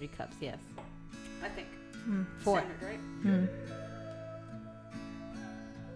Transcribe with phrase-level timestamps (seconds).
[0.00, 0.56] Three cups, yes.
[1.44, 1.68] I think.
[2.38, 2.60] Four.
[2.60, 2.98] Standard, right?
[3.20, 3.44] Hmm.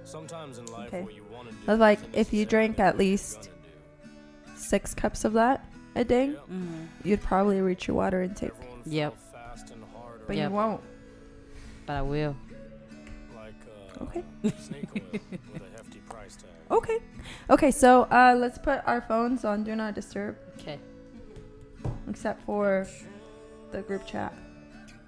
[0.04, 1.02] Sometimes in life, Okay.
[1.02, 1.60] what you want to do.
[1.64, 3.48] That's like if you necessarily drank at least
[4.56, 5.64] six cups of that
[5.96, 6.36] a day, Yep.
[6.50, 6.84] Mm-hmm.
[7.08, 8.52] you'd probably reach your water intake.
[8.84, 9.16] Yep.
[9.32, 10.50] fast and hard But Yep.
[10.50, 10.82] you won't.
[11.86, 12.36] But I will.
[13.34, 13.54] like
[13.98, 14.22] uh, Okay.
[14.60, 15.20] snake oil
[15.54, 16.50] with a hefty price tag.
[16.70, 16.98] Okay.
[17.48, 20.78] Okay, so uh, let's put our phones on Do Not Disturb, Okay.
[22.10, 22.86] except for
[23.74, 24.32] the group chat,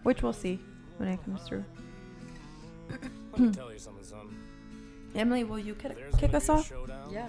[0.02, 0.58] which we'll see
[0.98, 1.64] when it comes through.
[3.32, 4.36] Let me tell you something, son.
[5.14, 6.66] Emily, will you kick, kick us off?
[6.68, 7.10] showdown.
[7.12, 7.28] Yeah.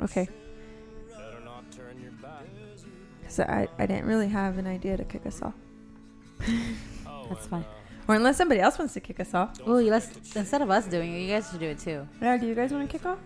[0.00, 0.28] Okay.
[1.10, 2.44] Better not turn your back.
[3.28, 5.54] So I, I didn't really have an idea to kick us off.
[7.06, 7.62] Oh, That's fine.
[7.62, 7.64] uh,
[8.12, 9.56] Or unless somebody else wants to kick us off.
[9.58, 12.06] don't Oh, let's instead of us doing it, you guys should do it too.
[12.20, 13.18] Yeah, do you guys want to kick off?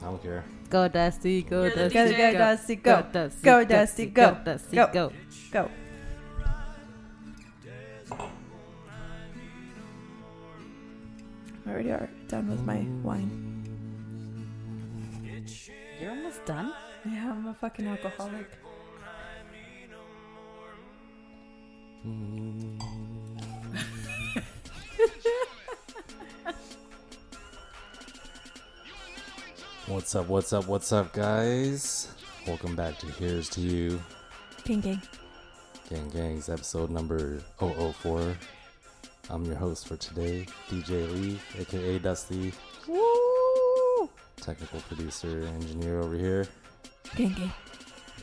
[0.00, 0.44] I don't care.
[0.70, 2.32] Go Dusty, go You're Dusty, Go, DJ.
[2.32, 3.06] go, Dusty, go.
[3.12, 4.38] Dusty, Go, Dusty, go.
[4.44, 4.86] Dusty, Go.
[4.92, 5.12] go.
[5.52, 5.70] Go.
[11.66, 13.44] I already are done with my wine.
[16.00, 16.72] You're almost done.
[17.04, 18.48] Yeah, I'm a fucking alcoholic.
[22.06, 23.17] Mm.
[29.88, 30.28] What's up?
[30.28, 30.66] What's up?
[30.66, 32.08] What's up, guys?
[32.46, 33.98] Welcome back to Here's to You,
[34.64, 35.00] Gang, gang.
[35.88, 38.36] Gang Gangs, episode number 004.
[39.30, 42.52] I'm your host for today, DJ Lee, aka Dusty.
[42.86, 44.10] Woo!
[44.36, 46.46] Technical producer, engineer over here.
[47.16, 47.52] Gang, gang.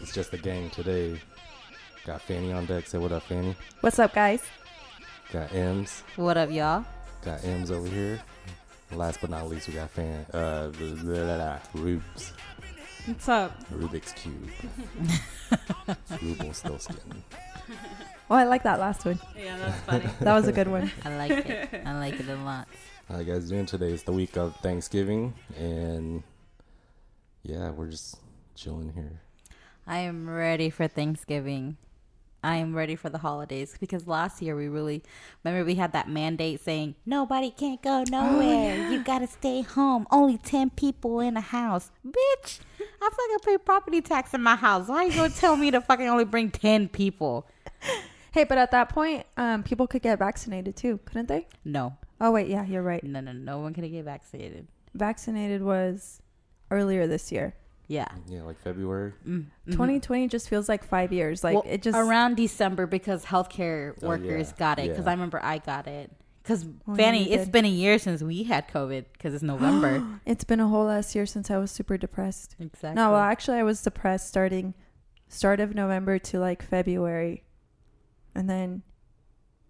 [0.02, 1.20] It's just a gang today.
[2.06, 2.86] Got Fanny on deck.
[2.86, 3.56] Say what up, Fanny.
[3.82, 4.44] What's up, guys?
[5.34, 6.04] Got M's.
[6.16, 6.86] What up, y'all?
[7.24, 8.22] Got M's over here.
[8.92, 10.26] Last but not least, we got Fan.
[10.34, 12.34] Uh, blah, blah, blah, blah, Rubes.
[13.06, 13.70] What's up?
[13.70, 14.50] Rubik's Cube.
[16.22, 17.22] Ruble-Stillskin.
[18.30, 19.20] Oh, I like that last one.
[19.38, 20.06] Yeah, that's funny.
[20.22, 20.92] That was a good one.
[21.06, 21.70] I like it.
[21.86, 22.68] I like it a lot.
[23.10, 23.92] How you guys doing today?
[23.92, 26.24] It's the week of Thanksgiving, and
[27.44, 28.18] yeah, we're just
[28.56, 29.22] chilling here.
[29.86, 31.78] I am ready for Thanksgiving.
[32.46, 35.04] I am ready for the holidays because last year we really
[35.44, 38.90] remember we had that mandate saying nobody can't go nowhere.
[38.92, 40.06] You gotta stay home.
[40.12, 41.92] Only ten people in a house.
[42.08, 44.88] Bitch, I fucking pay property tax in my house.
[44.88, 47.48] Why you gonna tell me to fucking only bring ten people?
[48.32, 51.48] Hey, but at that point, um, people could get vaccinated too, couldn't they?
[51.64, 53.04] No, Oh wait, yeah, you're right.
[53.04, 54.68] no, no, no one can get vaccinated.
[54.94, 56.22] Vaccinated was
[56.72, 57.56] earlier this year.
[57.88, 58.08] Yeah.
[58.28, 59.14] Yeah, like February.
[59.28, 59.72] Mm, mhm.
[59.72, 61.44] 2020 just feels like five years.
[61.44, 65.12] Like Well, it just around December because healthcare Oh, workers yeah, got it because yeah.
[65.12, 66.12] I remember I got it.
[66.42, 67.52] Because Oh, Fanny, you it's did.
[67.52, 70.04] been a year since we had COVID because it's November.
[70.26, 72.56] It's been a whole last year since I was super depressed.
[72.60, 72.96] exactly.
[73.02, 74.74] No, well, actually, I was depressed starting
[75.28, 77.44] start of November to like February,
[78.36, 78.82] and then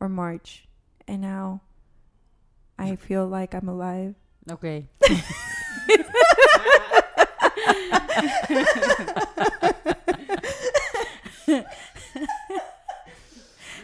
[0.01, 0.67] or March,
[1.07, 1.61] and now
[2.77, 4.15] I feel like I'm alive.
[4.51, 4.87] okay.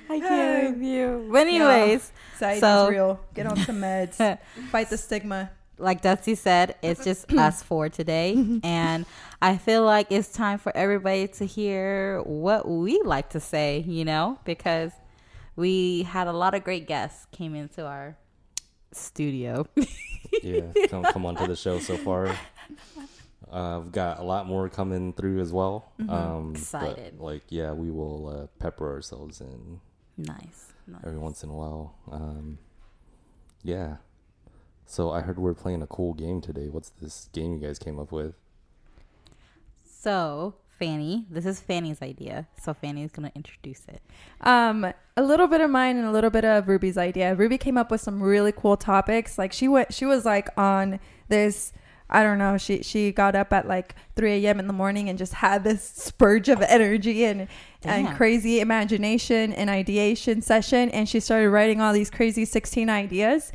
[0.09, 1.27] I can't with you.
[1.31, 3.19] But anyways, Anxiety's So- real.
[3.33, 4.15] Get on some meds.
[4.71, 5.51] Fight the stigma.
[5.77, 8.59] like Dusty said, it's just us four today.
[8.63, 9.05] And
[9.41, 14.05] I feel like it's time for everybody to hear what we like to say, you
[14.05, 14.91] know, because
[15.55, 18.15] we had a lot of great guests came into our
[18.91, 19.65] studio.
[20.43, 22.27] Yeah, come come onto the show so far.
[23.51, 25.91] Uh, I've got a lot more coming through as well.
[25.99, 26.55] Um, Mm-hmm.
[26.55, 27.19] Excited.
[27.19, 29.81] like, yeah, we will uh, pepper ourselves in
[30.17, 30.71] nice.
[30.87, 31.01] nice.
[31.05, 31.95] every once in a while.
[32.11, 32.59] Um,
[33.63, 33.97] yeah.
[34.85, 36.67] So I heard we're playing a cool game today.
[36.69, 38.35] What's this game you guys came up with?
[39.85, 42.47] So, Fanny, this is Fanny's idea.
[42.61, 44.01] So, Fanny's going to introduce it.
[44.41, 47.35] Um, a little bit of mine and a little bit of Ruby's idea.
[47.35, 49.37] Ruby came up with some really cool topics.
[49.37, 51.73] Like she went, she was like on this.
[52.11, 52.57] I don't know.
[52.57, 54.59] She she got up at like 3 a.m.
[54.59, 57.47] in the morning and just had this spurge of energy and
[57.83, 60.89] and crazy imagination and ideation session.
[60.89, 63.51] And she started writing all these crazy 16 ideas,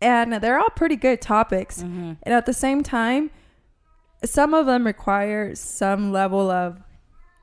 [0.00, 1.82] and they're all pretty good topics.
[1.82, 2.12] Mm-hmm.
[2.22, 3.30] And at the same time,
[4.24, 6.80] some of them require some level of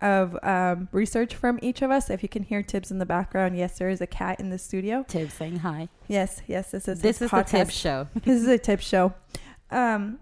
[0.01, 2.09] of um, research from each of us.
[2.09, 4.57] If you can hear Tibbs in the background, yes, there is a cat in the
[4.57, 5.03] studio.
[5.07, 5.89] Tib saying hi.
[6.07, 8.07] Yes, yes, this is This is the Tib show.
[8.23, 9.13] this is a tip show.
[9.69, 10.19] Um,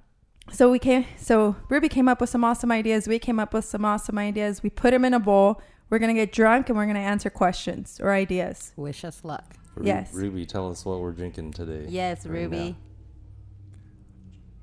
[0.51, 1.05] so we came.
[1.17, 3.07] So Ruby came up with some awesome ideas.
[3.07, 4.63] We came up with some awesome ideas.
[4.63, 5.61] We put them in a bowl.
[5.89, 8.73] We're gonna get drunk and we're gonna answer questions or ideas.
[8.75, 9.55] Wish us luck.
[9.75, 10.13] Ru- Yes.
[10.13, 11.85] Ruby, tell us what we're drinking today.
[11.89, 12.57] Yes, right Ruby.
[12.71, 12.75] now.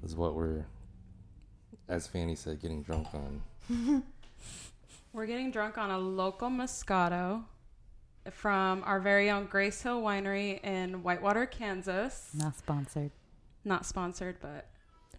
[0.04, 0.66] Is what we're,
[1.88, 4.02] as Fanny said, getting drunk on.
[5.14, 7.44] We're getting drunk on a local Moscato
[8.32, 12.30] from our very own Grace Hill Winery in Whitewater, Kansas.
[12.34, 13.12] Not sponsored.
[13.64, 14.73] Not sponsored, but you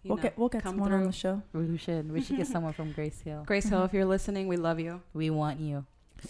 [0.08, 1.42] We'll know, get we'll get come someone on the show.
[1.52, 2.12] We should.
[2.12, 3.42] We should get someone from Grace Hill.
[3.46, 5.02] Grace Hill, if you're listening, we love you.
[5.12, 5.84] We want you.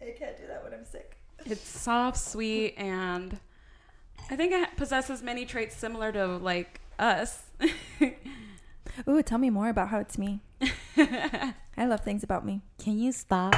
[0.00, 1.16] I can't do that when I'm sick.
[1.44, 3.38] It's soft, sweet, and
[4.30, 7.42] I think it possesses many traits similar to like us.
[9.08, 10.40] Ooh, tell me more about how it's me.
[10.96, 12.62] I love things about me.
[12.78, 13.54] Can you stop?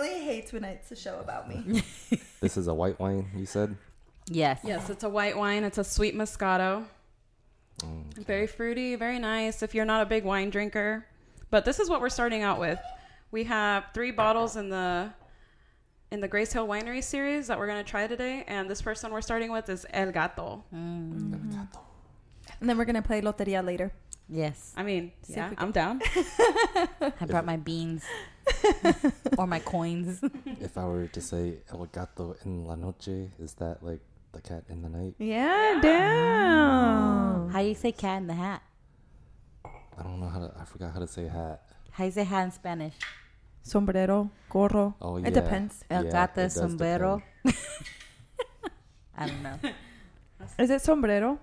[0.00, 1.82] Emily hates when it's a show about me.
[2.40, 3.76] This is a white wine, you said?
[4.26, 4.60] Yes.
[4.64, 5.62] yes, it's a white wine.
[5.62, 6.84] It's a sweet Moscato.
[7.80, 11.04] Mm, Very fruity, very nice if you're not a big wine drinker.
[11.50, 12.78] But this is what we're starting out with.
[13.30, 15.10] We have three bottles in the
[16.10, 19.02] in the Grace Hill Winery series that we're going to try today, and this first
[19.02, 20.64] one we're starting with is El Gato.
[20.74, 21.66] Mm,
[22.60, 23.92] and then we're gonna play Loteria later.
[24.30, 24.72] Yes.
[24.76, 26.00] I mean, See yeah, I'm down.
[27.00, 28.04] I brought my beans
[29.38, 30.20] or my coins.
[30.60, 34.00] If I were to say El gato en la noche, is that like
[34.32, 35.14] the cat in the night?
[35.18, 37.50] Yeah, damn.
[37.50, 38.62] How do you say cat in the hat?
[39.98, 40.52] I don't know how to.
[40.58, 41.62] I forgot how to say hat.
[41.90, 42.94] How do you say hat in Spanish?
[43.62, 44.94] Sombrero, gorro.
[45.02, 45.28] Oh yeah.
[45.28, 45.84] It depends.
[45.90, 47.22] El Yeah, gato it es does sombrero.
[47.44, 47.56] depend.
[49.16, 49.58] I don't know.
[50.58, 51.38] Is it sombrero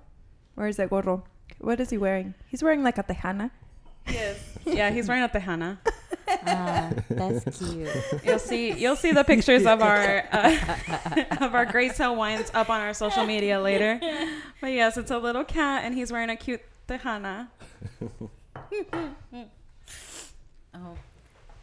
[0.56, 1.22] or is it gorro?
[1.60, 2.34] What is he wearing?
[2.48, 3.52] He's wearing like a tejana.
[4.08, 4.40] Yes.
[4.68, 5.78] Yeah, he's wearing a tejana.
[6.46, 7.88] Ah, that's cute.
[8.26, 12.70] You'll see you'll see the pictures of our uh, of our Grace Hill wines up
[12.70, 13.98] on our social media later.
[14.60, 17.48] But yes, it's a little cat and he's wearing a cute tejana.
[20.76, 20.94] Oh,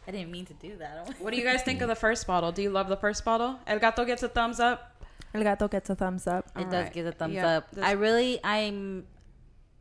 [0.07, 1.15] I didn't mean to do that.
[1.19, 2.51] What do you guys think of the first bottle?
[2.51, 3.59] Do you love the first bottle?
[3.67, 4.91] El Gato gets a thumbs up.
[5.33, 6.47] El gato gets a thumbs up.
[6.55, 6.93] It All does right.
[6.93, 7.71] give a thumbs Yeah, up.
[7.71, 9.05] this- I really, I'm,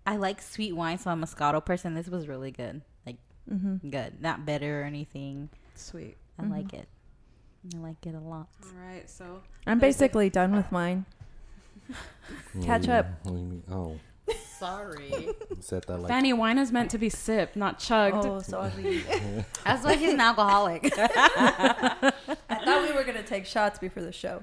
[0.07, 1.95] I like sweet wine, so I'm a Moscato person.
[1.95, 2.83] This was really good.
[3.07, 3.17] Like
[3.51, 3.89] Mm-hmm.
[3.91, 5.51] good, not bitter or anything.
[5.75, 6.17] Sweet.
[6.39, 6.51] I Mhm.
[6.51, 6.89] like it.
[7.75, 8.49] I like it a lot.
[8.65, 11.05] All right, so I'm basically done with mine.
[12.63, 13.07] Catch up.
[13.07, 13.63] Mm, What do you mean?
[13.71, 13.99] Oh,
[14.59, 15.11] Sorry.
[15.51, 16.09] you said that like.
[16.09, 18.25] Fanny, wine is meant to be sipped, not chugged.
[18.25, 19.05] Oh, sorry.
[19.65, 20.91] That's why he's an alcoholic.
[20.99, 22.13] I
[22.65, 24.43] thought we were gonna take shots before the show.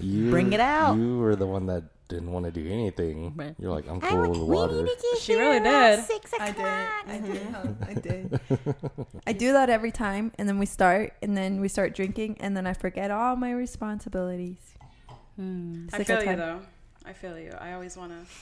[0.00, 0.96] You, Bring it out.
[0.96, 3.32] You were the one that didn't want to do anything.
[3.34, 3.54] Right.
[3.58, 4.86] You're like, I'm cool with the water.
[5.20, 6.00] She really did.
[6.38, 6.64] I did.
[7.06, 7.76] I did.
[7.88, 8.40] I did.
[9.26, 12.56] I do that every time, and then we start, and then we start drinking, and
[12.56, 14.74] then I forget all my responsibilities.
[15.36, 15.86] Hmm.
[15.92, 16.60] I feel you though.
[17.04, 17.52] I feel you.
[17.60, 18.32] I always want to.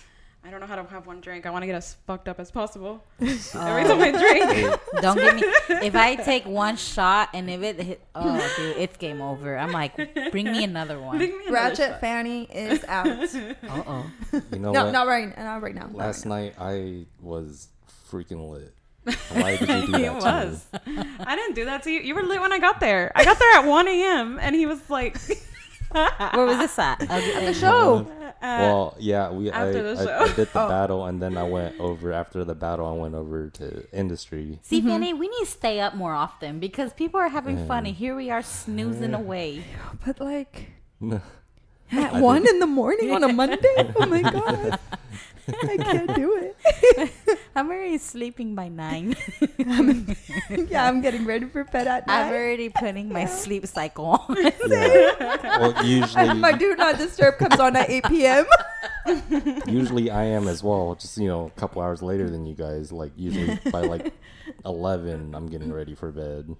[0.45, 1.47] I don't know how to have one drink.
[1.47, 4.81] I want to get as fucked up as possible every Oh, time I drink.
[5.01, 5.43] don't get me.
[5.87, 9.57] If I take one shot and if it hit, oh dude, it's game over.
[9.57, 9.95] I'm like,
[10.33, 11.19] bring me another one.
[11.19, 12.01] Bring me another Ratchet shot.
[12.01, 13.07] Fanny is out.
[13.69, 14.11] Uh oh.
[14.53, 14.93] You know no, what?
[14.93, 15.37] not right.
[15.39, 15.89] Not right now.
[15.93, 17.69] Last right night I was
[18.11, 18.75] freaking lit.
[19.33, 20.67] Why did you do that He to was.
[20.87, 21.05] me?
[21.21, 22.01] I didn't do that to you.
[22.01, 23.11] You were lit when I got there.
[23.15, 24.39] I got there at 1 a.m.
[24.41, 25.19] and he was like,
[25.93, 27.01] Where was this at?
[27.03, 28.07] At the show.
[28.43, 30.69] Uh, well, yeah, we I, after the I, I did the Oh.
[30.69, 32.87] battle and then I went over after the battle.
[32.87, 34.59] I went over to industry.
[34.63, 37.95] See, Fanny, we need to stay up more often because people are having fun, and
[37.95, 39.65] here we are snoozing away.
[40.05, 40.73] But like
[41.11, 41.21] at
[42.15, 43.59] I one in the morning on a Monday.
[43.97, 44.79] Oh my god,
[45.49, 46.53] I can't do
[46.97, 47.11] it.
[47.55, 49.15] I'm already sleeping by nine.
[50.49, 52.27] yeah, I'm getting ready for bed at night.
[52.27, 54.37] I'm already putting my sleep cycle on.
[54.69, 55.59] yeah.
[55.59, 58.47] well, And usually, my do not disturb comes on at 8 p.m.
[59.67, 60.95] usually I am as well.
[60.95, 62.91] Just you know, a couple hours later than you guys.
[62.93, 64.13] Like usually by like
[64.65, 66.55] eleven, I'm getting ready for bed.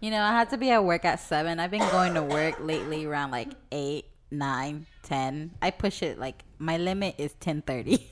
[0.00, 1.58] You know, I had to be at work at seven.
[1.58, 5.52] I've been going to work lately around like eight, nine, ten.
[5.60, 8.06] I push it like my limit is ten thirty.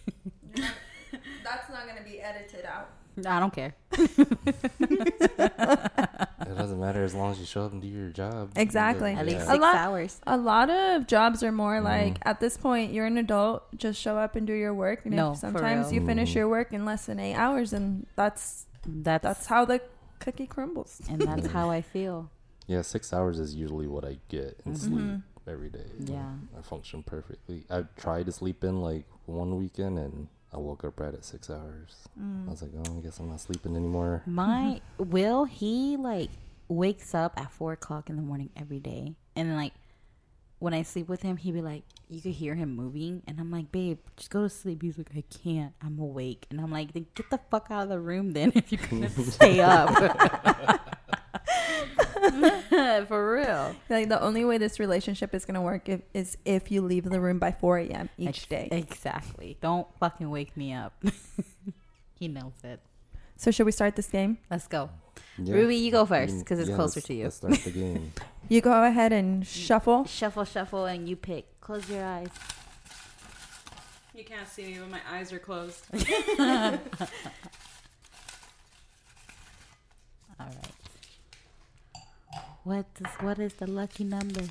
[1.45, 2.89] That's not gonna be edited out.
[3.27, 3.75] I don't care.
[6.47, 8.51] It doesn't matter as long as you show up and do your job.
[8.57, 9.13] Exactly.
[9.15, 9.43] At least Yeah.
[9.45, 10.21] A six lot- hours.
[10.27, 11.85] A lot of jobs are more Mhm.
[11.85, 15.05] like at this point you're an adult, just show up and do your work.
[15.05, 16.35] And No, if for sometimes you finish Mhm.
[16.37, 19.81] your work in less than eight hours, and that's That's that's how the
[20.21, 21.01] cookie crumbles.
[21.09, 22.31] and that's how I feel.
[22.67, 24.79] Yeah, six hours is usually what I get in Mhm.
[24.79, 25.91] sleep every day.
[25.99, 26.33] Yeah.
[26.59, 27.67] I function perfectly.
[27.71, 31.51] I tried to sleep in like one weekend and I woke up right at six
[31.51, 32.09] hours.
[32.21, 32.47] Mm.
[32.47, 34.23] I was like, oh, I guess I'm not sleeping anymore.
[34.27, 36.31] My Will, he like
[36.69, 39.73] wakes up at four o'clock in the morning every day, and then like
[40.61, 43.51] when I sleep with him, he'd be like, you could hear him moving, and I'm
[43.51, 44.83] like, babe, just go to sleep.
[44.83, 47.89] He's like, I can't, I'm awake, and I'm like, then get the fuck out of
[47.89, 49.91] the room then if you couldn't stay up.
[53.09, 53.75] For real.
[53.91, 57.21] Like the only way this relationship is gonna work if, is if you leave the
[57.21, 58.09] room by 4 a.m.
[58.19, 58.69] each Ex- day.
[58.73, 59.57] Exactly.
[59.61, 60.95] Don't fucking wake me up.
[62.19, 62.79] He knows it.
[63.37, 64.39] So should we start this game?
[64.49, 64.89] Let's go.
[65.37, 65.55] Yeah.
[65.57, 67.25] Ruby, you go first because it's yeah, closer let's- to you.
[67.25, 68.13] Let's start the game.
[68.49, 70.05] You go ahead and shuffle.
[70.05, 71.61] Shuffle, shuffle, and you pick.
[71.63, 72.29] Close your eyes.
[74.15, 75.85] You can't see me, but my eyes are closed.
[75.93, 75.99] All
[80.39, 80.71] right.
[82.65, 84.45] What is what is the lucky number?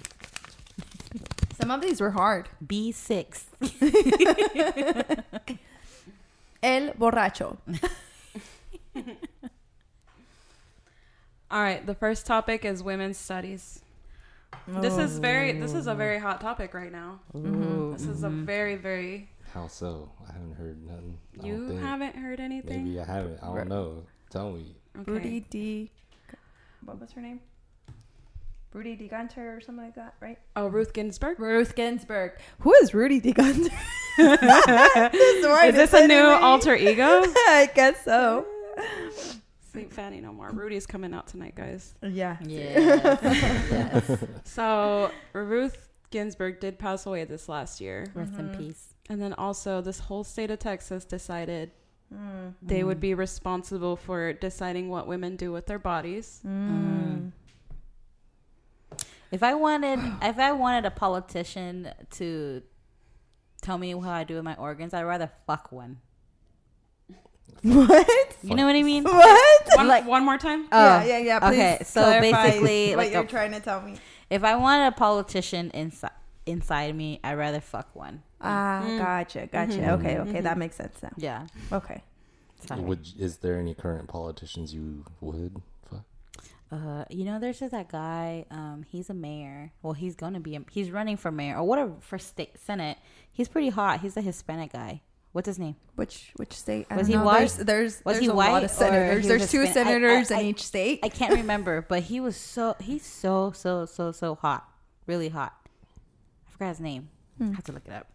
[1.59, 2.47] Some of these were hard.
[2.65, 3.45] B six.
[6.61, 7.57] El borracho.
[11.51, 13.81] All right, the first topic is women's studies.
[14.67, 17.19] This is very this is a very hot topic right now.
[17.33, 17.93] Mm-hmm.
[17.93, 18.45] This is a mm-hmm.
[18.45, 20.09] very very How so?
[20.29, 21.17] I haven't heard nothing.
[21.33, 21.81] I don't you think.
[21.81, 22.83] haven't heard anything.
[22.85, 23.39] Maybe I haven't.
[23.41, 23.67] I don't Right.
[23.67, 24.03] know.
[24.29, 24.75] Tell me.
[24.99, 25.11] Okay.
[25.11, 25.91] Rudy D.
[26.85, 27.39] What was her name?
[28.73, 29.07] Rudy D.
[29.07, 30.37] Gunter or something like that, right?
[30.55, 31.39] Oh, Ruth Ginsburg.
[31.39, 32.31] Ruth Ginsburg.
[32.59, 33.31] Who is Rudy D.
[33.33, 33.69] Gunter?
[34.19, 37.03] Is this a new alter ego?
[37.25, 38.45] I guess so.
[39.73, 39.91] St.
[39.91, 40.49] Fanny no more.
[40.51, 41.95] Rudy's coming out tonight, guys.
[42.03, 42.37] Yeah.
[42.45, 43.19] Yes.
[44.07, 44.23] yes.
[44.43, 48.93] So Ruth Ginsburg did pass away this last year, Rest in peace.
[49.09, 51.71] and then also this whole state of Texas decided
[52.13, 52.53] Mm.
[52.61, 56.41] they would be responsible for deciding what women do with their bodies.
[56.45, 57.31] Mm.
[59.33, 62.61] If I wanted, if I wanted a politician to
[63.63, 65.97] tell me how I do with my organs, I'd rather fuck one.
[67.63, 68.07] What?
[68.43, 69.03] You know what I mean?
[69.23, 69.67] What?
[69.75, 70.67] One, Like- one more time.
[70.71, 71.39] yeah, yeah, yeah.
[71.39, 73.95] Please okay, so basically, what like you're a- trying to tell me.
[74.29, 76.11] If I wanted a politician inside
[76.45, 78.21] inside me, I'd rather fuck one.
[78.41, 78.97] Ah, Mm.
[78.99, 79.79] gotcha, gotcha.
[79.79, 79.99] Mhm.
[79.99, 80.43] Okay, okay, Mhm.
[80.43, 81.11] that makes sense now.
[81.17, 81.47] Yeah.
[81.71, 82.03] Okay.
[82.69, 85.63] Would is there any current politicians you would fuck?
[86.73, 88.45] Uh, you know, there's just that guy.
[88.49, 89.71] Um, he's a mayor.
[89.83, 90.55] Well, he's gonna be.
[90.55, 92.97] A, he's running for mayor or whatever for state senate.
[93.31, 93.99] He's pretty hot.
[94.01, 95.01] He's a Hispanic guy.
[95.33, 95.75] What's his name?
[95.95, 96.87] Which which state?
[96.89, 97.25] I Was don't he know.
[97.25, 97.37] white?
[97.39, 99.27] There's there's, Was there's he a white lot of senators.
[99.27, 99.93] There's two Hispanic?
[99.93, 100.99] Senators I- in each state.
[101.03, 102.75] I can't remember, but he was so.
[102.79, 104.67] He's so so so so so hot.
[105.05, 105.53] Really hot.
[106.47, 107.09] I forgot his name.
[107.37, 107.51] Hmm.
[107.51, 108.07] I have to look it up.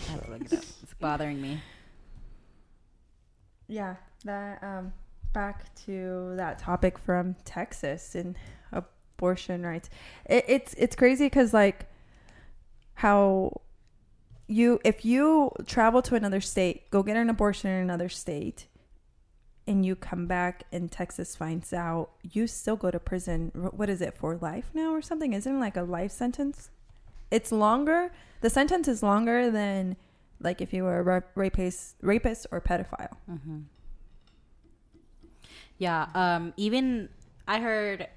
[0.00, 0.58] I have to look it up.
[0.82, 1.60] It's bothering me.
[3.68, 4.92] Yeah, that um
[5.32, 8.36] back to that topic from Texas and
[8.72, 9.90] abortion rights.
[10.26, 11.86] It, it's it's crazy because like
[12.94, 13.60] how
[14.46, 18.66] you if you travel to another state, go get an abortion in another state,
[19.66, 23.50] and you come back and Texas finds out, you still go to prison.
[23.54, 25.32] What is it for life now or something?
[25.32, 26.70] Isn't like a life sentence?
[27.30, 28.12] It's longer.
[28.40, 29.96] The sentence is longer than
[30.40, 33.16] like if you were a rapist, rapist or pedophile.
[33.26, 33.60] hmm
[35.82, 36.06] Yeah.
[36.14, 36.52] Um.
[36.56, 37.08] Even
[37.46, 38.08] I heard.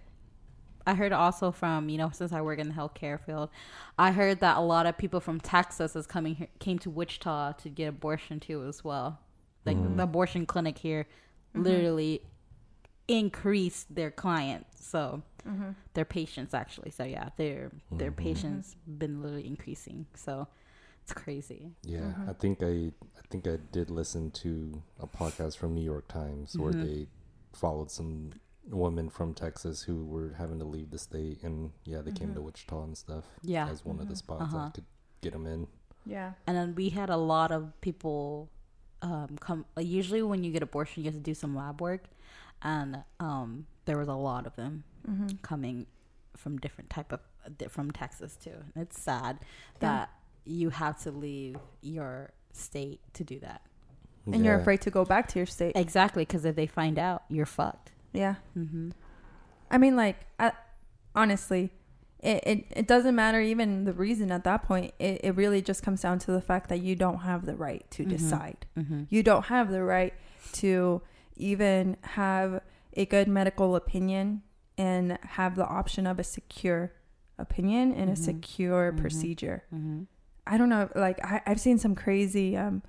[0.88, 3.50] I heard also from you know since I work in the healthcare field,
[3.98, 7.54] I heard that a lot of people from Texas is coming here, came to Wichita
[7.54, 9.20] to get abortion too as well.
[9.66, 9.98] Like Mm.
[9.98, 11.08] the abortion clinic here,
[11.56, 12.22] literally
[13.08, 14.86] increased their clients.
[14.88, 15.24] So
[15.96, 16.92] their patients actually.
[16.92, 18.16] So yeah, their their Mhm.
[18.18, 20.06] patients been literally increasing.
[20.16, 20.48] So
[21.04, 21.72] it's crazy.
[21.84, 22.30] Yeah, Mm-hmm.
[22.30, 26.56] I think I I think I did listen to a podcast from New York Times
[26.58, 26.84] where Mhm.
[26.86, 27.08] they
[27.56, 28.32] followed some
[28.70, 32.42] women from Texas who were having to leave the state, and yeah, they came to
[32.42, 33.68] Wichita and stuff Yeah.
[33.70, 34.66] as one of the spots Uh-huh.
[34.66, 34.86] that could
[35.22, 35.68] get them in.
[36.08, 36.34] Yeah.
[36.46, 38.50] and then we had a lot of people
[39.02, 42.04] um come like usually when you get abortion you have to do some lab work
[42.62, 45.28] and um there was a lot of them Mm-hmm.
[45.42, 45.88] coming
[46.36, 47.20] from different type of
[47.70, 49.40] from texas too and it's sad
[49.80, 50.10] that
[50.46, 53.62] you have to leave your state to do that
[54.32, 55.74] And you're afraid to go back to your state.
[55.76, 58.36] exactly because if they find out you're fucked Yeah.
[58.58, 58.90] mm-hmm.
[59.70, 60.52] I mean, like, I,
[61.16, 61.72] honestly,
[62.22, 64.94] it, it, it doesn't matter even the reason at that point.
[65.00, 67.86] It, it really just comes down to the fact that you don't have the right
[67.92, 68.10] to Mhm.
[68.10, 68.66] decide.
[68.78, 69.04] Mm-hmm.
[69.10, 70.14] You don't have the right
[70.54, 71.02] to
[71.36, 72.62] even have
[72.94, 74.42] a good medical opinion
[74.78, 76.94] and have the option of a secure
[77.38, 78.18] opinion and a Mhm.
[78.18, 78.98] secure Mhm.
[78.98, 79.64] procedure.
[79.74, 80.04] Mm-hmm.
[80.48, 80.90] I don't know.
[80.96, 82.82] Like I, I've seen some crazy, um,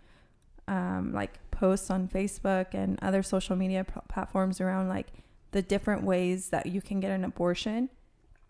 [0.69, 5.09] um, like posts on Facebook and other social media pl- platforms around like
[5.53, 7.89] the different ways that you can get an abortion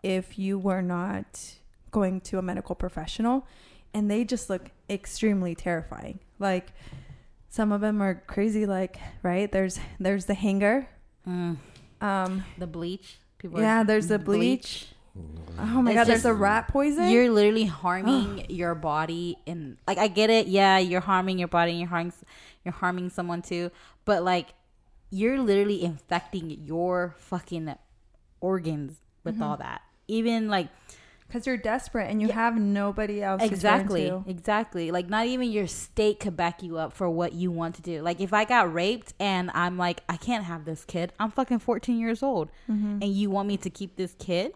[0.03, 1.53] if you were not
[1.91, 3.45] going to a medical professional,
[3.93, 6.19] and they just look extremely terrifying.
[6.39, 6.67] Like
[7.49, 8.65] some of them are crazy.
[8.65, 10.89] Like right there's there's the hanger.
[11.27, 11.57] mm.
[11.99, 14.87] Um, the bleach people yeah, there's the bleach.
[15.59, 17.09] Oh my It's god, there's a rat poison.
[17.09, 20.47] You're literally harming your body, and like I get it.
[20.47, 22.13] Yeah, you're harming your body, and you're harming
[22.63, 23.71] you're harming someone too.
[24.05, 24.53] But like,
[25.09, 27.73] you're literally infecting your fucking
[28.41, 29.43] organs with Mm-hmm.
[29.43, 29.81] all that.
[30.07, 30.67] Even like,
[31.27, 33.41] because you're desperate and you have nobody else.
[33.43, 37.75] exactly exactly like not even your state could back you up for what you want
[37.75, 41.11] to do like if i got raped and i'm like i can't have this kid
[41.19, 42.99] i'm fucking 14 years old Mm-hmm.
[43.01, 44.53] and you want me to keep this kid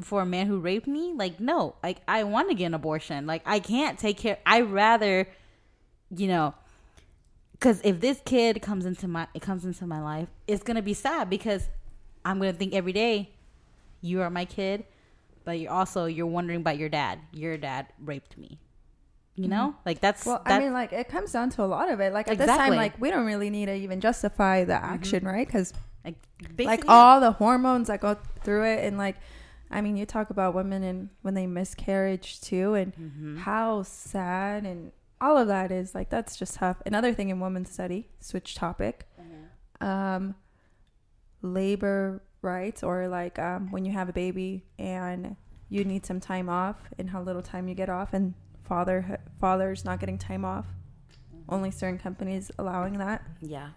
[0.00, 3.26] for a man who raped me like no like i want to get an abortion.
[3.26, 5.28] Like i can't take care i rather
[6.14, 6.54] you know
[7.52, 10.94] because if this kid comes into my it comes into my life it's gonna be
[10.94, 11.68] sad because
[12.24, 13.30] i'm gonna think every day
[14.00, 14.84] you are my kid
[15.44, 17.20] but you're also you're wondering about your dad.
[17.32, 18.58] Your dad raped me.
[19.36, 19.74] You know?
[19.84, 20.30] Like that's Mm-hmm.
[20.30, 22.12] Well, that, I mean, like it comes down to a lot of it.
[22.12, 25.46] Like at this time, like we don't really need to even justify the action, right?
[25.46, 25.72] Because
[26.04, 26.16] like,
[26.66, 29.16] like all the hormones that go through it, and like,
[29.70, 33.38] I mean, you talk about women and when they miscarriage too, and Mm-hmm.
[33.38, 35.94] how sad and all of that is.
[35.94, 36.82] Like that's just tough.
[36.86, 39.86] Another thing in women's study, switch topic, Mm-hmm.
[39.86, 40.34] um,
[41.42, 45.36] labor rights or like um, when you have a baby and
[45.68, 48.34] you need some time off and how little time you get off and
[48.64, 50.66] father fathers not getting time off
[51.48, 53.68] only certain companies allowing that yeah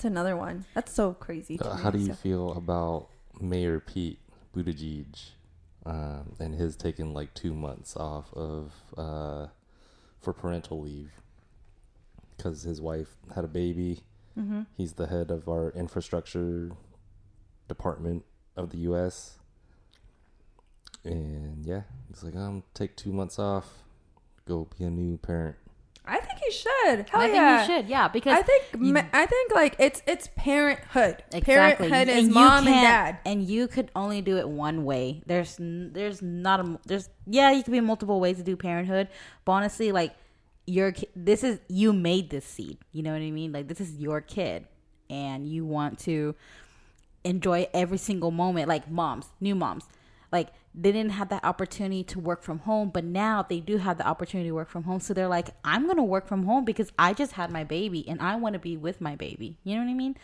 [0.00, 1.82] it's another one that's so crazy Uh, me.
[1.82, 4.18] how do you So- feel about Mayor Pete
[4.54, 5.32] Buttigieg
[5.84, 9.48] um, and his taking like two months off of uh,
[10.18, 11.12] for parental leave
[12.34, 14.02] because his wife had a baby.
[14.38, 14.64] Mhm.
[14.74, 16.70] He's the head of our infrastructure
[17.68, 18.24] department
[18.56, 19.38] of the U.S.
[21.04, 23.84] And yeah, he's like, um, take two months off,
[24.46, 25.56] go be a new parent.
[26.50, 29.52] Think should hell i think yeah you should yeah because i think you- i think
[29.54, 31.88] like it's it's parenthood Exactly.
[31.88, 35.22] parenthood is And you mom and dad And you could only do it one way.
[35.26, 39.08] There's there's not a there's yeah, you could be multiple ways to do parenthood,
[39.44, 40.14] but honestly like
[40.66, 42.78] your this is you made this seed.
[42.92, 43.52] You know what I mean?
[43.52, 44.66] Like this is your kid
[45.08, 46.34] and you want to
[47.24, 49.84] enjoy every single moment like moms, new moms.
[50.32, 53.98] Like they didn't have that opportunity to work from home, but now they do have
[53.98, 55.00] the opportunity to work from home.
[55.00, 58.20] So they're like, I'm gonna work from home because I just had my baby and
[58.20, 59.58] I want to be with my baby.
[59.64, 60.16] You know what I mean?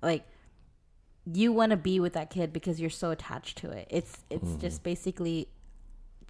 [0.00, 0.24] Like
[1.30, 3.86] you want to be with that kid because you're so attached to it.
[3.90, 5.48] It's it's just basically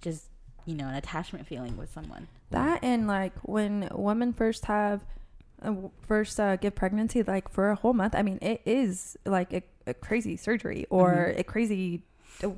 [0.01, 0.25] just
[0.65, 2.27] you know an attachment feeling with someone.
[2.49, 5.05] That and like when women first have
[5.61, 5.73] uh,
[6.07, 8.15] first uh, give pregnancy, like for a whole month.
[8.15, 12.03] I mean, it is like a, a crazy surgery or a crazy,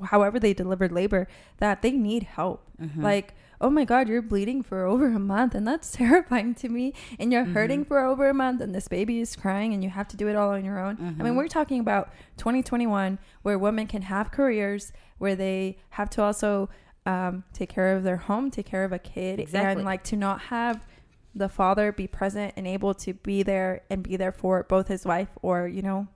[0.06, 1.28] however they delivered labor.
[1.58, 2.68] That they need help.
[2.80, 3.02] Mm-hmm.
[3.02, 6.94] Like, oh my God, you're bleeding for over a month, and that's terrifying to me.
[7.18, 7.54] And you're mm-hmm.
[7.54, 10.28] hurting for over a month, and this baby is crying, and you have to do
[10.28, 10.96] it all on your own.
[10.98, 11.36] I mean, mm-hmm.
[11.36, 16.68] we're talking about 2021, where women can have careers, where they have to also
[17.06, 19.72] um, take care of their home, take care of a kid, Exactly.
[19.72, 20.86] and like to not have
[21.34, 25.04] the father be present and able to be there and be there for both his
[25.04, 26.06] wife or you know,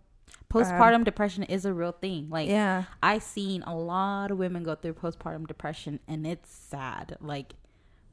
[0.55, 2.29] Um, postpartum depression is a real thing.
[2.31, 7.17] Like yeah, I seen a lot of women go through postpartum depression, and it's sad.
[7.21, 7.55] Like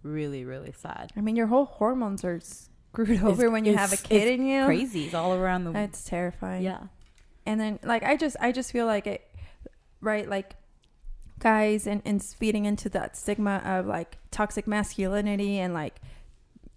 [0.04, 1.12] really, really sad.
[1.15, 4.45] I mean your whole hormones are screwed over It's- when you have a kid in
[4.45, 4.65] you.
[4.65, 5.06] Crazy.
[5.06, 5.71] It's all around the.
[5.71, 5.89] World.
[5.89, 6.63] It's terrifying.
[6.63, 6.84] yeah.
[7.45, 9.21] and then like i just i just feel like it
[10.02, 10.56] right like
[11.39, 15.95] guys and and feeding into that stigma of like toxic masculinity and like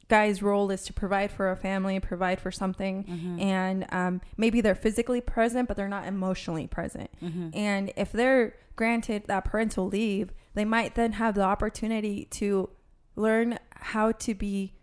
[0.09, 3.41] guys role is to provide for a family provide for something Mm-hmm.
[3.41, 7.51] and um, maybe they're physically present but they're not emotionally present Mm-hmm.
[7.55, 12.71] and if they're granted that parental leave they might then have the opportunity to
[13.17, 14.75] learn how to be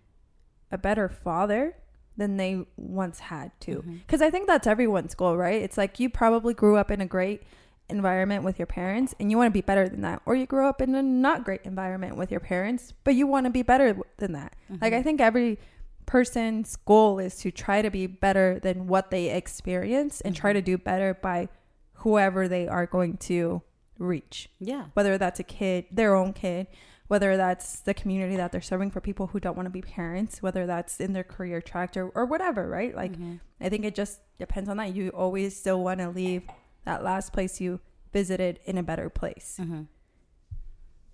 [0.72, 1.76] a better father
[2.18, 3.78] than they once had to.
[3.78, 3.96] Mm-hmm.
[3.98, 5.62] Because I think that's everyone's goal, right?
[5.62, 7.44] It's like you probably grew up in a great
[7.90, 10.22] environment with your parents and you want to be better than that.
[10.26, 13.46] Or you grew up in a not great environment with your parents, but you want
[13.46, 14.56] to be better than that.
[14.72, 14.84] Mm-hmm.
[14.84, 15.60] Like, I think every
[16.06, 20.58] person's goal is to try to be better than what they experience and try mm-hmm.
[20.58, 21.50] to do better by
[21.94, 23.62] whoever they are going to
[23.98, 24.86] reach Yeah.
[24.94, 26.68] whether that's a kid, their own kid,
[27.08, 30.42] whether that's the community that they're serving for people who don't want to be parents,
[30.42, 32.96] whether that's in their career track or, or whatever, right?
[32.96, 33.36] Like, mm-hmm.
[33.62, 34.96] I think it just depends on that.
[34.96, 36.44] You always still want to leave
[36.86, 37.80] that last place you
[38.14, 39.58] visited in a better place.
[39.60, 39.84] Mm-hmm.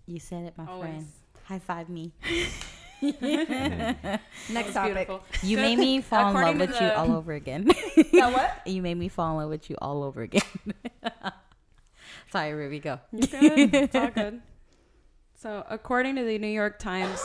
[0.05, 0.89] You said it, my Always.
[0.89, 1.07] friend.
[1.45, 2.13] High five me.
[3.01, 5.07] Next topic.
[5.07, 5.23] Beautiful.
[5.41, 7.69] You made me fall in love According to with you all over again.
[8.13, 8.61] Now what?
[8.65, 10.43] you made me fall in love with you all over again.
[12.31, 12.99] Sorry, Ruby, go.
[13.11, 13.73] You're good.
[13.75, 14.41] it's all good.
[15.33, 17.19] So, according to the New York Times,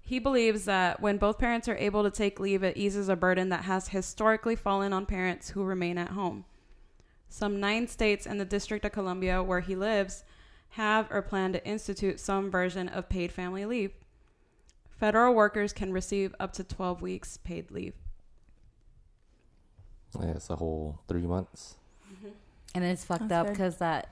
[0.00, 3.50] he believes that when both parents are able to take leave, it eases a burden
[3.50, 6.46] that has historically fallen on parents who remain at home.
[7.34, 10.22] Some nine states and the District of Columbia, where he lives,
[10.68, 13.90] have or plan to institute some version of paid family leave.
[15.00, 17.94] Federal workers can receive up to 12 weeks paid leave.
[20.16, 21.74] Yeah, it's a whole three months.
[22.08, 22.28] Mm-hmm.
[22.72, 24.10] And it's fucked That's up because that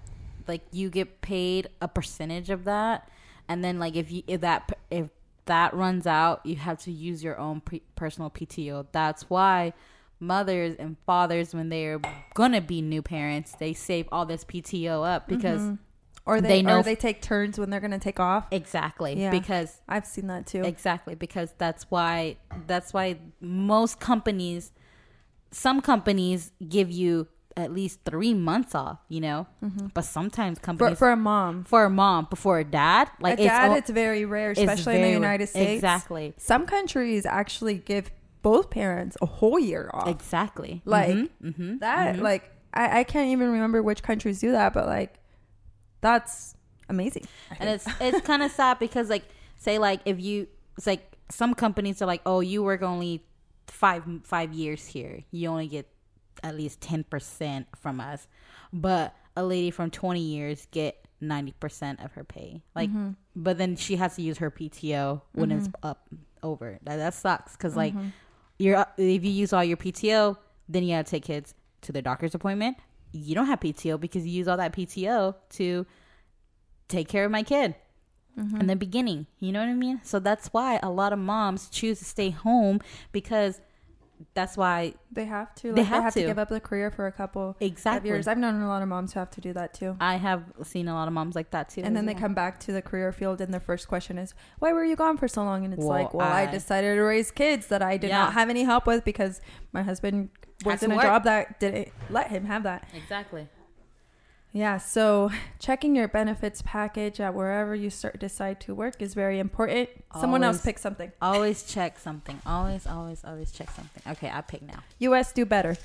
[0.49, 3.09] like you get paid a percentage of that,
[3.49, 5.11] and then like if you if that if
[5.45, 8.87] that runs out, you have to use your own pre- personal PTO.
[8.91, 9.75] That's why
[10.23, 12.01] mothers and fathers, when they're
[12.35, 15.75] gonna be new parents, they save all this PTO up because mm-hmm.
[16.25, 18.47] Or they, They know- or they take turns when they're gonna take off.
[18.53, 19.33] exactly Yeah.
[19.33, 20.63] because I've seen that too.
[20.63, 22.37] Exactly, because that's why
[22.69, 24.71] that's why most companies,
[25.51, 28.99] some companies give you at least three months off.
[29.09, 29.89] You know, mm-hmm.
[29.95, 33.45] but sometimes companies for for, a mom, for a mom before a dad, like a
[33.45, 35.11] dad, all- it's very rare, it's especially in the.
[35.11, 35.73] United States.
[35.73, 36.35] Exactly.
[36.37, 40.09] Some countries actually give both parents a whole year off.
[40.09, 40.83] exactly.
[40.85, 42.23] Like hmm that, mm-hmm.
[42.23, 45.15] like I, I can't even remember which countries do that, but like
[46.01, 46.55] that's
[46.89, 47.27] amazing.
[47.59, 49.25] and it's it's kind of sad because like
[49.57, 53.23] say like if you it's like some companies are like oh you work only
[53.67, 55.23] five five years here.
[55.31, 55.89] You only get
[56.43, 58.27] at least 10% from us.
[58.73, 62.63] But a lady from 20 years get 90% of her pay.
[62.75, 63.11] Like mm-hmm.
[63.37, 66.09] but then she has to use her pto when it's up
[66.43, 66.79] over.
[66.85, 67.95] That, that sucks because like
[68.63, 70.37] you're if you use all your pto
[70.69, 72.77] then you gotta take kids to the doctor's appointment
[73.13, 75.87] you don't have pto because you use all that pto to
[76.89, 77.75] take care of my kid
[78.39, 78.61] mm-hmm.
[78.61, 79.27] in the beginning.
[79.41, 80.01] You know what I mean?
[80.05, 83.61] So that's why a lot of moms choose to stay home because
[84.35, 85.69] that's why They have to.
[85.69, 86.21] Like, They they have have, to.
[86.21, 86.27] to.
[86.27, 88.27] give up the career for a couple of exactly years.
[88.27, 89.97] I've known a lot of moms who have to do that too.
[90.01, 91.83] I have seen a lot of moms like that too.
[91.85, 94.35] And then as they come back to the career field, and their first question is,
[94.59, 96.95] "Why were you gone for so long?" And it's Well, like, "Well, I, I- decided
[96.97, 98.19] to raise kids that I did Yeah.
[98.19, 99.41] not have any help with because
[99.73, 100.31] my husband
[100.65, 101.05] was in a work.
[101.05, 103.49] job that didn't let him have that." exactly.
[104.55, 109.39] Yeah, so checking your benefits package at wherever you start decide to work is very
[109.39, 109.89] important.
[110.21, 111.11] Someone else pick something.
[111.23, 112.39] Always check something.
[112.45, 114.03] Always, always, always check something.
[114.13, 114.83] Okay, I pick now.
[114.99, 115.77] US do better.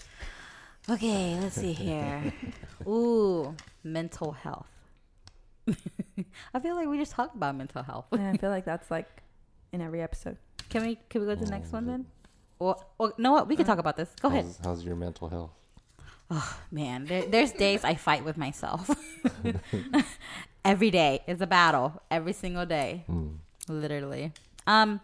[0.89, 2.34] Okay, let's see here.
[2.88, 4.67] Ooh, mental health.
[6.53, 8.06] I feel like we just talked about mental health.
[8.12, 9.08] And I feel like that's like
[9.71, 10.38] in every episode.
[10.69, 12.06] Can we can we go to the oh, next one then?
[12.60, 13.75] Or, or no, what we can uh-huh.
[13.75, 14.10] talk about this.
[14.21, 14.43] Go ahead.
[14.43, 15.51] How's, how's your mental health?
[16.30, 18.90] Oh man, there, there's days I fight with myself.
[20.66, 22.02] Every day is a battle.
[22.12, 23.28] Every single day, Hmm.
[23.70, 24.34] literally.
[24.66, 25.00] Um,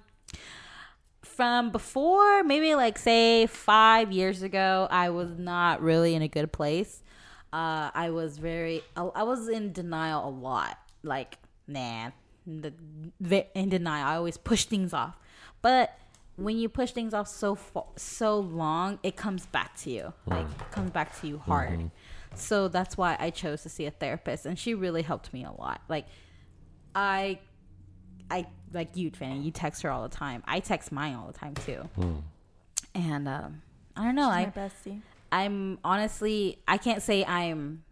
[1.21, 6.51] from before, maybe like say five years ago, I was not really in a good
[6.51, 7.01] place.
[7.53, 10.77] Uh, I was very, I I was in denial a lot.
[11.03, 12.11] Like, nah,
[12.45, 12.73] the,
[13.55, 14.07] in denial.
[14.07, 15.17] I always push things off,
[15.61, 15.97] but
[16.35, 20.13] when you push things off so fa- so long, it comes back to you.
[20.27, 20.31] Mm.
[20.31, 21.79] Like, it comes back to you hard.
[21.79, 21.87] Mm-hmm.
[22.35, 25.51] So that's why I chose to see a therapist, and she really helped me a
[25.51, 25.81] lot.
[25.87, 26.05] Like,
[26.95, 27.39] I
[28.29, 29.41] I like you, Fanny.
[29.41, 30.43] You text her all the time.
[30.47, 31.87] I text mine all the time too.
[31.97, 32.21] Mm.
[32.95, 33.61] And um,
[33.95, 34.29] I don't know.
[34.29, 35.01] I my bestie.
[35.31, 37.83] I'm honestly I can't say I'm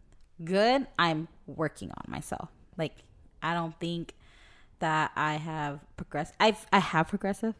[0.44, 0.88] good.
[0.98, 2.50] I'm working on myself.
[2.78, 3.04] Like
[3.42, 4.16] I don't think
[4.80, 6.34] that I have progressed.
[6.40, 7.56] I've I have progressive.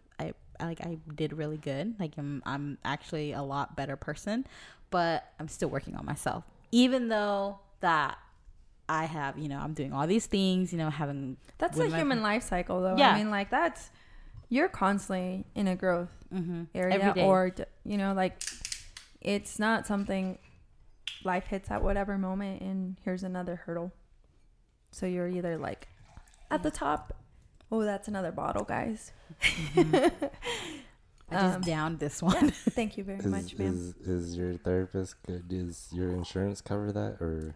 [0.62, 1.96] Like I did really good.
[2.00, 4.46] Like I'm I'm actually a lot better person,
[4.90, 6.44] but I'm still working on myself.
[6.72, 8.18] Even though that
[8.88, 12.22] I have, you know, I'm doing all these things, you know, having That's a human
[12.22, 12.98] life cycle, though.
[12.98, 13.12] Yeah.
[13.12, 13.90] I mean, like that's
[14.50, 16.68] you're constantly in a growth Mhm.
[16.76, 17.26] area, Every day.
[17.26, 17.52] or
[17.86, 18.42] you know, like
[19.22, 20.38] it's not something
[21.24, 23.92] life hits at whatever moment, and here's another hurdle.
[24.92, 25.88] So you're either like
[26.50, 27.14] at the top.
[27.72, 29.12] Oh, that's another bottle, guys.
[29.78, 30.12] I
[31.32, 32.50] just Um, downed this one.
[32.52, 33.74] Thank you very Is, much, ma'am.
[33.74, 35.48] is is your therapist good?
[35.48, 37.56] Does your insurance cover that, or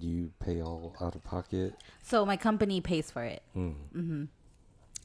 [0.00, 1.74] do you pay all out of pocket?
[2.02, 3.42] So my company pays for it.
[3.52, 4.24] Hmm.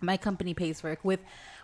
[0.01, 0.99] My company pays for it.
[1.03, 1.19] With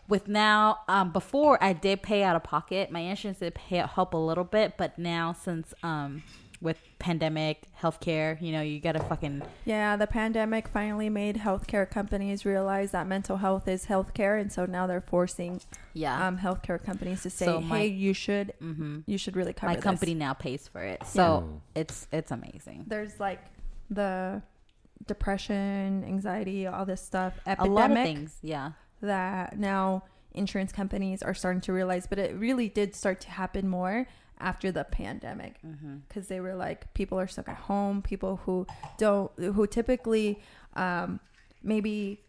[0.08, 2.92] with now, um, before I did pay out of pocket.
[2.92, 6.22] My insurance did pay help a little bit, but now since um
[6.66, 12.44] with pandemic healthcare, you know, you gotta fucking Yeah, the pandemic finally made healthcare companies
[12.46, 15.62] realize that mental health is healthcare, and so now they're forcing
[15.94, 16.28] yeah.
[16.28, 19.72] um, healthcare companies to say, So my- "Hey, you should, hmm you should really cover
[19.72, 19.76] this.
[19.78, 21.24] My this." company now pays for it, so
[21.76, 21.82] Yeah.
[21.82, 22.84] it's it's amazing.
[22.88, 23.42] There's like
[23.90, 24.42] the
[25.08, 28.72] depression, anxiety, all this stuff, A epidemic lot of things, yeah.
[29.02, 33.68] that now insurance companies are starting to realize, but it really did start to happen
[33.70, 34.08] more
[34.40, 35.98] after the pandemic Mm-hmm.
[36.08, 38.66] because they were like people are stuck at home people who
[38.98, 40.42] don't who typically
[40.76, 41.20] um,
[41.64, 42.20] maybe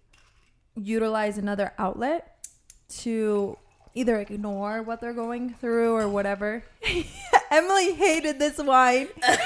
[0.76, 2.46] utilize another outlet
[2.88, 3.56] to
[3.94, 6.62] either ignore what they're going through or whatever
[7.50, 9.36] emily hated this wine i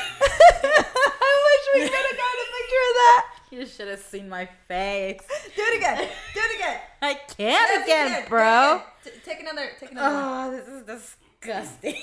[1.47, 5.21] wish we could have got a picture of that You should have seen my face.
[5.57, 8.75] do it again do it again I can't it again, bro.
[8.75, 8.81] again.
[9.05, 10.25] T- take another take another one.
[10.25, 11.95] Oh, this is disgusting.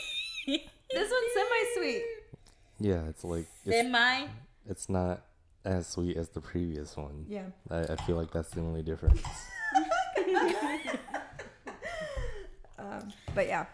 [0.92, 2.04] this one's semi-sweet
[2.80, 4.28] Yeah, it's like it's, Semi.
[4.70, 5.22] it's not
[5.66, 7.26] as sweet as the previous one.
[7.28, 7.48] Yeah.
[7.70, 9.22] I, I feel like that's the only difference.
[12.80, 13.66] Um, but yeah.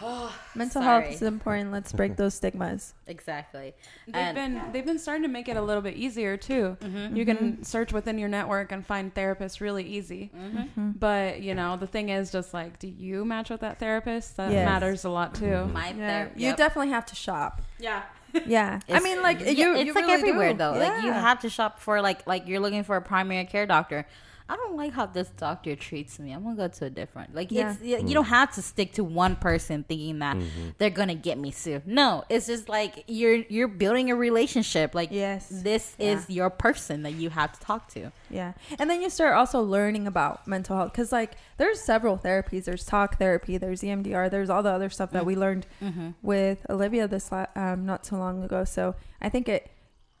[0.00, 1.04] Mental Sorry.
[1.04, 1.72] health is important.
[1.72, 2.94] Let's break those stigmas.
[3.06, 3.74] Exactly.
[4.06, 6.76] They've And- been they've been starting to make it a little bit easier too.
[6.80, 7.16] Mm-hmm.
[7.16, 10.30] You can search within your network and find therapists really easy.
[10.36, 10.90] Mm-hmm.
[10.92, 14.36] But you know, the thing is, just like, do you match with that therapist?
[14.36, 14.66] That Yes.
[14.66, 15.66] matters a lot too.
[15.66, 16.24] My Yeah.
[16.26, 16.56] ther- You yep.
[16.56, 17.62] definitely have to shop.
[17.78, 18.02] Yeah.
[18.46, 18.80] Yeah.
[18.90, 19.74] I mean, like yeah, you.
[19.76, 20.58] it's you like really everywhere do.
[20.58, 20.72] though.
[20.72, 24.06] Like you have to shop for like like you're looking for a primary care doctor.
[24.46, 26.30] I don't like how this doctor treats me.
[26.32, 27.34] I'm gonna go to a different.
[27.34, 27.72] Like Yeah.
[27.72, 30.68] it's you you don't have to stick to one person thinking that Mm-hmm.
[30.76, 31.80] they're gonna get me soon.
[31.86, 34.94] No, it's just like you're you're building a relationship.
[34.94, 35.46] Like Yes.
[35.48, 36.12] this Yeah.
[36.12, 38.12] is your person that you have to talk to.
[38.28, 38.52] Yeah.
[38.78, 42.64] And then you start also learning about mental health because, like, there's several therapies.
[42.64, 46.10] There's talk therapy, there's EMDR, there's all the other stuff that we learned Mm-hmm.
[46.20, 48.64] with Olivia this la- um, not too long ago.
[48.64, 49.70] So I think it,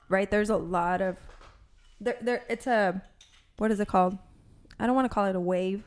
[0.08, 1.16] right, there's a lot of,
[2.00, 3.02] there, there, it's a,
[3.58, 4.18] what is it called?
[4.78, 5.84] I don't want to call it a wave.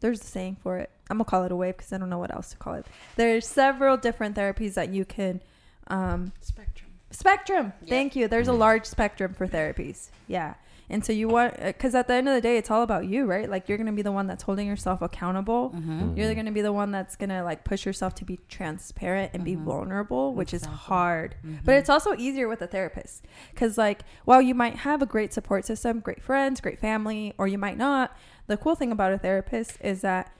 [0.00, 0.90] There's a saying for it.
[1.10, 2.74] I'm going to call it a wave because I don't know what else to call
[2.74, 2.86] it.
[3.16, 5.40] There's several different therapies that you can,
[5.88, 6.90] um, Spectrum.
[7.10, 7.72] Spectrum.
[7.82, 7.90] Yeah.
[7.90, 8.28] Thank you.
[8.28, 10.08] There's a large spectrum for therapies.
[10.26, 10.54] Yeah.
[10.94, 13.26] And so you want, because at the end of the day, it's all about you,
[13.26, 13.50] right?
[13.50, 15.70] Like you're going to be the one that's holding yourself accountable.
[15.70, 16.16] Mm-hmm.
[16.16, 19.32] You're going to be the one that's going to like push yourself to be transparent
[19.34, 20.72] and be vulnerable, which Exactly.
[20.72, 21.34] is hard.
[21.64, 25.32] But it's also easier with a therapist because, like, while you might have a great
[25.32, 29.18] support system, great friends, great family, or you might not, the cool thing about a
[29.18, 30.32] therapist is that,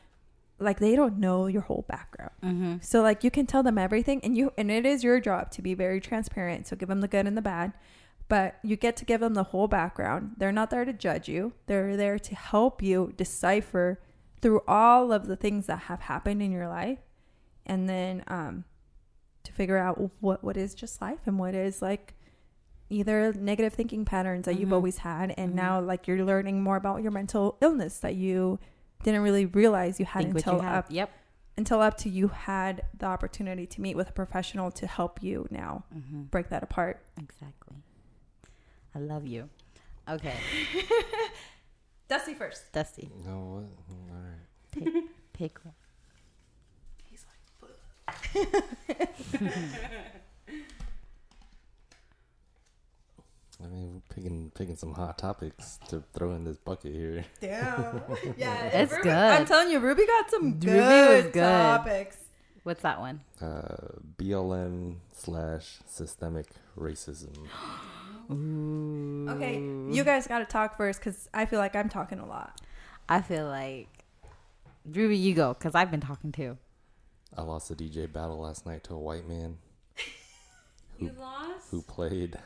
[0.60, 2.30] like, they don't know your whole background.
[2.44, 2.74] Mm-hmm.
[2.80, 5.62] So like you can tell them everything and you and it is your job to
[5.62, 6.68] be very transparent.
[6.68, 7.72] So give them the good and the bad.
[8.28, 10.32] But you get to give them the whole background.
[10.38, 11.52] They're not there to judge you.
[11.66, 14.00] They're there to help you decipher
[14.40, 16.98] through all of the things that have happened in your life
[17.66, 18.64] and then um
[19.42, 22.12] to figure out what what is just life and what is like
[22.90, 24.74] either negative thinking patterns that you've Mhm.
[24.74, 25.56] always had and Mhm.
[25.56, 28.58] now like you're learning more about your mental illness that you
[29.02, 31.10] didn't really realize you had Think until you up Yep.
[31.56, 35.46] until up to you had the opportunity to meet with a professional to help you
[35.50, 36.22] now Mm-hmm.
[36.24, 37.00] break that apart.
[37.18, 37.76] Exactly.
[38.94, 39.48] I love you.
[40.08, 40.34] Okay,
[42.08, 42.70] Dusty first.
[42.72, 43.64] Dusty, No, what?
[43.90, 44.20] All
[44.92, 45.04] right.
[45.32, 45.74] pick one.
[47.10, 48.50] He's like,
[53.62, 57.24] I mean, we're picking picking some hot topics to throw in this bucket here.
[57.40, 58.02] Damn.
[58.36, 59.12] yeah, It's Ruby, good.
[59.14, 61.40] I'm telling you, Ruby got some Ruby good, was good.
[61.40, 62.16] topics.
[62.64, 63.20] What's that one?
[63.40, 67.36] Uh, BLM slash systemic racism.
[68.30, 72.60] Okay, you guys got to talk first because I feel like I'm talking a lot.
[73.08, 73.88] I feel like
[74.86, 76.56] Ruby, you go because I've been talking too.
[77.36, 79.58] I lost a DJ battle last night to a white man
[80.98, 81.70] You lost?
[81.70, 82.36] who played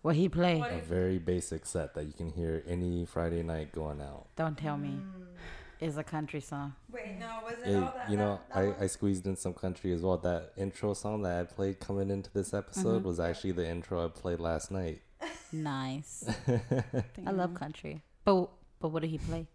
[0.00, 0.60] What he played?
[0.60, 0.72] What?
[0.72, 4.28] a very basic set that you can hear any Friday night going out.
[4.36, 4.98] Don't tell me.
[5.80, 6.74] It's a country song.
[6.92, 10.16] Wait, no, was it Hey, you know, I, I squeezed in some country as well.
[10.16, 13.08] That intro song that I played coming into this episode Mm-hmm.
[13.08, 15.02] was actually the intro I played last night.
[15.52, 16.24] Nice.
[17.26, 18.02] I love country.
[18.24, 18.48] But
[18.80, 19.46] but what did he play?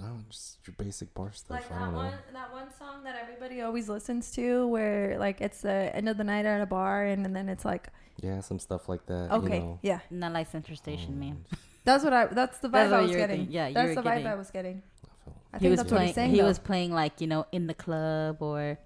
[0.00, 1.50] Oh, just your basic bar stuff.
[1.50, 1.98] like I that don't know.
[1.98, 6.16] one, that one song that everybody always listens to, where like it's the end of
[6.16, 7.88] the night at a bar, and, and then it's like,
[8.22, 9.30] Yeah, some stuff like that.
[9.32, 9.78] okay, You know.
[9.82, 11.44] yeah, Not like Central oh, Station, man.
[11.84, 13.36] that's what I, that's the vibe That's I was you were getting.
[13.40, 13.54] thinking.
[13.54, 14.82] Yeah, you that's were the vibe getting- I was getting.
[15.04, 16.00] I felt- I he think was that's playing.
[16.00, 16.30] what he's saying.
[16.30, 16.46] he though.
[16.46, 18.78] was playing like you know in the club or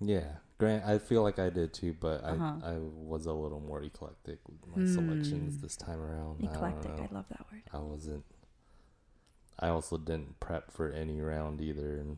[0.00, 0.84] Yeah, Grant.
[0.86, 2.52] I feel like I did too, but Uh-huh.
[2.64, 5.60] I I was a little more eclectic with my selections Hmm.
[5.62, 6.42] this time around.
[6.42, 6.92] eclectic.
[6.92, 7.62] I, I love that word.
[7.72, 8.24] I wasn't.
[9.58, 12.16] I also didn't prep for any round either, and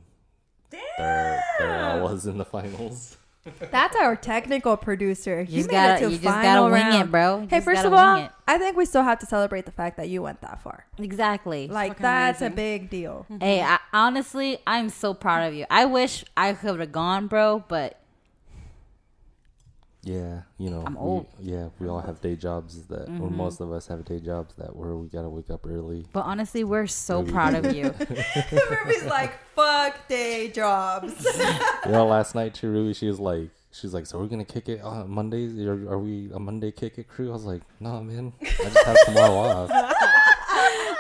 [0.71, 3.17] there, there I was in the finals.
[3.71, 5.41] That's our technical producer.
[5.41, 7.09] you He just made gotta it to you just final gotta wing round.
[7.09, 7.41] it, bro.
[7.43, 8.29] You Hey, first of all.
[8.47, 10.87] I think we still have to celebrate the fact that you went that far.
[10.99, 11.67] exactly.
[11.69, 13.25] Like fucking that's a big deal.
[13.41, 15.65] Hey, I, honestly, I'm so proud of you.
[15.71, 17.98] I wish I could have gone, bro, but
[20.09, 21.27] Yeah, you know, I'm we- old.
[21.39, 23.33] yeah, we all have day jobs that, or Mhm.
[23.33, 26.07] most of us have day jobs that where we gotta wake up early.
[26.13, 27.33] but honestly, we're so Maybe.
[27.33, 27.85] proud of you.
[28.87, 31.13] Ruby's like, fuck day jobs.
[31.87, 34.69] you know, last night too, Ruby, she was like, she's like, so we're gonna kick
[34.69, 35.59] it on Mondays?
[35.67, 37.29] Are, are we a Monday kick it crew?
[37.29, 39.71] I was like, no, man, I just have tomorrow off.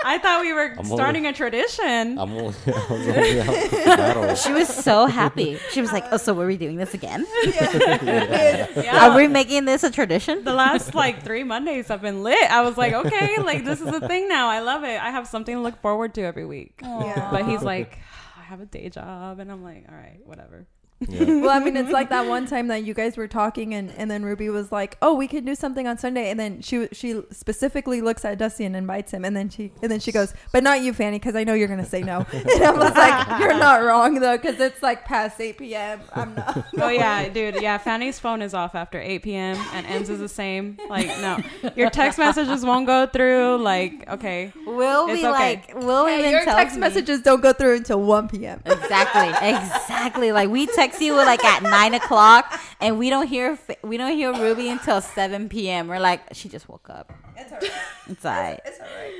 [0.08, 2.18] I thought we were I'm starting a tradition.
[2.18, 4.34] I'm only, I was only out for the battle.
[4.36, 5.58] She was so happy.
[5.70, 7.26] She was like, "Oh, so are we doing this again?
[7.44, 9.10] yeah.
[9.10, 12.50] Are we making this a tradition?" the last like three Mondays have been lit.
[12.50, 14.48] I was like, okay, like this is a thing now.
[14.48, 15.00] I love it.
[15.00, 16.80] I have something to look forward to every week.
[16.82, 17.28] Yeah.
[17.30, 17.98] But he's like,
[18.38, 20.66] I have a day job, and I'm like, all right, whatever.
[21.00, 21.24] Yeah.
[21.40, 24.10] well, I mean, it's like that one time that you guys were talking, and, and
[24.10, 27.22] then Ruby was like, "Oh, we can do something on Sunday," and then she she
[27.30, 30.64] specifically looks at Dusty and invites him, and then she and then she goes, "But
[30.64, 33.58] not you, Fanny, because I know you're gonna say no." And I was like, "You're
[33.58, 36.00] not wrong though, because it's like past eight p.m.
[36.14, 37.62] I'm not." Oh yeah, dude.
[37.62, 39.56] Yeah, Fanny's phone is off after 8 p.m.
[39.72, 40.78] and ends is the same.
[40.88, 41.38] Like, no,
[41.76, 43.56] your text messages won't go through.
[43.58, 45.28] Like, okay, Will we okay.
[45.30, 48.60] like, Will Hey, even your text me- messages don't go through until one p.m.
[48.64, 50.32] Exactly, exactly.
[50.32, 54.32] Like we text you like at nine o'clock, and we don't hear we don't hear
[54.32, 55.88] Ruby until seven p.m.
[55.88, 57.12] We're like, she just woke up.
[57.36, 57.70] It's alright.
[58.08, 58.60] It's alright.
[58.64, 59.12] It's alright.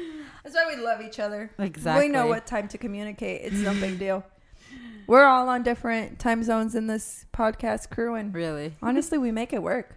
[0.43, 1.51] That's why we love each other.
[1.59, 2.07] Exactly.
[2.07, 3.43] We know what time to communicate.
[3.45, 4.25] It's no big deal.
[5.07, 9.53] We're all on different time zones in this podcast crew, and Really, honestly, we make
[9.53, 9.95] it work.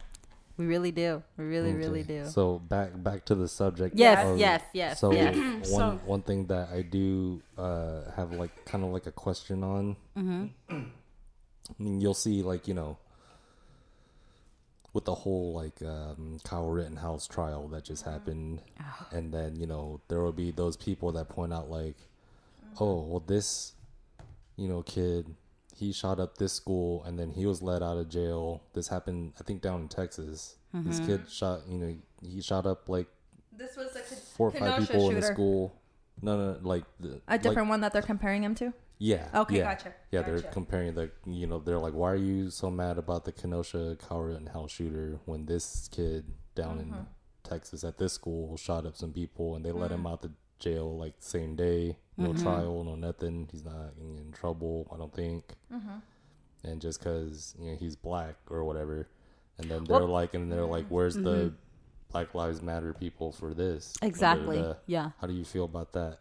[0.58, 1.24] we really do.
[1.38, 2.26] We really, really do.
[2.28, 3.96] So back back to the subject.
[3.98, 5.36] Yes, of- yes, yes, So yes.
[5.36, 9.64] one So- one thing that I do uh, have like kind of like a question
[9.64, 9.96] on.
[10.18, 10.78] Mm-hmm.
[11.80, 12.98] I mean, you'll see like you know
[14.94, 18.12] with the whole like um, Kyle Rittenhouse trial that just mm-hmm.
[18.12, 18.62] happened,
[19.12, 22.84] and then you know there will be those people that point out like, mm-hmm.
[22.84, 23.74] oh well this,
[24.58, 25.34] you know kid,
[25.76, 28.62] he shot up this school and then he was let out of jail.
[28.74, 30.56] This happened I think down in Texas.
[30.74, 31.08] This mm-hmm.
[31.08, 33.08] kid shot you know he shot up like
[33.58, 35.74] This was a, four or five people in the school.
[36.22, 38.74] No, no, like the, a different one that they're comparing him to.
[39.00, 39.28] yeah.
[39.34, 39.64] Okay, yeah.
[39.74, 41.10] gotcha, Yeah, they're comparing the.
[41.26, 44.68] You know, they're like, why are you so mad about the Kenosha Cowra, and Hell
[44.68, 46.94] shooter when this kid down Mm-hmm.
[46.94, 47.06] in
[47.44, 49.96] Texas at this school shot up some people and they let Mm.
[49.96, 53.50] him out the jail like same day, no trial, no nothing.
[53.52, 55.56] He's not in, in trouble, I don't think.
[55.74, 55.98] Mm-hmm.
[56.64, 59.08] And just because you know he's black or whatever,
[59.58, 61.54] and then they're Well- like, and they're like, where's the
[62.12, 63.94] Black Lives Matter people for this?
[63.94, 64.58] Da, da, da, Exactly.
[64.62, 64.74] da.
[64.86, 65.12] Yeah.
[65.20, 66.20] How do you feel about that?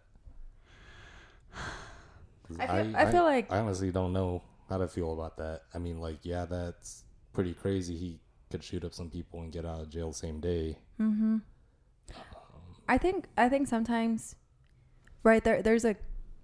[2.59, 5.62] I feel- I feel like- I honestly don't know how to feel about that.
[5.74, 7.96] I mean, like, yeah, that's pretty crazy.
[7.96, 10.79] He could shoot up some people and get out of jail same day.
[11.00, 11.38] Mm-hmm.
[12.88, 14.35] I think I think sometimes,
[15.22, 15.94] right there, there's a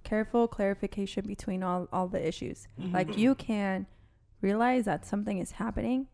[0.04, 2.68] careful clarification between all all the issues.
[2.80, 2.94] Mm-hmm.
[2.94, 3.86] Like you can
[4.40, 6.06] realize that something is happening,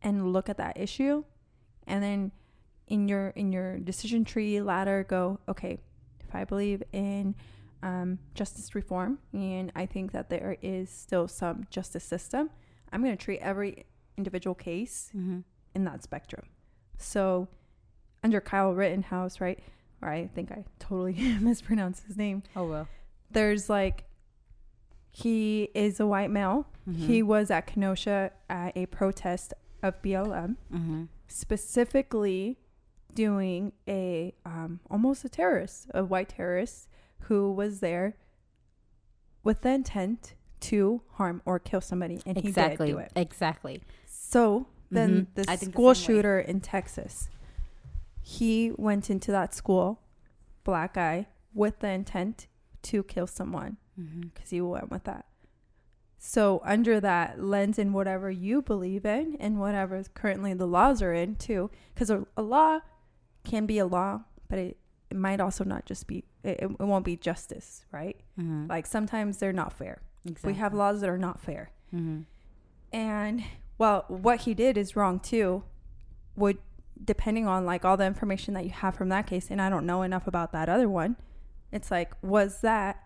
[0.00, 1.24] and look at that issue,
[1.86, 2.32] and then
[2.88, 5.78] in your in your decision tree ladder go okay.
[6.26, 7.34] If I believe in
[7.82, 12.48] um, justice reform, and I think that there is still some justice system,
[12.92, 13.84] I'm going to treat every
[14.16, 15.40] individual case Mm-hmm.
[15.74, 16.44] in that spectrum.
[16.98, 17.48] So
[18.22, 19.58] under Kyle Rittenhouse, right?
[20.00, 22.42] Or I think I totally mispronounced his name.
[22.56, 22.88] Oh well.
[23.30, 24.04] There's like
[25.10, 26.66] he is a white male.
[26.88, 27.06] Mm-hmm.
[27.06, 31.04] He was at Kenosha at a protest of BLM, Mm-hmm.
[31.32, 32.58] Specifically
[33.14, 36.88] doing a um, almost a terrorist, a white terrorist
[37.26, 38.16] who was there
[39.42, 42.86] with the intent to harm or kill somebody, and Exactly.
[42.88, 43.12] he did do it.
[43.16, 43.82] Exactly.
[44.06, 45.26] So then Mhm.
[45.26, 45.94] I the think the school way.
[45.94, 47.28] shooter in Texas,
[48.22, 50.00] he went into that school,
[50.64, 52.46] black guy, with the intent
[52.82, 54.20] to kill someone Mm-hmm.
[54.28, 55.26] because he went with that.
[56.24, 61.12] So under that lens and whatever you believe in and whatever currently the laws are
[61.12, 62.78] in too, because a, a law
[63.42, 64.76] can be a law, but it,
[65.10, 68.20] it might also not just be it, it won't be justice, right?
[68.38, 68.68] Mm-hmm.
[68.68, 70.00] Like sometimes they're not fair.
[70.24, 70.52] exactly.
[70.52, 71.72] We have laws that are not fair.
[71.92, 72.20] Mm-hmm.
[72.96, 73.44] And
[73.76, 75.64] well, what he did is wrong too.
[76.36, 76.58] Would
[77.04, 79.86] depending on like all the information that you have from that case, and I don't
[79.86, 81.16] know enough about that other one.
[81.72, 83.02] It's like, was that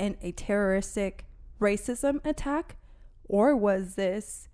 [0.00, 1.26] an a terroristic
[1.60, 2.76] racism attack,
[3.28, 4.48] or was this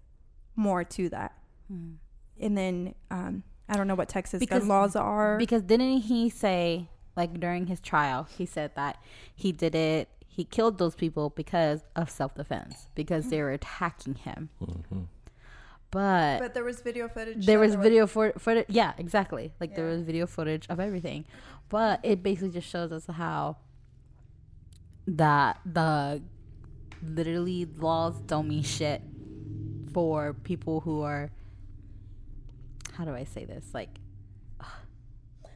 [0.54, 1.32] more to that?
[1.72, 1.94] Mm-hmm.
[2.38, 5.38] And then um, I don't know what Texas Because- gun laws are.
[5.38, 9.02] Because didn't he say, like during his trial, he said that
[9.34, 14.16] he did it, he killed those people because of self defense, because they were attacking
[14.16, 14.50] him.
[15.90, 17.46] But, but there was video footage.
[17.46, 18.66] there that was video for footage.
[18.68, 19.52] Yeah, exactly.
[19.60, 21.24] Like there was video footage of everything.
[21.70, 23.56] But it basically just shows us how
[25.06, 26.20] that the
[27.02, 29.02] literally laws don't mean shit
[29.92, 31.30] for people who are.
[32.94, 33.66] How do I say this?
[33.74, 33.90] Like,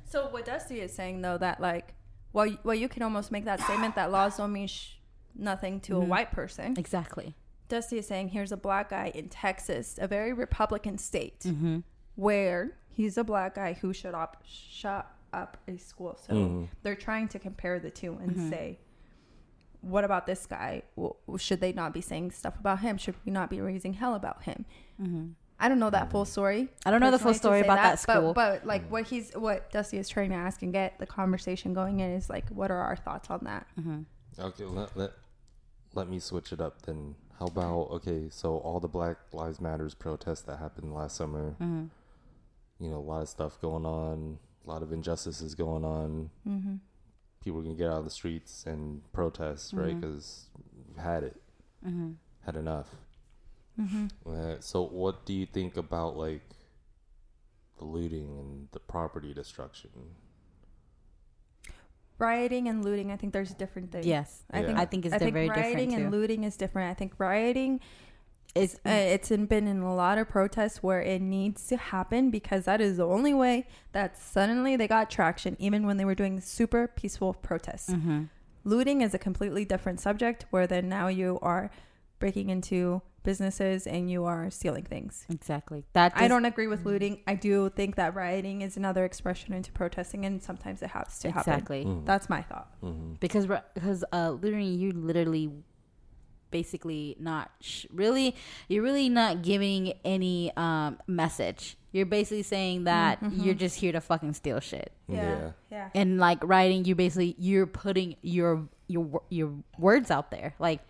[0.04, 1.94] So what Dusty is saying though that like,
[2.32, 4.94] well, y- well, you can almost make that statement that laws don't mean sh-
[5.34, 6.08] nothing to a Mhm.
[6.08, 6.76] white person.
[6.76, 7.34] exactly.
[7.68, 11.78] Dusty is saying here's a black guy in Texas, a very Republican state, Mm-hmm.
[12.16, 16.16] where he's a black guy who shut up shut up a school.
[16.26, 16.68] So Mhm.
[16.82, 18.50] they're trying to compare the two and Mhm.
[18.50, 18.78] say,
[19.82, 20.82] what about this guy?
[20.96, 22.96] W- should they not be saying stuff about him?
[22.98, 24.64] Should we not be raising hell about him?
[25.00, 25.26] Mm-hmm.
[25.62, 26.68] I don't know that full story.
[26.86, 28.32] I don't know the full story about that, but- school.
[28.34, 32.00] But, like what he's what Dusty is trying to ask and get the conversation going
[32.00, 33.66] in is like, what are our thoughts on that?
[33.78, 34.00] mm-hmm.
[34.38, 35.10] Okay, let, let
[35.94, 37.14] let me switch it up then.
[37.38, 38.28] how about okay?
[38.30, 41.84] So all the Black Lives Matters protests that happened last summer, Mm-hmm.
[42.84, 46.30] you know, a lot of stuff going on, a lot of injustices going on.
[46.48, 46.74] Mm-hmm.
[47.42, 49.94] People can get out of the streets and protest, right?
[49.96, 50.00] Mhm.
[50.00, 50.46] Because
[50.88, 51.40] we've had it,
[51.86, 52.12] Mm-hmm.
[52.44, 52.88] had enough.
[53.80, 54.06] Mm-hmm.
[54.26, 56.42] Uh, so, what do you think about like
[57.78, 59.90] the looting and the property destruction?
[62.18, 64.04] Rioting and looting, I think there's different things.
[64.04, 64.66] Yes, I Yeah.
[64.66, 66.18] think I think it's I think very rioting different and too.
[66.18, 66.90] looting is different.
[66.90, 67.80] I think rioting
[68.54, 72.30] It's uh, it's in, been in a lot of protests where it needs to happen
[72.30, 76.14] because that is the only way that suddenly they got traction, even when they were
[76.16, 77.90] doing super peaceful protests.
[77.90, 78.24] mm-hmm.
[78.64, 81.70] Looting is a completely different subject where then now you are
[82.18, 85.26] breaking into businesses and you are stealing things.
[85.30, 86.12] exactly that.
[86.16, 87.20] I don't agree with looting.
[87.26, 91.30] I do think that rioting is another expression into protesting, and sometimes it has to
[91.30, 91.52] happen.
[91.52, 92.04] exactly Mhm.
[92.06, 92.68] That's my thought.
[92.82, 93.20] Mhm.
[93.20, 95.52] because because uh literally you literally
[96.50, 98.34] basically not sh- really
[98.68, 103.44] you're really not giving any um message you're basically saying that Mhm.
[103.44, 105.52] you're just here to fucking steal shit Yeah.
[105.70, 105.90] Yeah.
[105.94, 110.80] and like writing you basically you're putting your your your words out there like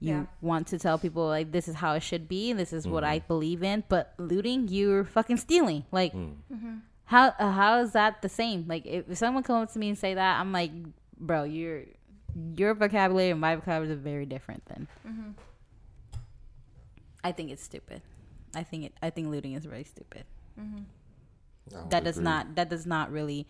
[0.00, 0.26] you Yeah.
[0.40, 3.04] want to tell people like this is how it should be and this is what
[3.04, 3.08] Mhm.
[3.08, 6.34] i believe in but looting you're fucking stealing like Mm.
[6.52, 6.74] Mm-hmm.
[7.04, 8.64] how uh, how is that the same?
[8.66, 10.70] Like if, if someone comes to me and say that, I'm like,
[11.20, 11.82] bro, your
[12.56, 14.62] your vocabulary and my vocabulary is very different.
[14.66, 15.30] Then Mm-hmm.
[17.24, 18.02] I think it's stupid.
[18.54, 18.92] I think it.
[19.02, 20.24] I think looting is really stupid.
[20.60, 20.82] Mm-hmm.
[21.74, 22.24] I would That does agree.
[22.24, 22.54] not.
[22.56, 23.46] That does not really.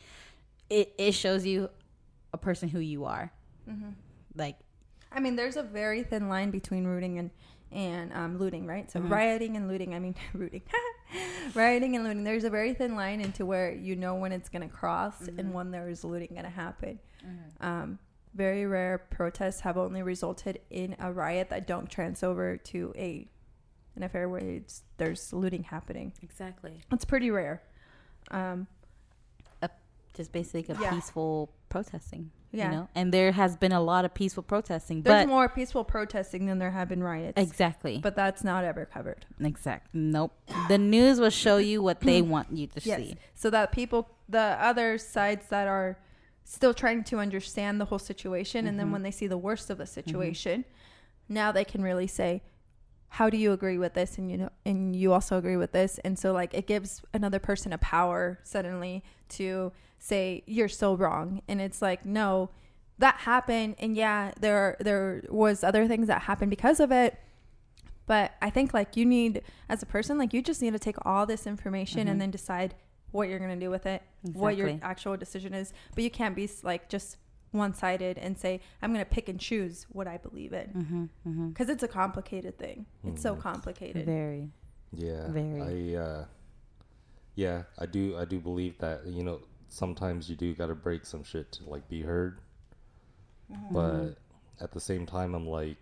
[0.71, 1.71] It it shows you
[2.33, 3.33] a person who you are.
[3.69, 3.91] Mm-hmm.
[4.37, 4.57] Like
[5.11, 7.31] I mean, there's a very thin line between rooting and
[7.73, 8.91] and um, looting, right?
[8.91, 9.11] So Mhm.
[9.11, 9.95] rioting and looting.
[9.95, 10.63] I mean, rooting,
[11.55, 12.23] rioting and looting.
[12.25, 15.71] There's a very thin line into where you know when it's gonna cross and when
[15.71, 16.99] there is looting gonna happen.
[17.61, 17.99] Um,
[18.35, 23.29] very rare protests have only resulted in a riot that don't trans over to a
[23.95, 26.15] an affair where it's, there's looting happening.
[26.23, 26.81] exactly.
[26.91, 27.63] It's pretty rare.
[28.31, 28.67] Um,
[29.61, 29.69] a,
[30.15, 30.91] Just basically a Yeah.
[30.95, 32.31] peaceful protesting.
[32.53, 35.85] yeah, You know, and there has been a lot of peaceful protesting, there's more peaceful
[35.85, 37.35] protesting than there have been riots.
[37.41, 37.99] exactly.
[37.99, 39.27] But that's not ever covered.
[39.41, 39.89] Exact.
[39.95, 40.33] Nope.
[40.69, 42.99] The news will show you what they want you to Yes.
[42.99, 43.17] see.
[43.35, 45.99] So that people, the other sides that are
[46.53, 48.93] still trying to understand the whole situation, and then Mhm.
[48.93, 50.65] when they see the worst of the situation,
[51.29, 52.43] now they can really say,
[53.17, 55.99] "How do you agree with this?" And you know, and you also agree with this,
[56.05, 61.41] and so like it gives another person a power suddenly to say you're so wrong,
[61.49, 62.51] and it's like no.
[62.99, 67.19] That happened, and yeah, there there was other things that happened because of it,
[68.07, 70.97] but I think like you need as a person, like you just need to take
[71.07, 72.11] all this information Mhm.
[72.11, 72.75] and then decide
[73.13, 74.03] what you're gonna do with it,
[74.33, 75.73] what your actual decision is.
[75.95, 77.17] But you can't be like just
[77.53, 81.49] one sided and say I'm gonna pick and choose what I believe in Mm-hmm, mm-hmm.
[81.51, 82.87] because it's a complicated thing.
[83.05, 83.41] It's so Mhm.
[83.41, 84.07] complicated.
[84.07, 84.49] Very.
[84.93, 85.29] Yeah.
[85.31, 85.95] Very.
[85.97, 86.25] I uh
[87.35, 91.23] yeah, I do I do believe that, you know, sometimes you do gotta break some
[91.25, 92.41] shit to like be heard.
[93.51, 93.75] Mm-hmm.
[93.75, 94.17] But
[94.61, 95.77] at the same time I'm like,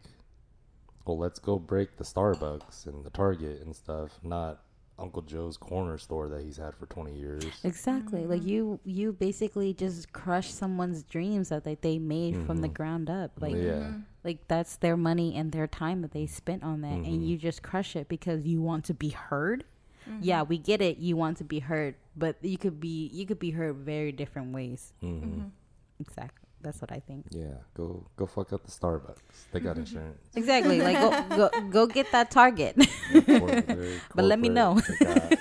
[1.05, 4.61] well let's go break the Starbucks and the Target and stuff, not
[5.01, 7.45] Uncle Joe's corner store that he's had for twenty years.
[7.65, 8.27] Exactly.
[8.27, 8.47] Like Mhm.
[8.49, 12.75] you, you basically just crush someone's dreams that they, they made from the Mhm.
[12.75, 13.33] ground up.
[13.41, 13.81] Like, Yeah.
[13.91, 14.05] Mhm.
[14.25, 17.07] like that's their money and their time that they spent on that, Mhm.
[17.15, 19.65] and you just crush it because you want to be heard.
[20.09, 20.19] Mhm.
[20.23, 20.99] Yeah, we get it.
[20.99, 24.53] You want to be heard, but you could be you could be heard very different
[24.53, 24.93] ways.
[25.99, 26.40] Exactly.
[26.63, 27.27] That's what I think.
[27.31, 27.55] Yeah.
[27.75, 29.17] Go go fuck up the Starbucks.
[29.53, 30.21] They got insurance.
[30.37, 30.81] Exactly.
[30.83, 31.11] Like go
[31.51, 32.77] go go get that target.
[33.27, 34.79] Corporate- very But let me know.
[34.81, 35.31] They got,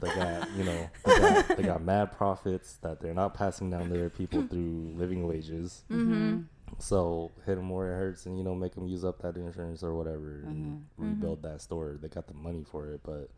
[0.00, 3.88] they got, you know, they got, they got mad profits that they're not passing down
[3.88, 5.82] to their people through living wages.
[5.90, 6.44] Mhm.
[6.80, 9.82] So hit them where it hurts, and you know, make them use up that insurance
[9.82, 10.82] or whatever, and Mhm.
[10.96, 11.98] rebuild that store.
[12.00, 13.30] They got the money for it, but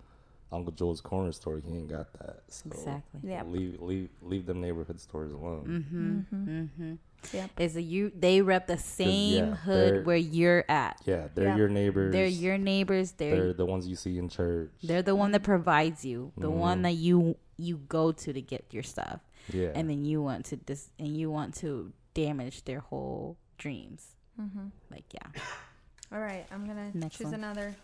[0.52, 2.42] Uncle Joe's corner store, he ain't got that.
[2.48, 3.20] So Exactly.
[3.30, 3.46] Yep.
[3.48, 5.84] leave, leave, leave them neighborhood stores alone.
[5.90, 6.36] Mm-hmm.
[6.36, 6.68] Mhm.
[6.68, 6.94] Mm-hmm.
[7.36, 7.50] Yep.
[7.60, 8.10] Is a you?
[8.18, 11.00] They rep the same yeah, hood where you're at.
[11.04, 11.56] Yeah, they're Yeah.
[11.56, 12.12] your neighbors.
[12.12, 13.12] They're your neighbors.
[13.12, 14.70] They're They're the ones you see in church.
[14.82, 16.82] they're the one that provides you, the one Mhm.
[16.84, 19.20] that you you go to to get your stuff,
[19.52, 24.16] yeah, and then you want to dis and you want to damage their whole dreams.
[24.40, 24.70] Mhm.
[24.90, 25.28] Like yeah,
[26.12, 27.34] All right, I'm gonna Next choose one.
[27.34, 27.76] another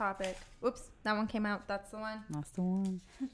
[0.00, 0.36] topic.
[0.60, 1.68] Whoops, that one came out.
[1.68, 2.20] That's the one.
[2.30, 3.00] that's the one.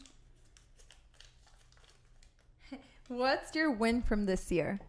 [3.08, 4.80] What's your win from this year?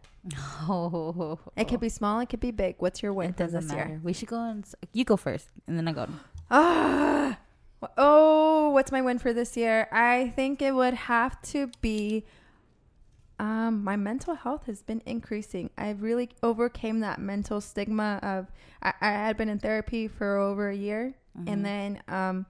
[0.67, 2.75] Oh, It could be small, it could be big.
[2.79, 3.89] What's your win It doesn't this matter.
[3.89, 4.01] year?
[4.03, 6.07] We should go and you go first, and then I go.
[6.49, 7.37] Ah,
[7.95, 9.87] oh, what's my win for this year?
[9.91, 12.25] I think it would have to be
[13.39, 15.69] Um, my mental health has been increasing.
[15.77, 18.47] I really overcame that mental stigma of
[18.81, 21.49] I, I had been in therapy for over a year, Mhm.
[21.51, 22.45] and then um,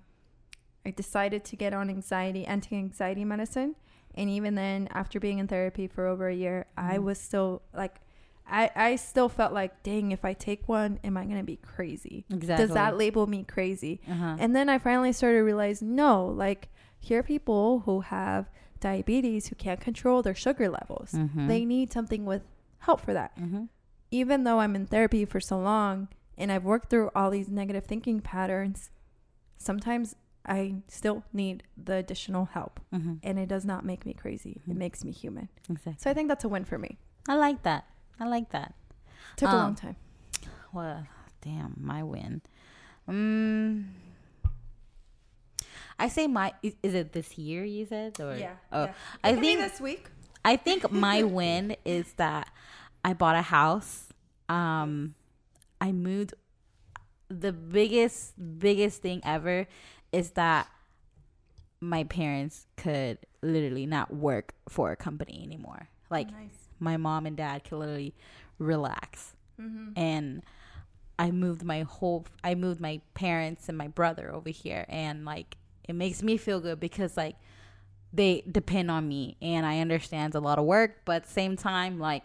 [0.86, 3.76] I decided to get on anxiety anti-anxiety medicine.
[4.16, 7.04] And even then, after being in therapy for over a year, I Mhm.
[7.04, 8.02] was still like,
[8.50, 12.26] I I still felt like, dang, if I take one, am I gonna be crazy?
[12.32, 12.66] exactly.
[12.66, 14.00] Does that label me crazy?
[14.10, 14.38] Uh-huh.
[14.40, 16.70] And then I finally started to realize no, like
[17.00, 21.12] here are people who have diabetes who can't control their sugar levels.
[21.12, 21.48] Mhm.
[21.48, 22.44] They need something with
[22.80, 23.36] help for that.
[23.38, 23.68] Mhm.
[24.10, 26.08] Even though I'm in therapy for so long
[26.38, 28.90] and I've worked through all these negative thinking patterns,
[29.58, 30.16] sometimes
[30.46, 32.80] I still need the additional help.
[32.94, 33.20] Mhm.
[33.24, 34.62] And it does not make me crazy.
[34.66, 34.78] It Mhm.
[34.78, 35.50] makes me human.
[35.70, 35.96] Exactly.
[36.00, 36.98] So I think that's a win for me.
[37.28, 37.86] I like that.
[38.20, 38.74] I like that.
[39.36, 39.96] Took a Um, long time.
[40.72, 41.06] Well,
[41.42, 42.42] damn, my win.
[43.10, 43.88] Mm,
[46.00, 48.56] I say my is, is it this year you said or yeah.
[48.72, 48.90] oh
[49.24, 50.10] I think this week.
[50.46, 52.50] I think my win is that
[53.04, 54.08] I bought a house.
[54.48, 55.16] Um,
[55.80, 56.34] I moved.
[57.30, 59.68] The biggest, biggest thing ever
[60.12, 60.68] is that
[61.82, 65.90] my parents could literally not work for a company anymore.
[66.10, 66.70] Like nice.
[66.80, 68.16] my mom and dad could literally
[68.60, 69.94] relax Mm-hmm.
[69.96, 70.44] and
[71.18, 75.58] I moved my whole I moved my parents and my brother over here and like
[75.90, 77.38] it makes me feel good because like
[78.14, 82.22] they depend on me and I understand a lot of work but same time like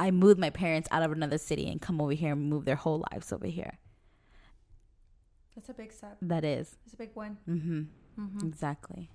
[0.00, 2.76] I moved my parents out of another city and come over here and move their
[2.76, 3.78] whole lives over here.
[5.54, 6.16] That's a big step.
[6.22, 6.76] That is.
[6.86, 7.36] It's a big win.
[7.48, 7.86] Mhm.
[8.18, 8.46] Mm-hmm.
[8.46, 9.10] Exactly.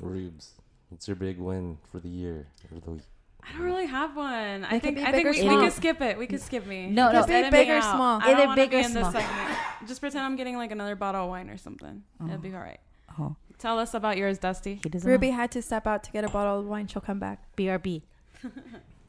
[0.00, 0.52] Rubes,
[0.88, 3.02] what's your big win for the year or the week?
[3.42, 4.64] I don't really have one.
[4.64, 5.60] I It can think I think we, we small.
[5.62, 6.18] could skip it.
[6.18, 6.90] We could skip me.
[6.90, 7.26] No, It no.
[7.26, 8.20] be big or small.
[8.20, 9.12] I Either don't want to big be or in this small.
[9.12, 9.58] segment.
[9.86, 12.02] Just pretend I'm getting like another bottle of wine or something.
[12.24, 12.80] It'll be all right.
[13.18, 14.80] Oh, Tell us about yours, Dusty.
[14.82, 15.36] he doesn't Ruby know.
[15.36, 16.86] had to step out to get a bottle of wine.
[16.86, 17.40] She'll come back.
[17.56, 18.02] BRB.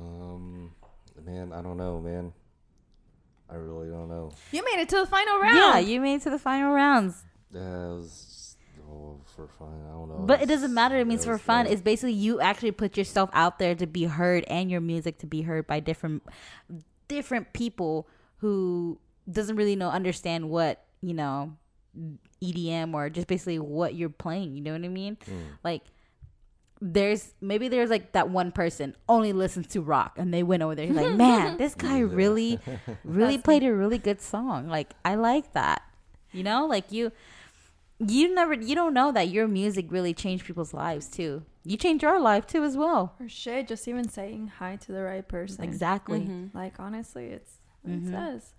[0.00, 0.72] Um,
[1.24, 2.32] man, I don't know, man.
[3.50, 4.30] I really don't know.
[4.52, 5.56] You made it to the final round.
[5.56, 7.24] Yeah, you made it to the final rounds.
[7.52, 8.56] Yeah, it was
[8.88, 9.74] oh, for fun.
[9.88, 10.24] I don't know.
[10.26, 10.96] But it doesn't matter.
[10.98, 11.64] It means for fun.
[11.64, 15.18] like- It's basically you actually put yourself out there to be heard and your music
[15.18, 16.22] to be heard by different
[17.08, 18.98] different people who
[19.30, 21.56] doesn't really know understand what, you know,
[22.40, 25.16] EDM or just basically what you're playing, you know what I mean?
[25.28, 25.42] Mm.
[25.64, 25.82] Like
[26.80, 30.74] there's maybe there's like that one person only listens to rock and they went over
[30.74, 32.58] there he's like, "Man, this guy really
[33.04, 34.68] really played a really good song.
[34.68, 35.82] Like I like that."
[36.32, 36.66] You know?
[36.66, 37.12] Like you
[37.98, 41.42] you never you don't know that your music really changed people's lives too.
[41.64, 43.14] You changed our life too as well.
[43.20, 45.62] Or shit, just even saying hi to the right person.
[45.62, 46.20] Exactly.
[46.20, 46.54] Mhm.
[46.54, 47.52] Like honestly, it's
[47.86, 48.54] it says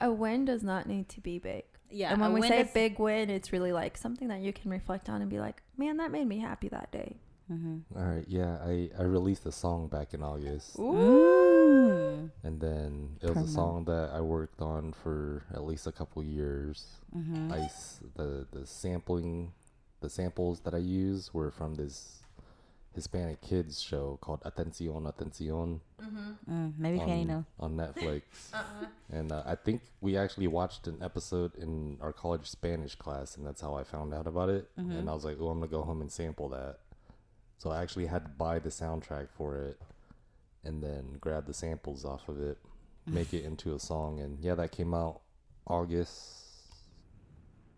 [0.00, 1.64] a win does not need to be big.
[1.92, 2.12] Yeah.
[2.12, 5.08] and when we say is- big win, it's really like something that you can reflect
[5.08, 7.16] on and be like, man, that made me happy that day.
[7.50, 7.82] Mhm.
[7.96, 12.30] All right, yeah, I, I released a song back in August, Ooh.
[12.44, 13.44] and then it was Promo.
[13.44, 16.86] a song that I worked on for at least a couple years.
[17.14, 17.50] Mhm.
[17.52, 19.52] I s- the the sampling,
[20.00, 22.22] the samples that I use were from this
[22.94, 27.44] Hispanic kids show called Atención Atención Mm, maybe Fanny on, know.
[27.58, 28.22] on Netflix,
[29.10, 33.46] and uh, I think we actually watched an episode in our college Spanish class, and
[33.46, 34.70] that's how I found out about it.
[34.76, 36.78] And I was like, "Oh, I'm gonna go home and sample that."
[37.60, 39.78] So I actually had to buy the soundtrack for it,
[40.64, 42.56] and then grab the samples off of it,
[43.06, 45.20] make it into a song, and yeah, that came out
[45.66, 46.14] August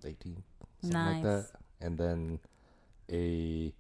[0.05, 0.45] 18th,
[0.83, 1.49] something like that.
[1.81, 2.39] And then
[3.11, 3.75] a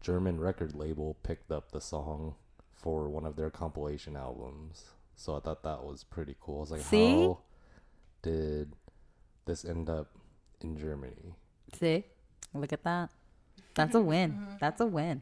[0.00, 2.34] German record label picked up the song
[2.72, 4.84] for one of their compilation albums.
[5.16, 6.56] So I thought that was pretty cool.
[6.56, 7.10] I was like, See?
[7.10, 7.40] how
[8.22, 8.72] did
[9.44, 10.08] this end up
[10.62, 11.34] in Germany?
[11.78, 12.04] See?
[12.54, 13.10] Look at that.
[13.74, 14.32] That's a win.
[14.32, 14.54] Mm-hmm.
[14.58, 15.20] That's a win.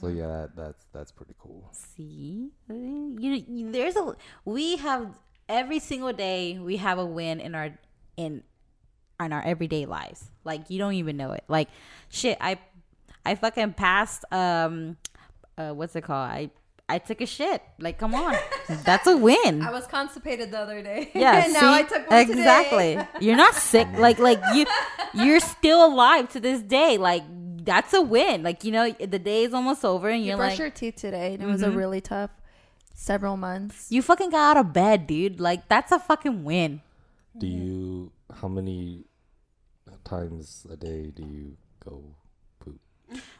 [0.00, 1.68] So yeah, that, that's that's pretty cool.
[1.72, 5.18] See, you, you there's a we have
[5.48, 7.70] every single day we have a win in our
[8.16, 8.42] in
[9.20, 10.30] in our everyday lives.
[10.44, 11.44] Like you don't even know it.
[11.48, 11.68] Like
[12.08, 12.58] shit, I
[13.24, 14.96] I fucking passed um
[15.56, 16.30] uh what's it called?
[16.30, 16.50] I
[16.88, 17.62] I took a shit.
[17.78, 18.36] Like come on,
[18.84, 19.62] that's a win.
[19.62, 21.10] I was constipated the other day.
[21.14, 21.72] Yeah, and now?
[21.72, 22.94] I took one exactly.
[22.96, 23.08] today.
[23.20, 23.88] You're not sick.
[23.98, 24.66] Like like you
[25.14, 26.98] you're still alive to this day.
[26.98, 27.22] Like
[27.68, 28.42] that's a win.
[28.42, 30.96] Like you know the day is almost over and You you're brushed like your teeth
[30.96, 31.76] today, and it was a Mhm.
[31.76, 32.30] really tough
[32.94, 33.86] several months.
[33.90, 35.38] you fucking got out of bed, dude.
[35.38, 36.80] Like that's a fucking win.
[37.36, 39.04] Do you how many
[40.04, 42.02] times a day do you go
[42.60, 42.80] poop?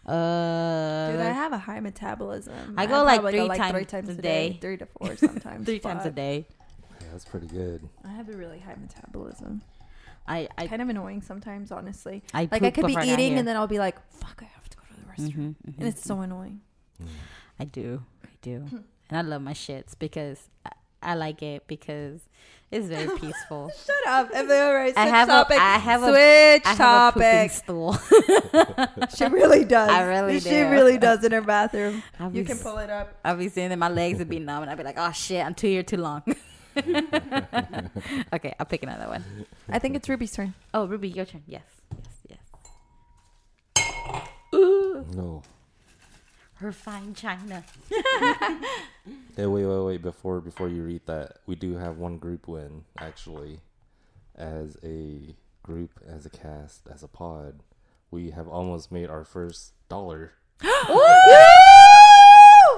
[0.07, 2.75] Uh, Dude, I have a high metabolism.
[2.77, 4.59] I go, like, probably three times a day.
[4.61, 5.67] three to four sometimes.
[5.67, 6.47] three times a day.
[7.01, 7.89] Yeah, that's pretty good.
[8.05, 9.63] I have a really high metabolism.
[10.29, 12.23] I I kind of annoying sometimes, honestly.
[12.35, 14.41] I Like I could be before I got eating and then I'll be like, "Fuck,
[14.43, 16.61] I have to go to the restroom," Mhm, mhm, and it's so annoying.
[17.59, 18.03] I do.
[18.25, 18.67] I do.
[19.11, 20.71] And I love my shits because I,
[21.03, 22.21] I like it because
[22.71, 23.71] it's very peaceful.
[23.87, 24.31] Shut up.
[24.35, 27.51] Already I have a- topic, I have a- switch I have a topic.
[27.53, 27.97] stool.
[29.17, 29.89] She really does.
[29.89, 30.69] I really She do.
[30.69, 32.03] really does in her bathroom.
[32.21, 33.15] I'll You be can pull it up.
[33.25, 35.43] I'll be sitting there, my legs would be numb, and I'd be like, "Oh shit,
[35.45, 36.23] I'm two here too long."
[38.33, 39.25] okay, I'll pick another one.
[39.69, 40.55] I think it's Ruby's turn.
[40.73, 41.43] Oh, Ruby, your turn.
[41.47, 41.63] Yes,
[42.29, 42.41] yes,
[43.83, 43.85] yes.
[45.15, 45.43] No.
[46.55, 47.65] Her fine china.
[49.37, 50.03] Hey, wait, wait, wait!
[50.03, 53.61] Before before you read that, we do have one group win actually,
[54.35, 57.63] as a group, as a cast, as a pod.
[58.11, 60.33] We have almost made our first dollar.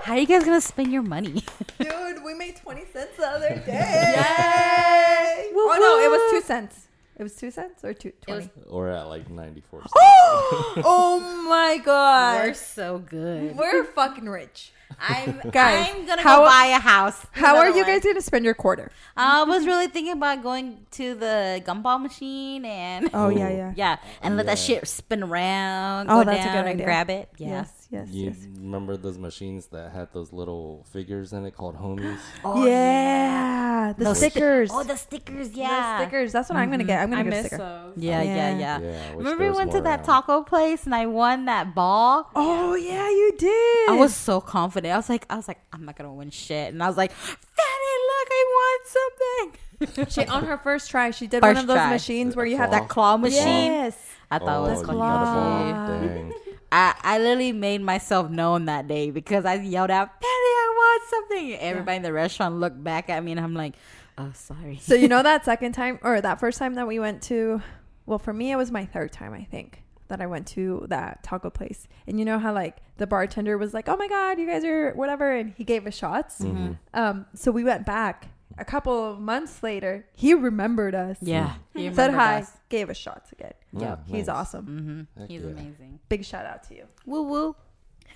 [0.02, 1.44] How are you guys gonna spend your money?
[1.78, 4.14] Dude, we made 20 cents the other day.
[4.16, 5.50] Yay!
[5.54, 6.86] Oh, no, it was 2 cents.
[7.18, 8.48] It was 2 cents or two, 20?
[8.70, 9.80] We're at like ninety four.
[9.82, 9.92] cents.
[9.94, 12.46] oh my god.
[12.46, 13.56] We're so good.
[13.56, 14.72] We're fucking rich.
[14.98, 17.24] I'm Guys, I'm gonna how- go buy a house.
[17.32, 17.84] How are you one.
[17.86, 18.90] guys going to spend your quarter?
[19.16, 23.50] Uh, I was really thinking about going to the gumball machine and Oh, yeah, Oh.
[23.56, 23.72] yeah.
[23.76, 26.08] yeah, and let that shit spin around.
[26.10, 26.86] Oh, go that's a down good and idea.
[26.86, 27.28] grab it.
[27.36, 27.48] Yeah.
[27.48, 28.36] Yes, yes, You yes.
[28.56, 32.18] remember those machines that had those little figures in it called homies?
[32.44, 33.92] Oh, yeah.
[33.96, 34.70] The Those stickers.
[34.72, 35.50] oh, the stickers.
[35.52, 35.66] yeah.
[35.68, 35.98] The Yeah.
[36.02, 36.32] stickers.
[36.32, 37.00] That's what I'm going to get.
[37.02, 37.56] I'm going to get a sticker.
[37.58, 37.92] those.
[37.96, 38.58] Yeah, yeah, Yeah.
[38.58, 38.78] yeah.
[38.80, 40.06] Yeah, Remember we went to that around.
[40.06, 42.30] taco place and I won that ball?
[42.36, 43.88] Oh, yeah, you did.
[43.90, 44.92] I was so confident.
[44.94, 46.72] I was like, I was like, I'm not gonna win shit.
[46.72, 49.60] And I was like, Fanny, look, I won something.
[50.10, 51.90] She on her first try, she did First one of those try.
[51.90, 53.72] machines where you The had that claw machine.
[53.72, 53.96] Yes.
[54.30, 54.92] I thought it was oh,
[56.72, 57.00] you fucking got a claw.
[57.00, 57.00] ball.
[57.02, 57.02] Dang.
[57.02, 61.02] I, I literally made myself known that day because I yelled out, Penny, I want
[61.10, 61.54] something.
[61.56, 63.74] Everybody in the restaurant looked back at me and I'm like,
[64.18, 64.78] oh, sorry.
[64.82, 67.62] So you know that second time or that first time that we went to
[68.06, 71.22] well for me it was my third time I think that I went to that
[71.22, 71.86] taco place.
[72.06, 74.92] And you know how like the bartender was like, "Oh my god, you guys are
[74.94, 76.40] whatever," and he gave us shots.
[76.40, 76.78] Mhm.
[76.92, 78.26] Um, so we went back
[78.58, 80.06] a couple of months later.
[80.12, 81.16] He remembered us.
[81.20, 81.54] Yeah.
[81.74, 82.50] he said hi, us.
[82.68, 83.52] gave us shots again.
[83.72, 84.36] Yeah, Yeah, he's nice.
[84.36, 85.06] awesome.
[85.16, 85.26] Mm-hmm.
[85.26, 85.48] He's yeah.
[85.50, 86.00] amazing.
[86.08, 86.86] Big shout out to you.
[87.06, 87.56] Woo woo.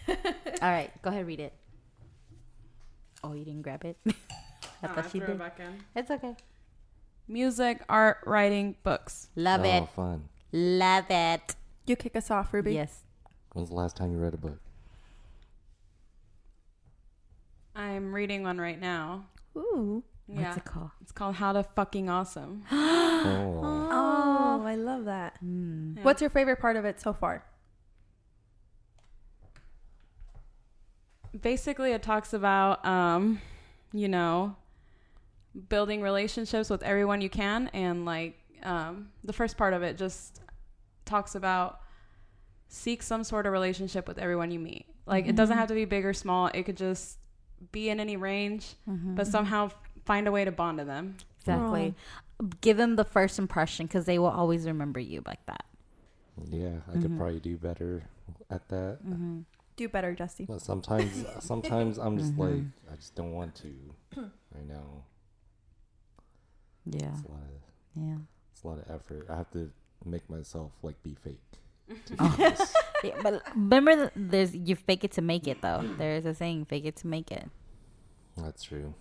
[0.09, 0.17] All
[0.63, 1.53] right, go ahead, read it.
[3.23, 3.97] Oh, you didn't grab it?
[4.07, 4.13] I
[4.83, 5.37] Oh, thought she threw did.
[5.37, 5.83] it back in.
[5.97, 6.37] It's okay.
[7.27, 9.29] Music, art, writing, books.
[9.37, 9.89] Love oh, it.
[9.97, 10.29] fun.
[10.53, 11.55] Love it.
[11.87, 12.75] You kick us off, Ruby.
[12.75, 13.03] Yes.
[13.53, 14.59] When's the last time you read a book?
[17.75, 19.25] I'm reading one right now.
[19.57, 20.03] Ooh.
[20.27, 20.91] What's it called?
[21.03, 22.65] It's called How to Fucking Awesome.
[22.71, 25.39] Oh, Oh, I love that.
[25.45, 25.97] Mm.
[25.97, 26.03] Yeah.
[26.05, 27.45] What's your favorite part of it so far?
[31.41, 33.41] basically it talks about um
[33.93, 34.55] you know
[35.69, 40.41] building relationships with everyone you can and like um the first part of it just
[41.05, 41.81] talks about
[42.69, 45.85] seek some sort of relationship with everyone you meet like it doesn't have to be
[45.85, 47.19] big or small it could just
[47.73, 48.75] be in any range
[49.17, 49.69] but somehow
[50.05, 51.95] find a way to bond to them Exactly.
[52.61, 55.65] Give them the first impression because they will always remember you like that.
[56.51, 56.79] yeah.
[56.89, 57.19] I could mm-hmm.
[57.19, 58.05] probably do better
[58.51, 58.99] at that.
[59.07, 59.41] Mm-hmm.
[59.77, 60.47] Do better, Dusty.
[60.47, 62.41] But sometimes, sometimes I'm just mm-hmm.
[62.41, 63.73] like, I just don't want to.
[64.17, 65.05] right now,
[66.87, 67.13] Yeah.
[67.13, 68.17] it's a lot of, Yeah.
[68.53, 69.27] it's a lot of effort.
[69.29, 69.71] I have to
[70.05, 71.41] make myself like be fake.
[72.07, 72.37] to Oh.
[72.39, 75.85] yeah but remember, there's you fake it to make it though.
[75.99, 77.51] There's a saying, fake it to make it.
[78.37, 78.95] That's true.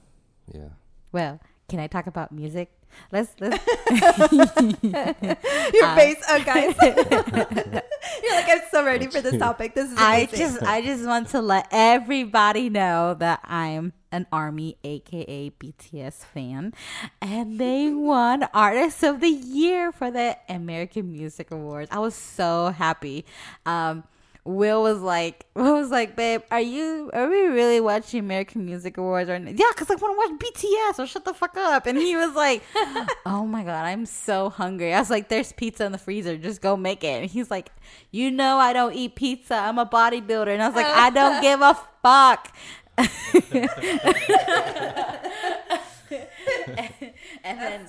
[0.53, 0.69] Yeah.
[1.13, 1.39] Well,
[1.69, 2.71] can I talk about music?
[3.11, 3.57] Let's let's.
[4.83, 6.75] Your Uh, face, oh guys.
[8.23, 9.73] You're like, I'm so ready for this topic.
[9.73, 14.77] This is I just I just want to let everybody know that I'm an Army,
[14.83, 16.73] aka BTS fan,
[17.21, 21.89] and they won Artist of the Year for the American Music Awards.
[21.91, 23.25] I was so happy.
[23.65, 24.03] Um,
[24.45, 28.97] Will was like, Will was like, babe, are you are we really watching American Music
[28.97, 29.71] Awards or yeah?
[29.75, 30.95] Cause I want to watch BTS.
[30.95, 31.85] So shut the fuck up.
[31.85, 32.63] And he was like,
[33.25, 34.93] oh my god, I'm so hungry.
[34.93, 36.37] I was like, there's pizza in the freezer.
[36.37, 37.21] Just go make it.
[37.21, 37.71] And he's like,
[38.11, 39.55] you know, I don't eat pizza.
[39.55, 40.47] I'm a bodybuilder.
[40.47, 42.53] And I was like, I don't give a fuck.
[47.43, 47.85] and then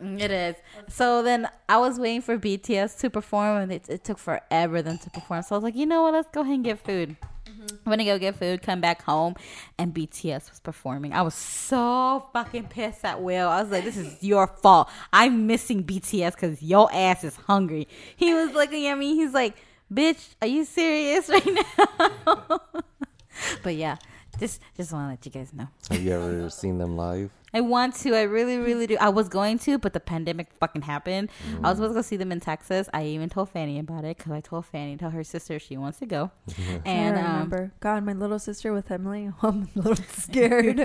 [0.00, 0.56] Mm, it is.
[0.88, 4.98] So then I was waiting for BTS to perform, and it, it took forever them
[4.98, 5.42] to perform.
[5.42, 6.14] So I was like, you know what?
[6.14, 7.16] Let's go ahead and get food.
[7.48, 9.34] I'm gonna go get food, come back home,
[9.78, 11.12] and BTS was performing.
[11.12, 13.48] I was so fucking pissed at Will.
[13.48, 14.88] I was like, "This is your fault.
[15.12, 19.14] I'm missing BTS because your ass is hungry." He was looking at me.
[19.14, 19.56] He's like,
[19.92, 22.60] "Bitch, are you serious right now?"
[23.62, 23.96] but yeah,
[24.38, 25.68] Just just want to let you guys know.
[25.90, 27.30] Have you ever seen them live?
[27.52, 28.14] I want to.
[28.14, 28.96] I really, really do.
[29.00, 31.30] I was going to, but the pandemic fucking happened.
[31.64, 32.88] I was supposed to go see them in Texas.
[32.92, 35.98] I even told Fanny about it because I told Fanny, tell her sister she wants
[36.00, 36.30] to go.
[36.84, 37.72] and I um, remember.
[37.80, 39.30] God, my little sister with Emily.
[39.42, 40.76] I'm a little scared.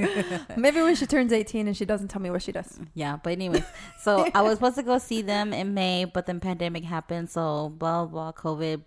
[0.56, 2.80] Maybe when she turns 18 and she doesn't tell me what she does.
[2.93, 3.66] yeah, but anyways,
[4.01, 7.30] so I was supposed to go see them in May, but then pandemic happened.
[7.30, 8.84] So blah blah, COVID.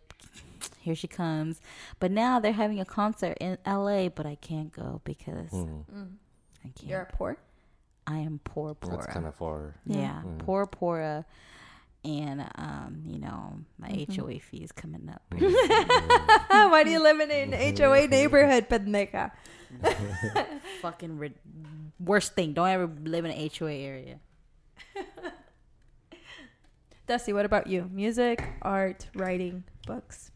[0.80, 1.60] Here she comes.
[2.00, 5.84] But now they're having a concert in LA, but I can't go because Mm.
[6.64, 6.82] I can't.
[6.84, 7.36] You're poor.
[8.06, 8.90] I am poor, poor.
[8.92, 9.74] That's kind of far.
[9.84, 10.38] Yeah, Mm.
[10.38, 11.24] poor, poor,
[12.04, 14.20] and um, you know, my Mm-hmm.
[14.20, 15.22] HOA fees coming up.
[16.70, 19.32] Why do you live in an HOA neighborhood, pendeja?
[20.82, 21.34] Fucking rid-
[21.98, 22.52] worst thing.
[22.52, 24.20] Don't ever live in an HOA area.
[27.06, 27.88] Dusty, what about you?
[27.92, 30.30] Music, art, writing, books.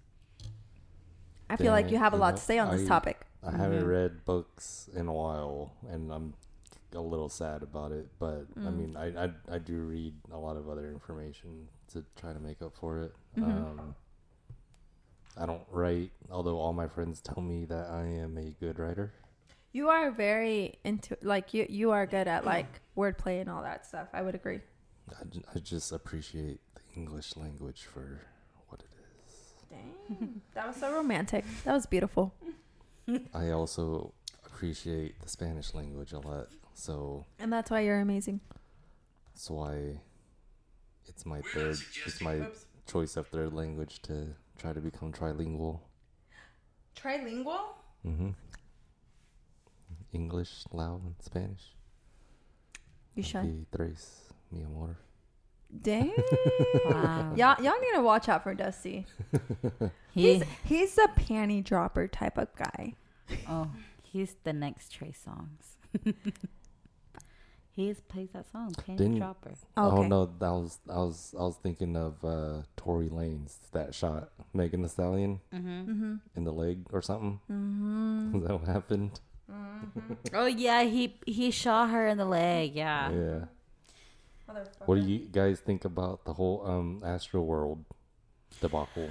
[1.50, 3.26] I feel like you have a lot to say on this I- topic.
[3.42, 3.88] I haven't Mhm.
[3.88, 6.34] read books in a while, and I'm
[6.94, 8.08] a little sad about it.
[8.18, 8.76] But I Mm.
[8.76, 12.60] mean, I, I I do read a lot of other information to try to make
[12.62, 13.14] up for it.
[13.36, 13.44] Mhm.
[13.44, 13.94] Um,
[15.36, 19.12] I don't write, although all my friends tell me that I am a good writer.
[19.72, 23.86] You are very into like you you are good at like wordplay and all that
[23.86, 24.08] stuff.
[24.12, 24.60] I would agree.
[25.10, 25.22] I,
[25.54, 28.29] I just appreciate the English language for what it is.
[29.70, 30.40] Dang.
[30.54, 31.44] that was so romantic.
[31.64, 32.34] That was beautiful.
[33.34, 34.12] I also
[34.44, 38.40] appreciate the Spanish language a lot, so And that's why you're amazing.
[39.32, 40.00] that's why
[41.06, 41.78] it's my third.
[42.06, 42.46] It's my
[42.86, 45.80] choice of third language to try to become trilingual.
[46.96, 47.74] Trilingual?
[48.02, 48.30] hmm
[50.12, 51.74] English, Lao, and Spanish.
[53.14, 53.44] You should.
[53.44, 54.96] Y tres, mi amor.
[55.82, 56.12] Dang.
[56.86, 57.32] Wow.
[57.36, 59.06] y'all y'all need to watch out for Dusty.
[60.12, 62.94] He, He's he's a panty dropper type of guy.
[63.48, 63.70] oh,
[64.02, 65.76] he's the next Trey Songz.
[67.70, 69.50] he is- plays that song, Panty Didn't- Dropper.
[69.50, 69.60] Okay.
[69.76, 74.30] Oh no, that was I was I was thinking of uh Tory Lanez that shot
[74.52, 75.68] Megan Thee Stallion Mm-hmm.
[75.92, 76.14] Mm-hmm.
[76.36, 77.38] in the leg or something.
[77.50, 78.36] Mm-hmm.
[78.38, 79.20] Is that what happened?
[80.34, 82.74] Oh yeah, he he shot her in the leg.
[82.74, 83.10] Yeah.
[83.12, 83.44] Yeah.
[84.86, 87.84] What do you guys think about the whole um Astro World
[88.60, 89.10] debacle?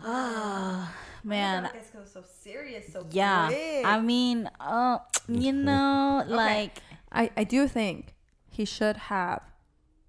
[0.00, 1.70] Ah, man.
[2.04, 3.50] so serious, so Yeah.
[3.84, 6.78] I mean, uh, you know, like
[7.10, 8.14] I, I do think
[8.48, 9.42] he should have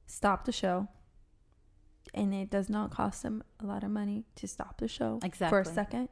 [0.05, 0.87] stopped the show.
[2.13, 5.49] And it does not cost him a lot of money to stop the show exactly.
[5.49, 5.75] for a Exactly.
[5.99, 6.09] second.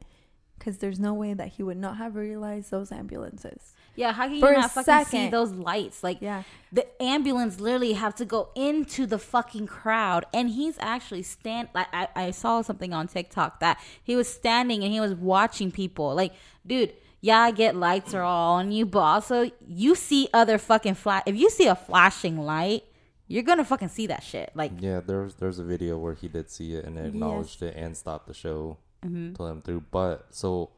[0.57, 3.73] Because there's no way that he would not have realized those ambulances.
[3.95, 6.03] yeah, how can you For not fucking see those lights?
[6.03, 6.43] Like Yeah.
[6.71, 11.87] the ambulance literally have to go into the fucking crowd and he's actually stand like
[11.93, 16.13] I, I saw something on tiktok that he was standing and he was watching people
[16.15, 16.33] like
[16.67, 20.95] dude yeah i get lights are all on you but also you see other fucking
[20.95, 22.83] flash if you see a flashing light
[23.27, 26.49] you're gonna fucking see that shit like Yeah, there's there's a video where he did
[26.49, 29.33] see it and acknowledged it and stopped the show Mm-hmm.
[29.33, 29.83] to let him through.
[29.91, 30.69] But so,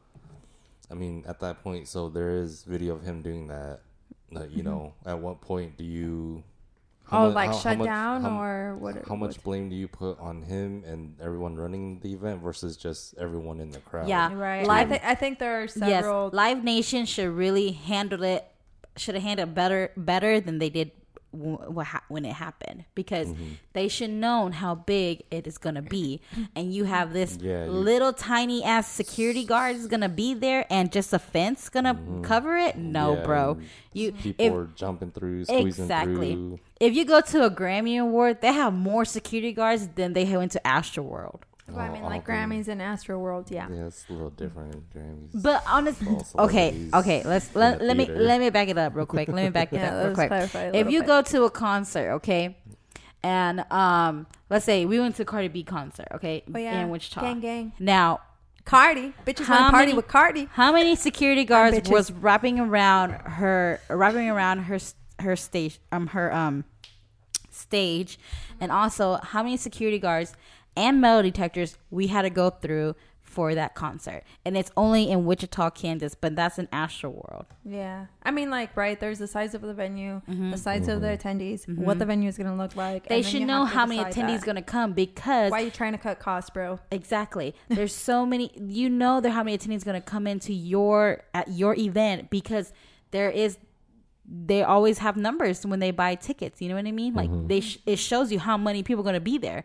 [0.92, 3.80] I mean, at that point, so there is video of him doing that.
[4.32, 4.70] Like, you mm-hmm.
[4.70, 6.44] know, at what point do you?
[7.10, 9.08] how oh, mu- like how- how shut much- down how- or what?
[9.08, 13.18] How much blame do you put on him and everyone running the event versus just
[13.18, 14.10] everyone in the crowd?
[14.10, 14.34] Yeah.
[14.34, 14.68] Right.
[14.68, 16.26] Live- I, th- I think there are several.
[16.26, 18.46] yes live nation should really handle it
[18.98, 23.28] should have handled better better than they did w- wh- ha- when it happened because
[23.28, 23.44] Mm-hmm.
[23.74, 26.22] they should known how big it is gonna be
[26.56, 30.66] and you have this Yeah, you- little tiny ass security guard is gonna be there
[30.70, 33.20] and just a fence gonna cover it no Mm-hmm.
[33.20, 33.58] Yeah, bro
[33.94, 36.60] you People if, are jumping through, squeezing exactly through.
[36.80, 40.52] if you go to a grammy award they have more security guards than they went
[40.54, 42.34] to astro world Well, I mean, like okay.
[42.34, 43.68] Grammys and Astro World, yeah.
[43.70, 45.44] Yeah, it's a little different in Grammys.
[45.44, 47.22] But honestly, okay, okay.
[47.26, 48.22] Let's let, the let me theater.
[48.22, 49.28] let me back it up real quick.
[49.28, 50.28] Let me back it Yeah, up real let's quick.
[50.30, 51.08] clarify a If little you bit.
[51.08, 52.58] go to a concert, okay,
[53.22, 56.80] and um, let's say we went to Cardi B concert, okay, Oh, yeah.
[56.82, 57.20] in Wichita.
[57.22, 57.74] Gang, gang.
[57.80, 58.22] Now,
[58.64, 59.14] Cardi.
[59.26, 60.48] Bitches How want to party many- with Cardi.
[60.54, 61.92] how many security guards bitches.
[61.92, 64.80] was wrapping around her, wrapping around her
[65.20, 66.64] her stage, um, her um
[67.52, 68.20] stage,
[68.60, 70.34] and also how many security guards
[70.78, 72.96] and metal detectors we had to go through
[73.28, 77.46] for that concert, and it's only in Wichita, Kansas, but that's in Astro World.
[77.66, 78.06] Yeah.
[78.24, 80.52] I mean, like, right, there's the size of the venue, Mm-hmm.
[80.52, 81.28] the size of the mm-hmm.
[81.28, 82.00] attendees, what mm-hmm.
[82.00, 83.08] the venue is going to look like.
[83.08, 84.46] They should know how many attendees that.
[84.46, 86.80] going to come because Why are you trying to cut costs, bro?
[86.90, 88.52] exactly there's so many.
[88.56, 92.72] You know there how many attendees going to come into your at your event because
[93.12, 93.58] there is.
[94.30, 96.62] They always have numbers when they buy tickets.
[96.62, 97.14] You know what I mean?
[97.14, 97.48] Like mm-hmm.
[97.48, 99.64] they, sh- it shows you how many people are going to be there.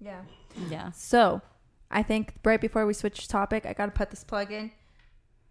[0.00, 0.22] Yeah.
[0.68, 0.90] Yeah.
[0.92, 1.42] So,
[1.90, 4.70] I think right before we switch topic, I got to put this plug in.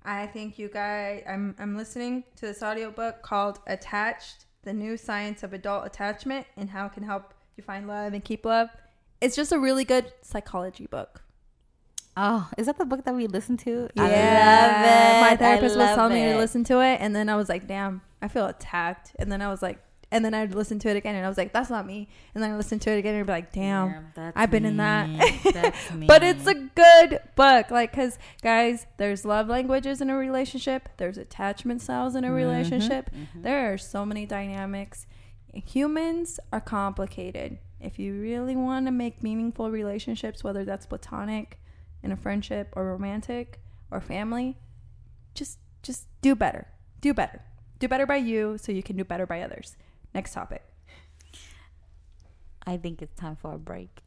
[0.03, 1.23] I think you guys.
[1.27, 6.69] I'm I'm listening to this audiobook called "Attached: The New Science of Adult Attachment and
[6.69, 8.69] How It Can Help You Find Love and Keep Love."
[9.19, 11.23] It's just a really good psychology book.
[12.15, 13.89] Oh, is that the book that we listened to?
[13.95, 15.29] Yeah, I love it.
[15.29, 18.01] my therapist was telling me to listen to it, and then I was like, "Damn,
[18.21, 19.79] I feel attacked." And then I was like,
[20.11, 22.43] and then I'd listen to it again, and I was like, "That's not me." And
[22.43, 24.77] then I listened to it again, and I'd be like, "Damn." that's I've been in
[24.77, 25.09] that.
[25.53, 26.07] That's me.
[26.07, 27.71] But it's a good book.
[27.71, 32.35] Like, because, guys, there's love languages in a relationship, there's attachment styles in a mm-hmm,
[32.35, 33.09] relationship.
[33.13, 33.41] Mm-hmm.
[33.41, 35.07] There are so many dynamics.
[35.53, 37.57] Humans are complicated.
[37.79, 41.59] If you really want to make meaningful relationships, whether that's platonic,
[42.01, 43.59] in a friendship, or romantic,
[43.91, 44.57] or family,
[45.33, 46.67] just just do better.
[47.01, 47.41] Do better.
[47.79, 49.75] Do better by you so you can do better by others.
[50.17, 50.63] Next topic.
[52.65, 54.01] I think it's time for a break.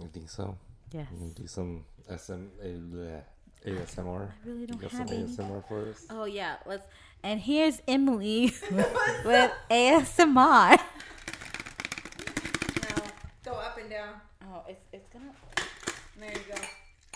[0.00, 0.56] You think so?
[0.92, 1.08] Yes.
[1.12, 3.20] You can do some SM, bleh,
[3.66, 4.30] ASMR.
[4.30, 5.26] I really don't got have some any.
[5.26, 6.06] ASMR for us?
[6.08, 6.86] Oh yeah, let's.
[7.22, 8.54] And here's Emily
[9.26, 10.80] with ASMR.
[12.80, 13.02] Now,
[13.44, 14.14] go up and down.
[14.44, 15.32] Oh, it's it's gonna.
[16.18, 16.62] There you go.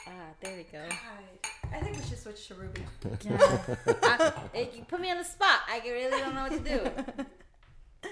[0.06, 0.10] Ah,
[0.42, 0.84] there we go.
[1.72, 2.82] I think we should switch to Ruby.
[3.22, 3.38] Yeah.
[4.02, 5.60] I, it, you put me on the spot.
[5.68, 8.08] I really don't know what to do.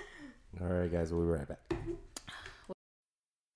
[0.60, 1.74] All right, guys, we'll be right back.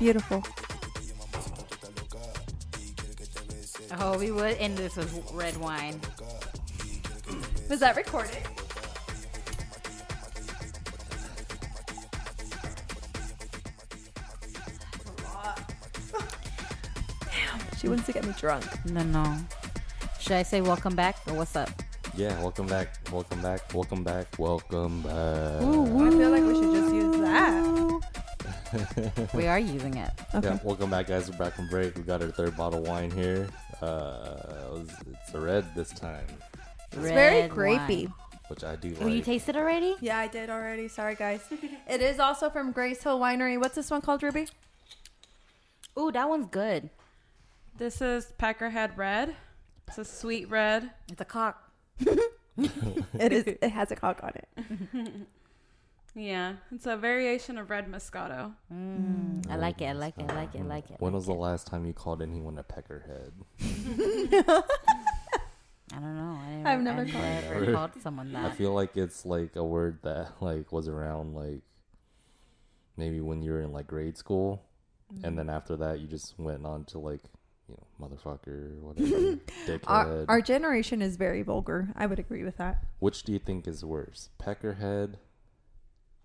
[0.00, 0.42] Beautiful.
[4.00, 6.00] Oh, we would end this with red wine.
[7.68, 8.38] Was that recorded?
[17.78, 18.64] She wants to get me drunk.
[18.86, 19.36] No, no.
[20.18, 21.68] Should I say welcome back or what's up?
[22.16, 25.12] Yeah, welcome back, welcome back, welcome back, welcome back.
[25.12, 26.79] I feel like we should just use that.
[29.34, 30.10] We are using it.
[30.34, 31.30] Yeah, welcome back, guys.
[31.30, 31.96] We're back from break.
[31.96, 33.48] We got our third bottle of wine here.
[33.82, 36.26] Uh, it was- it's a red this time,
[36.92, 38.04] It's very Red grapey.
[38.06, 38.14] wine.
[38.48, 39.24] which I do Oh, you like.
[39.24, 39.94] tasted already?
[40.00, 40.88] Yeah, I did already.
[40.88, 41.40] Sorry, guys.
[41.88, 43.58] it is also from Grace Hill Winery.
[43.60, 44.48] What's this one called, Ruby?
[45.98, 46.90] Ooh, that one's good.
[47.78, 49.36] This is Peckerhead Red.
[49.88, 50.90] It's a sweet red.
[51.10, 51.70] It's a cock.
[53.18, 53.44] It is.
[53.46, 55.26] It has a cock on it.
[56.14, 58.52] Yeah, it's a variation of red Moscato.
[58.72, 59.86] Mm, I like it.
[59.86, 60.30] I like it.
[60.30, 60.60] I like it.
[60.60, 60.96] I like it.
[61.00, 63.32] when was the last time you called anyone a peckerhead?
[65.92, 66.38] I don't know.
[66.40, 67.72] I never, I've never I called never Never.
[67.72, 68.44] called someone that.
[68.44, 71.62] I feel like it's like a word that like was around like
[72.96, 74.62] maybe when you were in like grade school,
[75.24, 77.20] and then after that you just went on to like
[77.68, 79.36] you know motherfucker, whatever,
[79.66, 79.84] dickhead.
[79.86, 81.88] Our, our generation is very vulgar.
[81.96, 82.84] I would agree with that.
[83.00, 85.14] Which do you think is worse, peckerhead,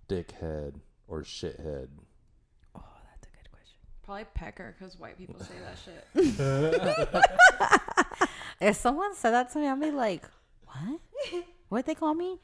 [0.08, 0.76] dickhead,
[1.08, 1.88] or shithead?
[2.76, 3.78] Oh, that's a good question.
[4.03, 7.66] Probably Pecker because white people say that shit.
[8.62, 10.24] If someone said that to me, I'd be like,
[10.66, 10.99] "What?
[11.70, 12.39] What they call me?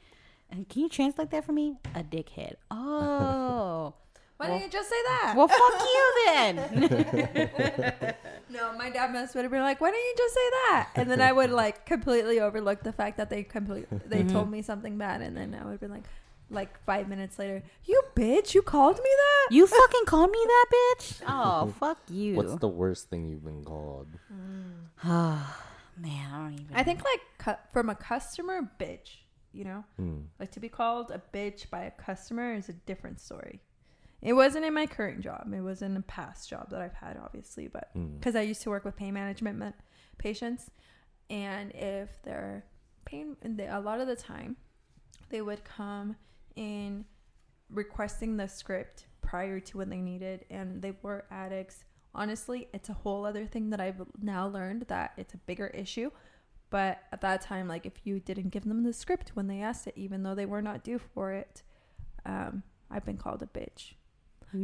[0.50, 1.76] And can you translate that for me?
[1.94, 2.56] A dickhead.
[2.70, 3.94] Oh,
[4.36, 5.34] Why didn't you just say that?
[5.36, 6.56] well, fuck you then.
[8.50, 11.10] no, my dad must would have been like, "Why didn't you just say that?" And
[11.10, 14.32] then I would like completely overlook the fact that they completely they mm-hmm.
[14.32, 16.04] told me something bad, and then I would have been like,
[16.52, 20.66] like five minutes later, "You bitch, you called me that." you fucking called me that,
[20.74, 21.20] bitch.
[21.28, 22.34] Oh, fuck you.
[22.36, 24.08] What's the worst thing you've been called?
[25.04, 25.42] man?
[26.32, 26.66] I don't even.
[26.74, 29.16] I think like cu- from a customer, bitch.
[29.52, 30.20] You know, Hmm.
[30.40, 33.60] like to be called a bitch by a customer is a different story.
[34.22, 35.52] It wasn't in my current job.
[35.52, 38.14] It was in a past job that I've had, obviously, but Hmm.
[38.14, 39.72] because I used to work with pain management ma-
[40.16, 40.70] patients,
[41.28, 42.64] and if they're
[43.04, 44.56] pain, and they, a lot of the time,
[45.28, 46.16] they would come
[46.56, 47.04] in
[47.70, 51.84] requesting the script prior to when they needed, and they were addicts.
[52.14, 56.10] Honestly, it's a whole other thing that I've now learned that it's a bigger issue.
[56.70, 59.86] But at that time, like if you didn't give them the script when they asked
[59.86, 61.62] it, even though they were not due for it,
[62.24, 63.94] um, I've been called a bitch.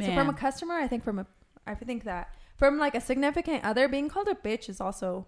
[0.07, 1.26] So from a customer, I think from a,
[1.66, 5.26] I think that from like a significant other, being called a bitch is also,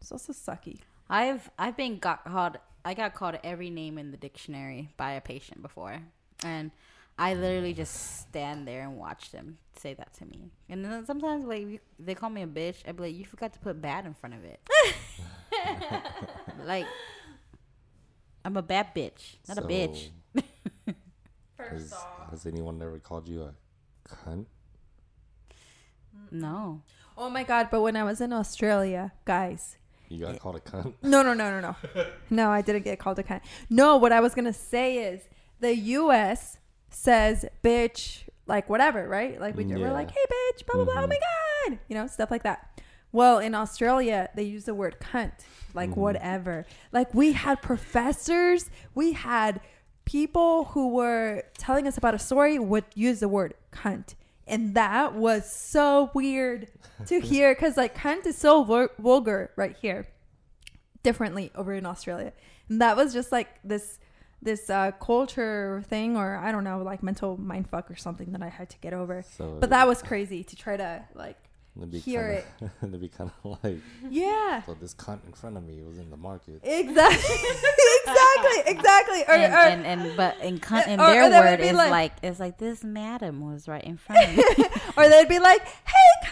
[0.00, 0.80] it's also sucky.
[1.10, 2.58] I've I've been got called
[2.88, 5.98] I got called every name in the dictionary by a patient before,
[6.42, 6.70] and
[7.18, 10.52] I literally just stand there and watch them say that to me.
[10.70, 12.76] And then sometimes, like, you, they call me a bitch.
[12.88, 14.66] I'd be like, you forgot to put bad in front of it.
[16.64, 16.86] like,
[18.42, 20.08] I'm a bad bitch, not a So, bitch.
[21.58, 21.94] Has,
[22.30, 23.52] has anyone ever called you a
[24.08, 24.46] cunt?
[26.30, 26.80] No.
[27.18, 27.68] Oh my god!
[27.70, 29.76] But when I was in Australia, guys,
[30.08, 30.94] You got called a cunt?
[31.02, 32.04] No, no, no, no, no.
[32.30, 33.40] No, I didn't get called a cunt.
[33.68, 35.22] No, what I was gonna say is
[35.60, 36.58] the U.S.
[36.90, 39.40] says bitch, like whatever, right?
[39.40, 40.94] Like we mm, we're like, hey bitch, blah blah blah.
[40.94, 41.10] Oh mm-hmm.
[41.10, 41.18] my
[41.68, 42.80] god, you know, stuff like that.
[43.12, 45.32] Well, in Australia, they use the word cunt,
[45.74, 46.00] like mm-hmm.
[46.00, 46.66] whatever.
[46.92, 49.60] Like we had professors, we had
[50.04, 54.14] people who were telling us about a story would use the word cunt.
[54.48, 56.68] And that was so weird
[57.06, 60.08] to hear because, like, cunt is so vul- vulgar right here
[61.02, 62.32] differently over in Australia.
[62.68, 63.98] And that was just like this
[64.40, 68.42] this uh, culture thing or I don't know, like mental mind fuck or something that
[68.42, 69.24] I had to get over.
[69.36, 71.36] So But that was crazy to try to like
[71.78, 73.78] it'd be hear kinda, It'd be kind of like,
[74.10, 74.62] yeah.
[74.64, 76.60] so this cunt in front of me was in the market.
[76.62, 77.36] Exactly.
[78.06, 78.72] exactly.
[78.72, 79.22] Exactly.
[79.22, 81.76] Or, And, or and, and but in, cunt in Or- or their word be is
[81.76, 84.44] like- like, it's like this madam was right in front of me.
[84.96, 86.28] or they'd be like, "Hey,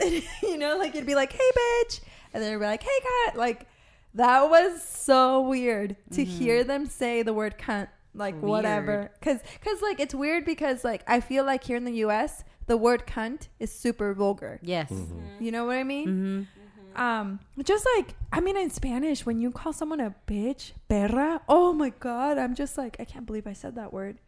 [0.00, 2.00] cunt," you know, like it'd be like, "Hey, bitch,"
[2.32, 3.66] and then it'd be like, "Hey, cunt." Like
[4.14, 6.38] that was so weird to mm-hmm.
[6.38, 11.02] hear them say the word cunt, like whatever, because because like it's weird because like
[11.06, 12.42] I feel like here in the U.S.
[12.66, 14.58] the word cunt is super vulgar.
[14.62, 14.90] yes.
[14.90, 15.18] Mm-hmm.
[15.18, 15.44] Mm-hmm.
[15.44, 16.06] You know what I mean?
[16.08, 21.40] hmm Um, just like I mean, in Spanish, when you call someone a bitch, perra,
[21.48, 24.18] oh my god, I'm just like, I can't believe I said that word.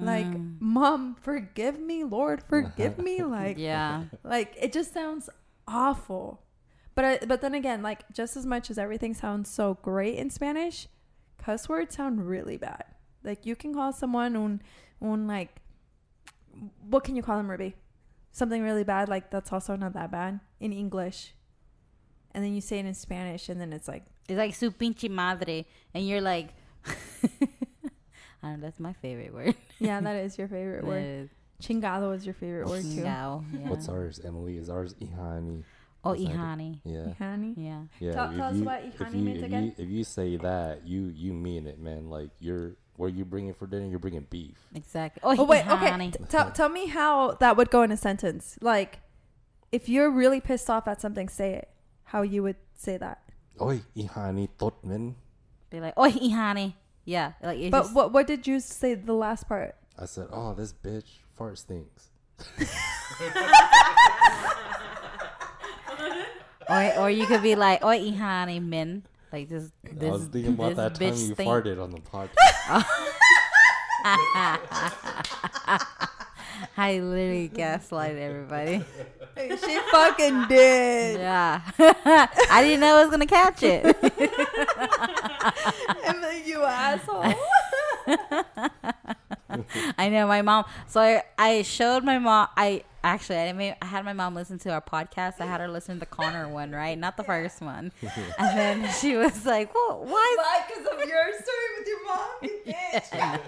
[0.00, 0.28] Like,
[0.60, 3.20] mom, forgive me, Lord, forgive me.
[3.38, 4.04] Like, Yeah.
[4.22, 5.28] like it just sounds
[5.66, 6.40] awful.
[6.94, 10.30] But I, but then again, like just as much as everything sounds so great in
[10.30, 10.86] Spanish,
[11.38, 12.84] cuss words sound really bad.
[13.24, 14.62] Like you can call someone un
[15.02, 15.50] un like,
[16.88, 17.74] what can you call them, Ruby?
[18.32, 21.34] Something really bad, like that's also not that bad in English.
[22.32, 25.10] And then you say it in Spanish, and then it's like, It's like su pinche
[25.10, 25.66] madre.
[25.94, 26.54] And you're like,
[26.84, 26.90] I
[28.42, 29.54] don't know, that's my favorite word.
[29.80, 31.04] yeah, that is your favorite word.
[31.04, 31.30] Is
[31.62, 33.02] Chingado is your favorite word too.
[33.02, 33.68] chingao, Yeah.
[33.68, 34.58] What's ours, Emily?
[34.58, 35.64] Is ours ihani?
[36.04, 36.80] Oh, Is ihani.
[36.84, 37.12] Yeah.
[37.18, 37.54] Honey.
[37.56, 37.80] Yeah.
[37.98, 39.64] Yeah, Tell- if tell us you, what if you, means if again.
[39.64, 42.08] You, if you say that, you you mean it, man.
[42.10, 44.58] Like you're where you bringing for dinner, you're bringing beef.
[44.74, 45.20] Exactly.
[45.22, 45.86] Oh, Oh wait, okay.
[45.86, 46.12] ihani.
[46.12, 48.58] T- tell tell me how that would go in a sentence.
[48.60, 48.98] Like,
[49.70, 51.68] if you're really pissed off at something, say it.
[52.04, 53.22] How you would say that.
[53.60, 55.14] Oi, ihani tot men.
[55.70, 56.74] Be like, oh, ihani.
[57.04, 57.32] Yeah.
[57.42, 59.76] Like, But just, what what did you say the last part?
[59.96, 62.08] I said, oh, this bitch fart stinks.
[66.68, 69.04] or, or you could be like, oh, ihani, men.
[69.32, 69.70] Like, this.
[69.84, 71.48] this I was thinking about that time bitch you stink.
[71.48, 72.34] farted on the podcast.
[76.76, 78.84] I literally gaslighted everybody.
[79.66, 81.18] she fucking did.
[81.20, 81.60] Yeah.
[81.78, 83.84] I didn't know I was going to catch it.
[86.04, 87.34] And then you asshole.
[89.98, 90.64] I know my mom.
[90.86, 92.48] So I, I showed my mom.
[92.56, 95.40] I actually I made I had my mom listen to our podcast.
[95.40, 96.98] I had her listen to the Connor one, right?
[96.98, 97.92] Not the first one.
[98.38, 100.60] And then she was like, "Well, why?" Why?
[100.68, 102.60] Because of your story with your mom, you
[102.92, 103.40] bitch.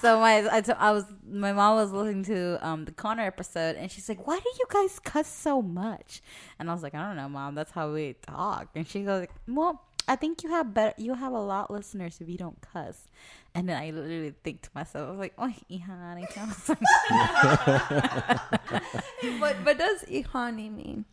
[0.00, 3.76] So my I, t- I was my mom was listening to um the Connor episode,
[3.76, 6.22] and she's like, "Why do you guys cuss so much?"
[6.58, 7.54] And I was like, "I don't know, mom.
[7.54, 10.94] That's how we talk." And she goes, like, "Well." I think you have better.
[10.96, 13.06] You have a lot listeners if you don't cuss,
[13.54, 16.24] and then I literally think to myself, I was like, "Oh, ihani."
[19.40, 21.04] what what does ihani mean?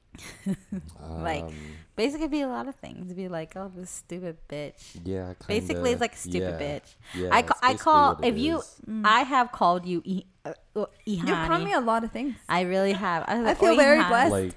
[1.02, 1.54] Like, Um,
[1.98, 3.06] Basically, it'd be a lot of things.
[3.06, 5.00] It'd be like, oh, this stupid bitch.
[5.06, 6.96] yeah, kinda, Basically, it's like a stupid yeah, bitch.
[7.16, 8.60] Yeah, I, ca- I call what it if you.
[8.60, 8.76] is.
[9.06, 12.36] I have called you e- uh, uh, You call me a lot of things.
[12.50, 13.24] I really have.
[13.28, 14.32] I, was I feel "Oh, very ihani." blessed.
[14.32, 14.54] like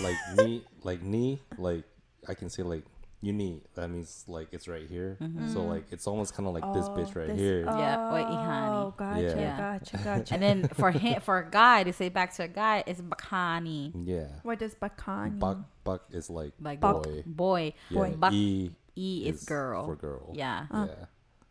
[0.00, 0.16] like
[0.46, 1.82] knee like me like
[2.28, 2.84] I can say like
[3.26, 5.52] you knee that means like it's right here Mm-hmm.
[5.52, 8.68] so like it's almost kind of like this bitch right this- here Yeah, or ihani.
[8.78, 9.56] Oh, gotcha, Yeah.
[9.64, 10.32] gotcha, gotcha.
[10.34, 13.90] And then for him, for a guy to say back to a guy, it's bakani.
[14.06, 15.38] yeah what does bakani?
[15.38, 17.62] buck buck is like Like boy boy.
[17.90, 18.10] yeah, boy.
[18.16, 19.84] Buck- e E is, girl.
[19.86, 20.66] for girl Yeah.
[20.72, 21.04] yeah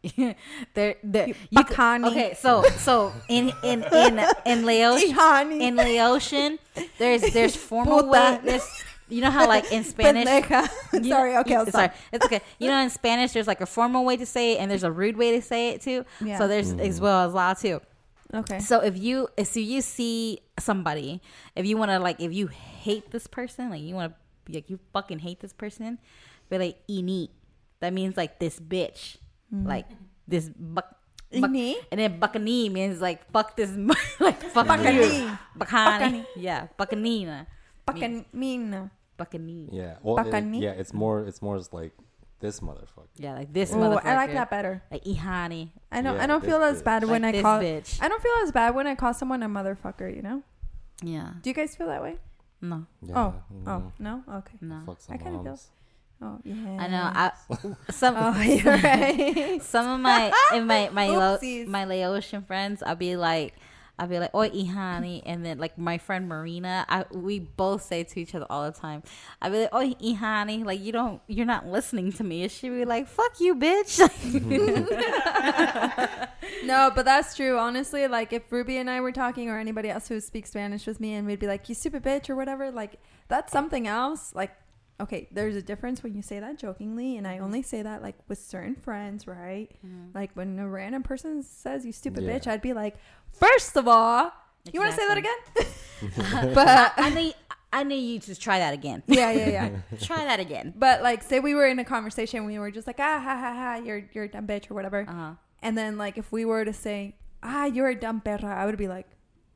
[0.76, 1.28] there, there.
[1.30, 2.08] You- you c- bakani.
[2.14, 4.14] Okay, so so in in in
[4.46, 5.62] in Laos, Ihani.
[5.62, 6.60] in Laotian,
[7.00, 8.12] there's there's formal Puta.
[8.14, 8.40] way.
[8.46, 8.68] There's
[9.10, 10.28] you know how like in Spanish.
[10.28, 10.68] Pendeja.
[11.04, 11.90] you Sorry, okay, I'll sorry.
[12.12, 12.42] It's okay.
[12.60, 14.92] You know, in Spanish, there's like a formal way to say it, and there's a
[14.92, 16.06] rude way to say it too.
[16.24, 16.38] Yeah.
[16.38, 17.82] So there's as well as loud too.
[18.34, 18.60] Okay.
[18.60, 21.22] So if you if so you see somebody,
[21.56, 24.14] if you want to like if you hate this person, like you want
[24.48, 26.00] to like you fucking hate this person,
[26.50, 27.30] be like ini.
[27.82, 29.18] That means like this bitch,
[29.54, 29.68] Mm-hmm.
[29.68, 29.86] like
[30.28, 30.90] this buck.
[31.32, 31.76] Buc- Ini?
[31.92, 33.70] and then bacani means like fuck this,
[34.20, 34.96] like fuck Bacani.
[35.20, 35.38] you.
[35.60, 36.00] Bacani.
[36.00, 36.26] Bacani.
[36.38, 37.46] Yeah, bacanina.
[37.88, 38.92] Pakanina.
[39.18, 39.70] Bacani.
[39.72, 39.96] Yeah.
[40.02, 40.72] Well, it- yeah.
[40.72, 41.22] It's more.
[41.26, 41.94] It's more like
[42.42, 43.08] this motherfucker.
[43.16, 44.06] Yeah, like this Oh, motherfucker.
[44.06, 44.84] I like that better.
[44.92, 45.70] Like ihani.
[45.92, 46.16] I don't.
[46.18, 46.86] Yeah, I don't this feel as bitch.
[46.86, 47.60] bad when Like I call.
[47.62, 48.02] bitch.
[48.02, 50.14] I don't feel as bad when I call someone a motherfucker.
[50.14, 50.44] You know?
[51.02, 51.32] Yeah.
[51.42, 52.18] Do you guys feel that way?
[52.62, 52.86] No.
[53.02, 53.14] Yeah.
[53.16, 53.34] oh.
[53.54, 53.68] mhm.
[53.68, 54.24] Oh no.
[54.40, 54.58] Okay.
[54.62, 54.82] No.
[54.86, 55.60] Fuck some I kinda feel-
[56.22, 56.78] Oh yeah.
[56.80, 57.12] I know.
[57.14, 57.32] I
[57.92, 59.62] some Oh, you're right.
[59.64, 61.68] some of my in my my Lo- Oopsies.
[61.68, 63.54] my Laotian friends, I'll be like,
[63.98, 68.04] I'll be like, "Oi, ihani," and then like my friend Marina, I we both say
[68.04, 69.04] to each other all the time.
[69.42, 72.44] I'll be like, "Oi, ihani," like you don't, you're not listening to me.
[72.44, 74.00] And she would be like, "Fuck you, bitch."
[76.66, 77.58] no, but that's true.
[77.58, 81.00] Honestly, like if Ruby and I were talking, or anybody else who speaks Spanish with
[81.00, 84.34] me, and we'd be like, "You stupid bitch" or whatever, like that's something else.
[84.36, 84.52] Like,
[85.00, 88.16] okay, there's a difference when you say that jokingly, and I only say that like
[88.28, 89.70] with certain friends, right?
[90.14, 92.32] Like when a random person says "you stupid Yeah.
[92.40, 92.96] bitch," I'd be like,
[93.32, 94.32] first of all,
[94.72, 96.52] you want to say that again?
[96.56, 97.36] but I need,
[97.74, 99.04] I need you to try that again.
[99.08, 99.98] yeah, yeah, yeah.
[100.00, 100.74] try that again.
[100.78, 103.54] But like, say we were in a conversation, we were just like, ah, ha, ha,
[103.54, 105.06] ha, you're you're a dumb bitch or whatever.
[105.08, 105.32] Uh huh.
[105.62, 108.78] And then like, if we were to say, ah, you're a dumb perra, I would
[108.78, 109.08] be like,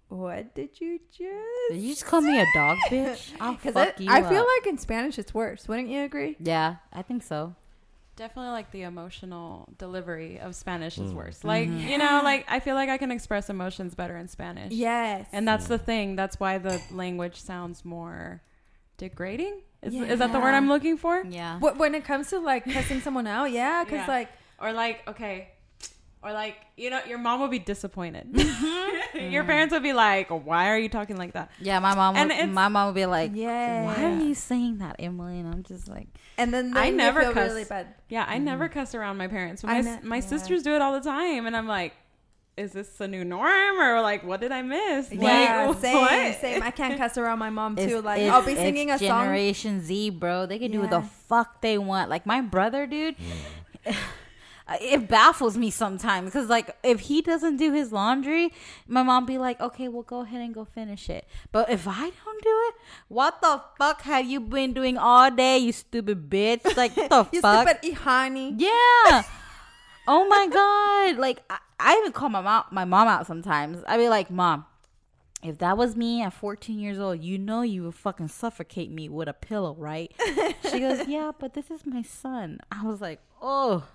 [0.10, 1.72] what did you just?
[1.72, 3.32] Did you just call me a dog, bitch?
[3.40, 5.68] I'll Because fuck you I feel like in Spanish it's worse.
[5.68, 6.36] Wouldn't you agree?
[6.40, 7.56] Yeah, I think so.
[8.16, 11.16] Definitely like the emotional delivery of Spanish is Mm.
[11.16, 11.44] worse.
[11.46, 14.74] Like, you know, like I feel like I can express emotions better in Spanish.
[14.74, 15.28] Yes.
[15.32, 16.18] And that's the thing.
[16.18, 18.42] That's why the language sounds more
[18.98, 19.62] degrading.
[19.82, 21.24] Is, is that the word I'm looking for?
[21.30, 21.60] Yeah.
[21.60, 24.08] When it comes to like cussing someone out, yeah, because Yeah.
[24.08, 24.30] like
[24.60, 25.52] Or like, okay,
[26.22, 28.28] or like, you know, your mom would be disappointed.
[28.34, 29.18] Mm-hmm.
[29.32, 29.50] your mm-hmm.
[29.50, 32.16] parents would be like, "Why are you talking like that?" Yeah, my mom.
[32.16, 33.86] And Would, it's- my mom would be like, yeah.
[33.86, 36.08] "Why are you saying that, Emily?" And I'm just like,
[36.38, 37.50] And then, I then you never feel cuss.
[37.50, 37.88] really bad.
[38.10, 38.80] Yeah, I never mm-hmm.
[38.80, 39.64] cuss around my parents.
[39.64, 40.22] My ne- my yeah.
[40.22, 41.94] sisters do it all the time, and I'm like,
[42.58, 46.42] "Is this a new norm, or like, what did I miss?" Yeah, like, same, what?
[46.42, 46.64] same.
[46.64, 48.02] I can't cuss around my mom it's, too.
[48.02, 49.24] Like it's- I'll be it's singing a song.
[49.24, 50.46] Generation Z, bro.
[50.48, 52.10] They can do what the fuck they want.
[52.10, 53.16] Like my brother, dude.
[53.86, 53.96] Mm.
[54.82, 58.54] It baffles me sometimes because, like, if he doesn't do his laundry,
[58.88, 62.12] my mom be like, "Okay, well, go ahead and go finish it." But if I
[62.12, 62.76] don't do it,
[63.08, 66.78] what the fuck have you been doing all day, you stupid bitch?
[66.78, 67.30] Like, what the fuck?
[67.34, 67.68] You fuck?
[67.68, 68.56] stupid ihani.
[68.58, 69.24] Yeah.
[70.08, 71.20] oh my god.
[71.20, 73.84] Like I, I even call my mom my mom out sometimes.
[73.88, 74.66] I be like, Mom,
[75.42, 79.08] if that was me at 14 years old, you know you would fucking suffocate me
[79.10, 80.12] with a pillow, right?
[80.70, 82.60] she goes, Yeah, but this is my son.
[82.72, 83.86] I was like, Oh.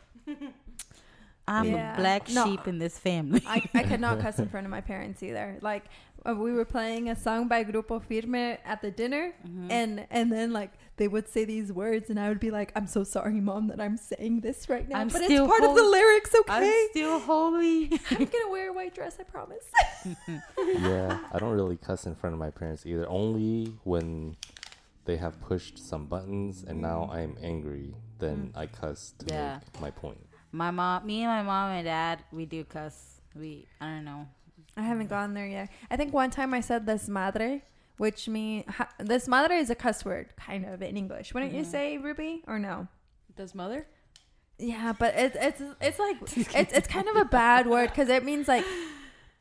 [1.46, 1.92] I'm Yeah.
[1.92, 2.44] a black No.
[2.46, 3.42] sheep in this family.
[3.46, 5.58] I, I could not cuss in front of my parents either.
[5.60, 5.84] Like
[6.26, 9.70] uh, we were playing a song by Grupo Firme at the dinner, Mm-hmm.
[9.70, 12.86] and and then like they would say these words, and I would be like, "I'm
[12.86, 15.76] so sorry, mom, that I'm saying this right now, I'm but still it's part of
[15.76, 16.84] the lyrics, okay?
[16.84, 17.92] I'm still holy.
[18.10, 19.66] I'm gonna wear a white dress, I promise."
[20.78, 23.06] yeah, I don't really cuss in front of my parents either.
[23.08, 24.36] Only when
[25.04, 29.58] they have pushed some buttons and now I'm angry, then I cuss to Yeah.
[29.74, 30.24] make my point.
[30.54, 33.20] My mom, me and my mom and dad, we do cuss.
[33.34, 34.28] We, I don't know.
[34.76, 35.68] I haven't gone there yet.
[35.90, 37.62] I think one time I said "this madre,"
[37.96, 41.34] which means ha, "this madre" is a cuss word, kind of in English.
[41.34, 41.70] Wouldn't you mm-hmm.
[41.70, 42.88] say, Ruby, or no?
[43.36, 43.86] Does mother?
[44.58, 46.16] Yeah, but it's it's it's like
[46.56, 48.64] it's it's kind of a bad word because it means like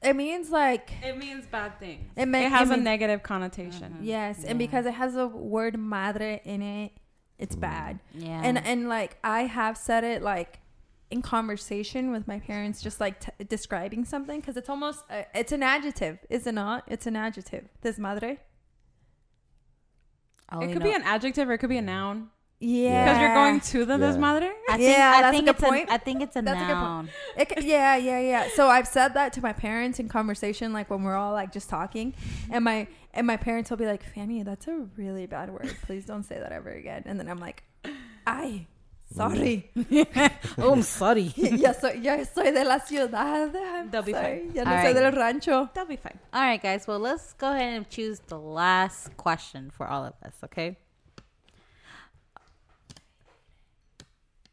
[0.02, 2.12] it means like It means bad things.
[2.16, 3.94] It It, ma- has it a means- negative connotation.
[3.94, 4.04] Mm-hmm.
[4.04, 6.92] yes, and because it has the word madre in it,
[7.38, 7.62] it's mm.
[7.62, 8.00] bad.
[8.14, 8.42] Yeah.
[8.44, 10.60] And and like I have said it like
[11.14, 15.52] in conversation with my parents, just like t- describing something because it's almost uh, it's
[15.52, 16.84] an adjective, is it not?
[16.88, 17.66] It's an adjective.
[17.82, 18.40] This madre.
[20.50, 22.30] I It could know- be an adjective or it could be a noun.
[22.60, 24.12] Yeah, Because you're going to the Yeah.
[24.14, 24.52] desmadre.
[24.70, 25.90] I think, Yeah, I that's a think good it's point.
[25.90, 26.84] A, I think it's a That's a good point.
[26.84, 27.10] noun.
[27.38, 28.48] It, yeah, yeah, yeah.
[28.56, 31.70] So I've said that to my parents in conversation, like when we're all like just
[31.70, 32.14] talking,
[32.50, 35.76] and my and my parents will be like, "Fanny, that's a really bad word.
[35.82, 37.64] Please don't say that ever again." And then I'm like,
[38.26, 38.68] "Ay,
[39.14, 39.70] sorry.
[40.58, 41.32] oh, I'm sorry.
[41.38, 43.56] ya soy, ya soy de la ciudad.
[43.56, 44.40] I'm They'll be sorry.
[44.48, 44.56] fine.
[44.56, 44.96] Ya no All soy right.
[44.96, 46.20] del rancho." That'll be fine.
[46.34, 46.88] All right, guys.
[46.88, 50.78] Well, let's go ahead and choose the last question for all of us, okay?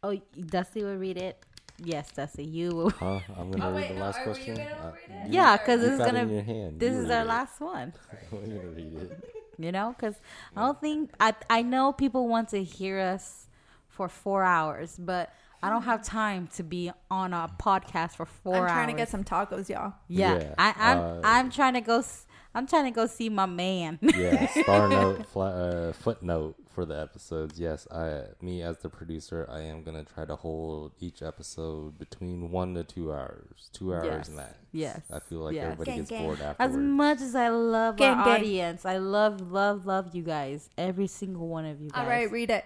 [0.02, 1.44] Oh, Dusty will read it.
[1.82, 2.90] Yes, Dusty, you will.
[2.90, 3.20] Huh?
[3.36, 4.54] I'm gonna Oh, read wait, the no, last are- were you question.
[4.56, 5.28] gonna Uh, read it?
[5.28, 6.22] you- Yeah, because you this is got it gonna.
[6.24, 6.80] in your hand.
[6.80, 7.28] This You is read our it.
[7.28, 7.92] last one.
[8.32, 9.34] I'm gonna read it.
[9.58, 10.14] You know, because
[10.56, 11.34] I don't think I.
[11.50, 13.46] I know people want to hear us
[13.90, 18.54] for four hours, but I don't have time to be on a podcast for 4
[18.54, 18.70] I'm hours.
[18.72, 19.92] trying to get some tacos, y'all.
[20.08, 21.98] Yeah, Yeah, I, I'm uh, I'm trying to go.
[21.98, 23.98] s- I'm trying to go see my man.
[24.02, 27.60] yeah, star note, fla- uh, footnote for the episodes.
[27.60, 32.50] Yes, I, me as the producer, I am gonna try to hold each episode between
[32.50, 34.28] one to two hours, two hours Yes.
[34.30, 34.54] max.
[34.72, 35.00] Yes.
[35.12, 35.64] I feel like Yes.
[35.64, 36.22] everybody Gang, gets gang.
[36.24, 36.76] bored As afterwards.
[36.78, 38.34] much as I love Gang, our gang.
[38.40, 40.70] audience, I love, love, love you guys.
[40.78, 42.02] Every single one of you guys.
[42.02, 42.64] All right, read it.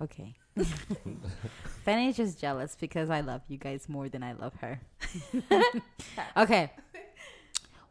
[0.00, 0.36] Okay.
[1.84, 4.80] Fanny's just jealous because I love you guys more than I love her.
[6.36, 6.72] okay.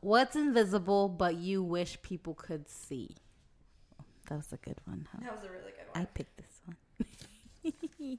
[0.02, 3.16] What's invisible but you wish people could see?
[4.30, 5.08] That was a good one.
[5.12, 5.20] Huh?
[5.24, 6.02] That was a really good one.
[6.04, 8.18] I picked this one.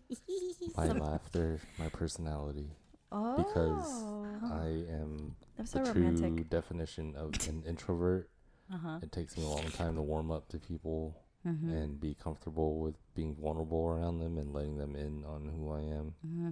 [0.77, 2.70] my laughter, my personality,
[3.11, 4.05] Oh, because
[4.53, 6.51] I am that's the so true romantic.
[6.51, 8.29] definition of an introvert.
[8.73, 8.99] Uh-huh.
[9.03, 11.16] It takes me a long time to warm up to people
[11.47, 11.70] Mm-hmm.
[11.70, 15.81] and be comfortable with being vulnerable around them and letting them in on who I
[15.81, 16.15] am.
[16.27, 16.51] Mm-hmm.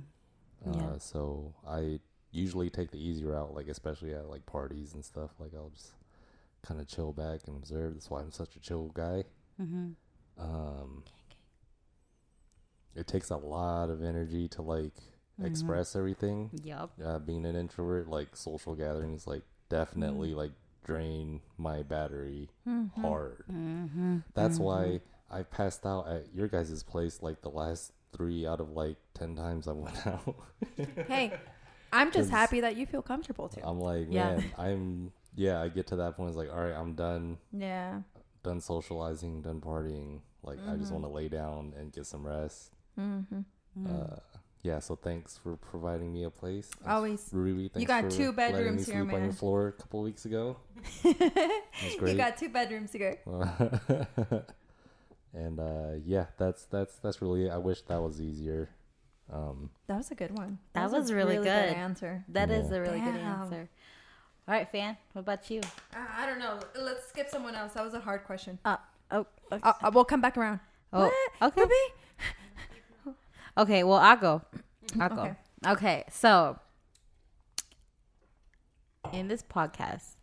[0.70, 0.98] Uh, Yeah.
[0.98, 1.98] So I
[2.30, 5.30] usually take the easy route, like especially at like parties and stuff.
[5.38, 5.92] Like I'll just
[6.62, 7.94] kind of chill back and observe.
[7.94, 9.24] That's why I'm such a chill guy.
[9.60, 9.88] Mm-hmm.
[10.38, 11.02] Um,
[12.94, 14.92] it takes a lot of energy to like
[15.38, 15.48] Mm-hmm.
[15.48, 16.48] express everything.
[16.64, 16.92] Yup.
[17.04, 20.52] Uh, being an introvert, like social gatherings, like definitely like
[20.86, 22.48] drain my battery
[23.00, 23.44] hard.
[23.52, 24.18] Mm-hmm.
[24.34, 25.00] That's why
[25.30, 29.34] I passed out at your guys' place like the last three out of like ten
[29.34, 30.36] times I went out.
[31.08, 31.32] Hey,
[31.92, 33.60] I'm just happy that you feel comfortable too.
[33.64, 34.36] I'm like, Yeah.
[34.36, 35.60] man, I'm yeah.
[35.60, 36.28] I get to that point.
[36.28, 38.00] It's like, all right, I'm done, yeah.
[38.42, 40.20] done socializing, done partying.
[40.42, 42.70] Like, I just want to lay down and get some rest.
[42.98, 43.40] Mm-hmm.
[43.86, 44.16] Uh,
[44.62, 44.78] yeah.
[44.80, 46.66] So thanks for providing me a place.
[46.66, 47.28] Thanks, Always.
[47.32, 47.68] Ruby.
[47.68, 49.32] Thanks got for two letting me bedrooms here, sleep on your man.
[49.32, 50.56] floor a couple weeks ago.
[51.02, 52.12] That's great.
[52.12, 53.14] You got two bedrooms to go.
[55.34, 57.50] and uh, yeah, that's that's that's really it.
[57.50, 58.70] I wish that was easier.
[59.32, 60.58] Um, That was a good one.
[60.74, 61.46] That a was really good.
[61.48, 62.24] answer.
[62.28, 62.76] That is Yeah.
[62.76, 63.68] a really good answer.
[64.48, 64.96] All right, fan.
[65.12, 65.60] What about you?
[65.92, 66.60] Uh, I don't know.
[66.80, 67.72] Let's skip someone else.
[67.72, 68.60] That was a hard question.
[68.64, 68.76] Uh,
[69.10, 69.60] oh, okay.
[69.64, 70.60] Uh, uh, we'll come back around.
[70.92, 71.10] Oh,
[71.40, 71.52] What?
[71.52, 71.60] okay.
[71.62, 71.74] Ruby?
[73.58, 74.42] Okay, well, I'll go.
[75.00, 75.22] I'll go.
[75.22, 75.34] Okay.
[75.66, 76.58] Okay, so
[79.12, 80.16] in this podcast,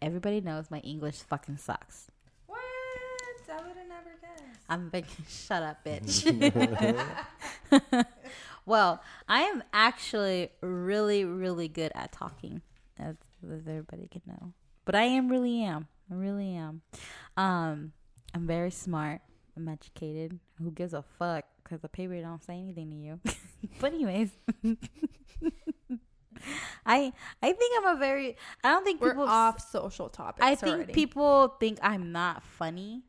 [0.00, 2.10] everybody knows my English fucking sucks.
[2.46, 2.60] What?
[3.50, 4.60] I would have never guessed.
[4.68, 5.06] I'm big.
[5.28, 6.24] Shut up, bitch.
[8.66, 12.62] well, I am actually really, really good at talking,
[12.98, 14.52] as, as everybody can know.
[14.84, 15.88] But I am really am.
[16.10, 16.82] I really am.
[17.36, 17.92] Um,
[18.34, 19.20] I'm very smart.
[19.56, 20.38] I'm educated.
[20.62, 21.44] Who gives a fuck?
[21.68, 23.20] Because the paper don't say anything to you.
[23.80, 24.30] but anyways,
[26.86, 27.12] I
[27.42, 28.36] I think I'm a very.
[28.64, 29.24] I don't think We're people.
[29.24, 30.44] off social topics.
[30.44, 30.92] I think already.
[30.92, 33.02] people think I'm not funny,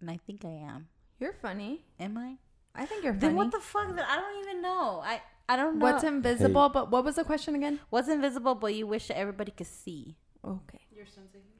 [0.00, 0.88] and I think I am.
[1.20, 1.84] You're funny.
[2.00, 2.36] Am I?
[2.74, 3.26] I think you're funny.
[3.26, 3.88] Then what the fuck?
[3.94, 5.02] Then I don't even know.
[5.04, 5.84] I I don't know.
[5.84, 6.70] What's invisible?
[6.70, 7.80] But what was the question again?
[7.90, 10.16] What's invisible, but you wish that everybody could see?
[10.44, 10.80] Okay.
[10.90, 11.51] Your sense of humor.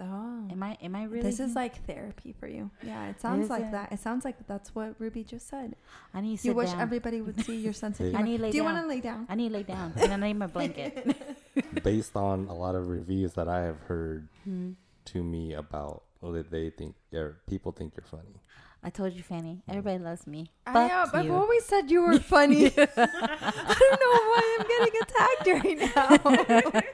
[0.00, 0.46] Oh.
[0.50, 0.78] Am I?
[0.82, 1.22] Am I really?
[1.22, 2.70] This is like therapy for you.
[2.82, 3.72] Yeah, it sounds Is like it?
[3.72, 3.92] that.
[3.92, 5.76] It sounds like that's what Ruby just said.
[6.14, 6.80] I need to sit You wish down.
[6.80, 8.18] everybody would see your sense of humor.
[8.18, 9.26] I need to lay Do you want to lay down?
[9.28, 11.14] I need to lay down, and then I need my blanket.
[11.82, 14.72] based on a lot of reviews that I have heard Hmm.
[15.06, 18.40] to me about that they think or people think you're funny.
[18.82, 19.62] I told you, Fanny.
[19.68, 20.50] Everybody loves me.
[20.66, 22.66] I Fuck know, I've always said you were funny.
[22.76, 25.46] I don't know why I'm getting attacked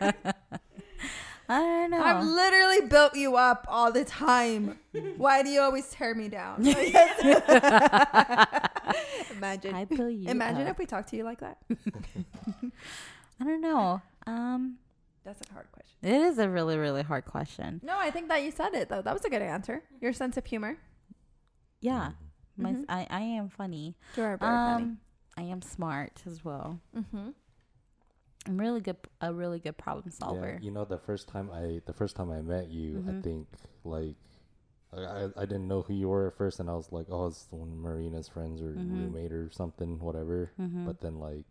[0.00, 0.32] right now.
[1.48, 2.02] I don't know.
[2.02, 4.78] I've literally built you up all the time.
[5.16, 6.66] Why do you always tear me down?
[9.31, 9.74] imagine.
[9.74, 10.73] I built you imagine up.
[10.73, 11.59] if we talked to you like that.
[13.40, 14.01] I don't know.
[14.27, 14.78] Um,
[15.24, 15.97] That's a hard question.
[16.02, 17.81] it is a really, really hard question.
[17.85, 19.02] No, I think that you said it though.
[19.02, 19.82] That was a good answer.
[20.01, 20.78] Your sense of humor.
[21.81, 22.12] Yeah,
[22.56, 22.85] my Mhm.
[22.89, 23.94] I I am funny.
[24.16, 24.98] You are very Um,
[25.36, 26.81] I am smart as well.
[26.97, 27.31] Mm-hmm.
[28.47, 28.97] I'm really good.
[29.20, 30.55] A really good problem solver.
[30.60, 33.23] Yeah, you know, the first time I the first time I met you, I Mhm.
[33.23, 33.48] think
[33.85, 34.16] like
[34.97, 37.48] I I didn't know who you were at first, and I was like, oh, it's
[37.51, 38.90] one of Marina's friends or Mhm.
[38.90, 40.52] roommate or something, whatever.
[40.59, 40.85] Mhm.
[40.86, 41.44] But then like.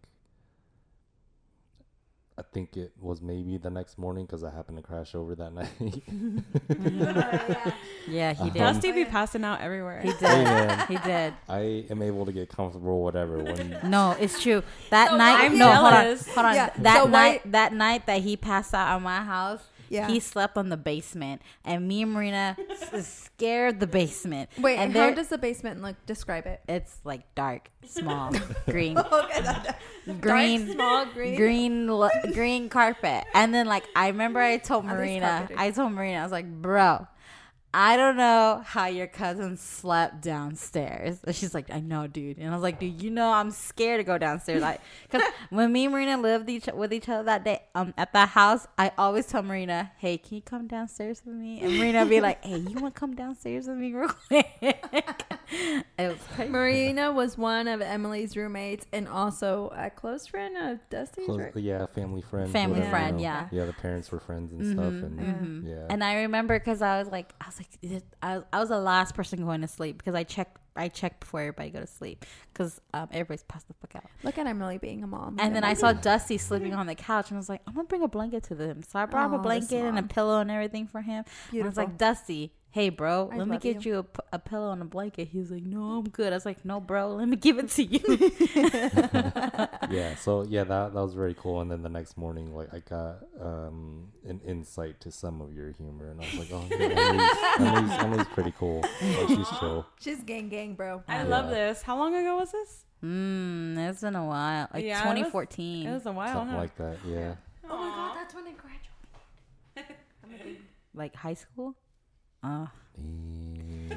[2.38, 5.54] I think it was maybe the next morning because I happened to crash over that
[5.60, 5.70] night.
[8.08, 8.50] Yeah, he uh-huh.
[8.50, 8.60] did.
[8.60, 10.02] Dusty be passing out everywhere.
[10.02, 10.44] He Hey, did.
[10.44, 10.88] man.
[10.88, 11.34] he did.
[11.50, 13.38] I am able to get comfortable, whatever.
[13.42, 14.62] When No, it's true.
[14.92, 16.28] That So night, why- no, I'm hold on, jealous.
[16.28, 16.56] hold on.
[16.56, 20.08] Yeah, That so why- night, that night that he passed out at my house, Yeah.
[20.08, 22.58] he slept on the basement, and me and Marina
[22.94, 24.50] s- scared the basement.
[24.60, 25.96] Wait, and how there- does the basement look?
[26.06, 26.62] Describe it.
[26.68, 28.32] it's like dark, small,
[28.70, 29.80] green, oh, Okay, that-
[30.22, 31.36] green, Dark, small, green.
[31.36, 33.24] green, lo- green carpet.
[33.34, 35.58] And then like I remember, I told Marina, carpeted.
[35.58, 37.08] I told Marina, I was like, bro.
[37.78, 41.18] I don't know how your cousin slept downstairs.
[41.26, 42.38] And she's like, I know, dude.
[42.38, 44.62] And I was like, dude, you know, I'm scared to go downstairs.
[44.62, 48.14] Like, because when me and Marina lived each, with each other that day um, at
[48.14, 51.60] that house, I always tell Marina, hey, can you come downstairs with me?
[51.60, 54.48] And Marina would be like, hey, you want to come downstairs with me real quick?
[54.62, 56.50] it was crazy.
[56.52, 61.26] Marina was one of Emily's roommates and also a close friend of Dusty's.
[61.26, 61.56] Close, right?
[61.58, 62.52] yeah, family friend.
[62.54, 63.34] Family whatever, friend, you know.
[63.34, 63.48] yeah.
[63.52, 65.68] Yeah, the parents were friends and stuff, and Mhm.
[65.70, 65.88] yeah.
[65.90, 67.65] And I remember because I was like, I was like, is it-
[68.22, 71.40] I, I was the last person going to sleep because I check I check before
[71.40, 74.10] everybody go to sleep because um, everybody's passed the fuck out.
[74.24, 75.38] Look at Emily being a mom.
[75.40, 77.88] And then I saw Dusty sleeping on the couch, and I was like, I'm gonna
[77.88, 78.84] bring a blanket to them.
[78.84, 81.24] So I brought Oh, a blanket and a pillow and everything for him.
[81.52, 83.94] And I was like, Dusty, hey, bro, I let me get you.
[83.94, 85.30] you, a, p- a pillow and a blanket.
[85.30, 86.34] He was like, No, I'm good.
[86.34, 88.00] I was like, No, bro, let me give it to you.
[89.90, 92.80] yeah so yeah that that was very cool and then the next morning like i
[92.80, 96.88] got um an insight to some of your humor and i was like oh yeah,
[96.88, 101.04] emily's, emily's, emily's pretty cool like she's chill she's gang gang, bro.
[101.08, 101.24] I Yeah.
[101.24, 101.82] love this.
[101.84, 102.84] How long ago was this?
[103.02, 106.34] Hmm, it's been a while, like Yeah, it was- 2014, It was a while.
[106.34, 106.62] something huh?
[106.62, 107.36] like that yeah
[107.70, 108.54] Oh my god, that's when I
[109.76, 110.58] graduated.
[110.96, 111.76] like high school.
[112.48, 112.70] Oh,
[113.02, 113.90] Mm,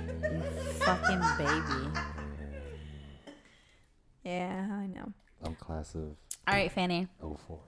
[0.80, 1.98] fucking baby.
[4.24, 5.12] Yeah, I know.
[5.44, 6.16] i'm class of
[6.46, 7.06] All right, Fanny.
[7.20, 7.60] 04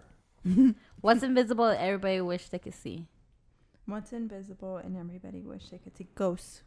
[1.03, 3.07] What's invisible that everybody wish they could see?
[3.87, 6.63] What's invisible and everybody wish they could see ghosts.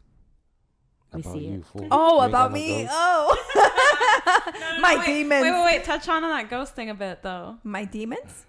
[1.12, 1.64] We about see you it.
[1.66, 2.68] fool Oh, You ain't about got no me.
[2.84, 2.94] ghosts?
[2.96, 5.42] Oh, my wait, demons.
[5.42, 5.84] Wait, wait, wait.
[5.84, 7.58] Touch on that ghost thing a bit, though.
[7.64, 8.46] My demons.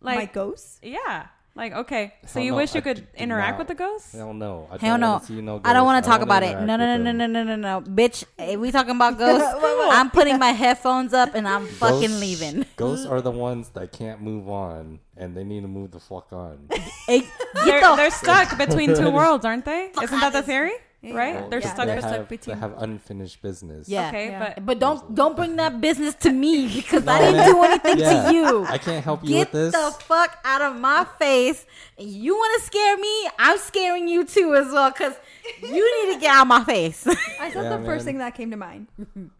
[0.00, 0.78] Like, my ghosts.
[0.82, 1.26] yeah.
[1.56, 2.14] Like, okay.
[2.26, 3.58] So Hell you no, wish you I could do interact not.
[3.60, 4.12] with the ghosts?
[4.12, 5.10] hell no I Hell don't no.
[5.12, 6.46] wanna see no I don't want to talk wanna about it.
[6.50, 7.32] interact No, no, with no, no, them.
[7.32, 8.24] no, no, no, no, bitch.
[8.38, 9.54] If we talking about ghosts,
[9.92, 12.66] I'm putting my headphones up and I'm fucking Ghosts- leaving.
[12.76, 16.32] Ghosts are the ones that can't move on, and they need to move the fuck
[16.32, 16.68] on.
[17.06, 17.28] Hey, get
[17.64, 19.90] They're, the they're stuck between two worlds, aren't they?
[20.02, 20.72] Isn't that the theory?
[21.12, 21.34] Right?
[21.34, 21.48] Yeah.
[21.48, 21.74] They're Yeah.
[21.74, 22.12] stuck they they're between.
[22.14, 23.88] have, between- They have unfinished business.
[23.88, 24.08] Yeah.
[24.08, 24.54] Okay, Yeah.
[24.56, 28.28] but But don't don't bring that business to me because I didn't do anything Yeah.
[28.28, 28.64] to you.
[28.64, 29.72] I can't help you Get with this.
[29.72, 31.66] Get the fuck out of my face.
[31.98, 33.28] You want to scare me?
[33.38, 35.14] I'm scaring you too as well because
[35.62, 37.06] you need to get out of my face.
[37.40, 38.14] I said Yeah, the first man.
[38.14, 38.86] thing that came to mind.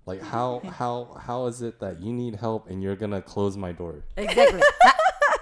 [0.06, 3.72] like how how how is it that you need help and you're gonna close my
[3.72, 4.04] door?
[4.16, 4.60] exactly.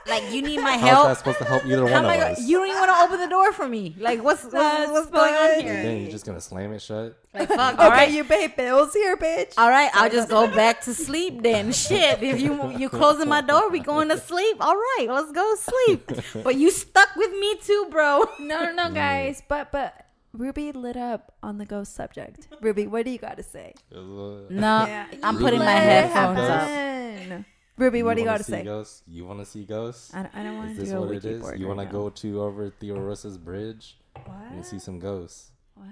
[0.09, 0.81] Like you need my help.
[0.81, 1.09] How's help.
[1.09, 2.41] that supposed to help either How one am of I gonna- us?
[2.47, 3.95] you don't even want to open the door for me.
[3.99, 5.63] Like what's what's, what's going on funny.
[5.63, 5.83] here?
[5.83, 7.17] then you're just gonna slam it shut.
[7.35, 7.75] Like fuck.
[7.75, 8.11] Okay, All right.
[8.11, 9.55] you pay bills here, bitch.
[9.57, 11.73] All right, I'll just go back to sleep then.
[11.73, 14.57] Shit, if you you closing my door, we going to sleep.
[14.61, 16.11] All right, let's go sleep.
[16.45, 18.25] But you stuck with me too, bro.
[18.39, 18.95] No, no, no, mm.
[18.95, 19.43] guys.
[19.49, 19.95] But but
[20.35, 22.49] Ruby lit up on the ghost subject.
[22.61, 23.75] Ruby, what do you got to say?
[23.91, 25.07] No, Yeah.
[25.23, 27.45] I'm Ruby, putting my headphones up.
[27.85, 27.95] Happen.
[27.95, 28.65] Ruby, what do you wanna got to say?
[28.65, 29.03] Ghosts?
[29.07, 30.15] You want to see ghosts?
[30.15, 31.43] I don't, I don't want Is to this do a what wiki it is?
[31.43, 32.01] board You right want to now.
[32.01, 34.37] go to over Theorossa's bridge What?
[34.53, 35.51] and see some ghosts?
[35.75, 35.87] What?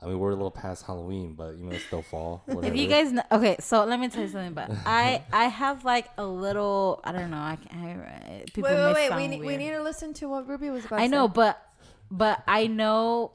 [0.00, 2.44] I mean, we're a little past Halloween, but you know, it's still fall.
[2.48, 2.76] If Whatever.
[2.76, 4.54] you guys know, okay, so let me tell you something.
[4.54, 7.36] But I I have like a little I don't know.
[7.38, 9.08] I can I, people Wait, may wait, wait.
[9.08, 9.58] sound We need, we weird.
[9.60, 11.32] need to listen to what Ruby was about to I know, say.
[11.34, 11.60] but
[12.12, 13.32] but I know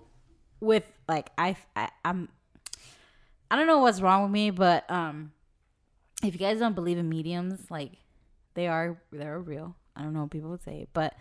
[0.62, 2.30] with like I, I I'm
[3.52, 5.33] I don't know what's wrong with me, but um
[6.24, 7.92] if you guys don't believe in mediums, like
[8.54, 9.76] they are they're real.
[9.96, 11.14] I don't know what people would say, but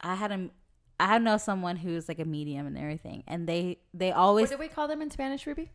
[0.00, 0.50] I had a
[0.98, 4.50] I had know someone who's like a medium and everything, and they they always.
[4.50, 5.70] What always do we call them in Spanish, Ruby?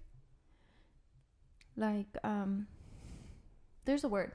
[1.78, 2.68] Like, um,
[3.86, 4.32] there's a word.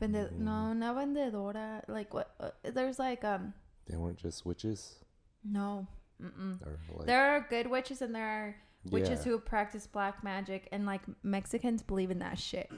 [0.00, 0.38] Vende- Mm.
[0.40, 1.82] No, not vendedora.
[1.88, 2.34] Like what?
[2.40, 3.54] Uh, there's like um,
[3.88, 4.96] they weren't just witches,
[5.44, 5.86] no.
[6.22, 6.58] Mm-mm.
[6.94, 8.56] like There are good witches and there are
[8.90, 9.32] witches Yeah.
[9.32, 12.70] who practice black magic, and like Mexicans believe in that shit.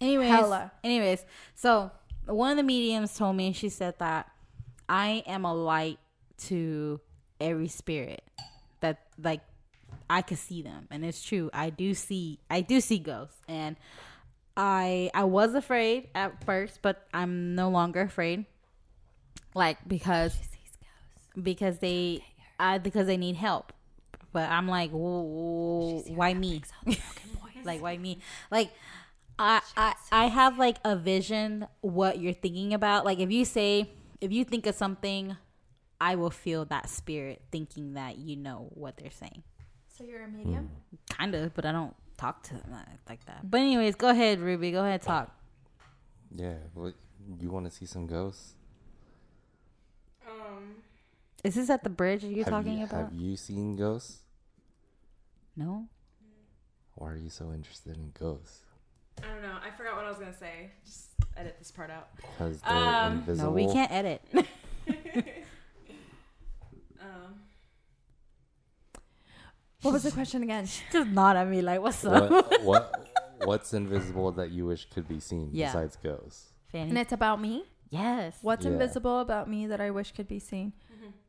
[0.00, 0.72] Anyways, Hella.
[0.84, 1.24] anyways,
[1.54, 1.90] so
[2.26, 4.30] one of the mediums told me she said that
[4.88, 5.98] I am a light
[6.38, 7.00] to
[7.40, 8.22] every spirit
[8.80, 9.40] that like
[10.08, 11.50] I could see them, and it's true.
[11.52, 13.76] I do see, I do see ghosts, and
[14.56, 18.46] I I was afraid at first, but I'm no longer afraid.
[19.54, 20.36] Like because
[21.40, 22.24] because they
[22.58, 23.72] I because they need help,
[24.32, 26.62] but I'm like, whoa, why me?
[27.64, 28.20] like why me?
[28.50, 28.70] Like
[29.38, 33.04] I, I I have like a vision what you're thinking about.
[33.04, 33.90] Like if you say
[34.20, 35.36] if you think of something,
[36.00, 39.42] I will feel that spirit thinking that you know what they're saying.
[39.88, 40.70] So you're a medium.
[41.10, 43.50] Kind of, but I don't talk to them like- like that.
[43.50, 44.70] But anyways, go ahead, Ruby.
[44.72, 45.34] Go ahead, talk.
[46.30, 46.54] yeah.
[46.74, 46.94] What
[47.40, 48.54] you want to see some ghosts?
[50.28, 50.76] Um,
[51.44, 53.04] Is this at the bridge you're have talking you, about?
[53.10, 54.18] Have you seen ghosts?
[55.56, 55.88] No.
[56.94, 58.60] Why are you so interested in ghosts?
[59.22, 59.56] I don't know.
[59.66, 60.70] I forgot what I was gonna say.
[60.84, 62.08] Just edit this part out.
[62.16, 63.50] Because they're Um, invisible.
[63.50, 64.22] No, we can't edit.
[67.00, 67.40] Um,
[69.82, 70.66] What was the question again?
[70.92, 73.08] Just nod at me like, "What's up?" what, what
[73.44, 75.66] what's invisible that you wish could be seen Yeah.
[75.68, 76.52] besides ghosts?
[76.72, 76.90] Fanny.
[76.90, 77.64] And it's about me.
[77.90, 78.38] yes.
[78.42, 78.72] What's Yeah.
[78.72, 80.72] invisible about me that I wish could be seen?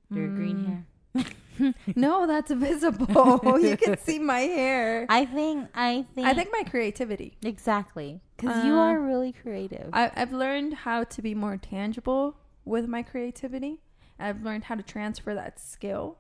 [0.10, 1.26] Your green hair.
[1.96, 3.60] No, that's visible.
[3.62, 5.06] you can see my hair.
[5.10, 5.68] I think.
[5.74, 6.28] I think.
[6.28, 7.38] I think my creativity.
[7.44, 9.90] exactly because you Uh, are really creative.
[9.94, 13.80] I, I've learned how to be more tangible with my creativity.
[14.20, 16.18] I've learned how to transfer that skill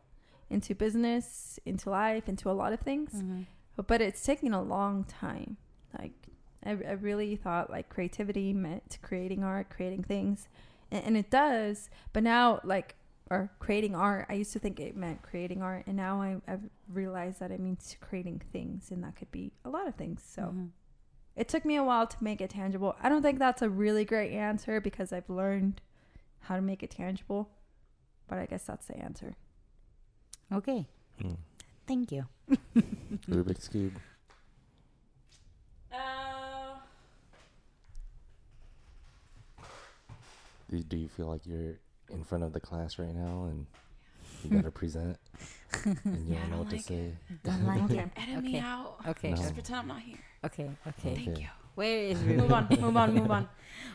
[0.50, 3.12] into business, into life, into a lot of things.
[3.14, 3.42] Mm-hmm.
[3.76, 5.58] But, but it's taking a long time.
[5.98, 6.14] Like
[6.66, 10.48] I, I really thought like creativity meant creating art, creating things,
[10.92, 11.90] and, and it does.
[12.14, 12.96] But now like
[13.30, 16.64] or creating art, I used to think it meant creating art, and now I, I've
[16.92, 20.24] realized that it means creating things, and that could be a lot of things.
[20.28, 20.42] So.
[20.44, 20.70] Mhm.
[21.36, 22.96] It took me a while to make it tangible.
[23.00, 25.82] I don't think that's a really great answer because I've learned
[26.40, 27.52] how to make it tangible.
[28.28, 29.36] But I guess that's the answer.
[30.52, 30.88] Okay.
[31.22, 31.34] Hmm.
[31.86, 32.26] Thank you.
[33.30, 33.94] Rubik's cube.
[35.94, 36.78] Uh,
[40.70, 41.76] Do, do you feel like you're
[42.10, 43.66] in front of the class right now and
[44.44, 45.18] you gotta present
[45.84, 47.12] and you Yeah, don't know don't what to say?
[47.44, 48.10] Don't like it.
[48.16, 48.42] edit Okay.
[48.42, 48.96] me out.
[49.08, 49.30] Okay.
[49.32, 49.36] No.
[49.38, 50.18] Just pretend I'm not here.
[50.46, 50.64] Okay.
[50.64, 50.74] Okay.
[51.10, 51.16] Okay.
[51.26, 51.48] Thank you.
[51.76, 52.68] Where is Move on.
[52.80, 53.14] Move on.
[53.14, 53.50] Move on.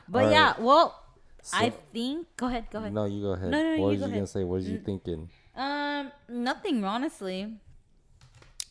[0.08, 0.46] But All yeah.
[0.52, 0.60] right.
[0.60, 1.02] Well,
[1.42, 2.26] So- I think.
[2.36, 2.66] Go ahead.
[2.70, 2.92] Go ahead.
[2.92, 3.50] No, you go ahead.
[3.50, 4.40] No, no, what you was go you gonna say?
[4.44, 4.84] What was you Mm.
[4.84, 5.28] thinking?
[5.56, 6.84] Um, nothing.
[6.84, 7.52] Honestly,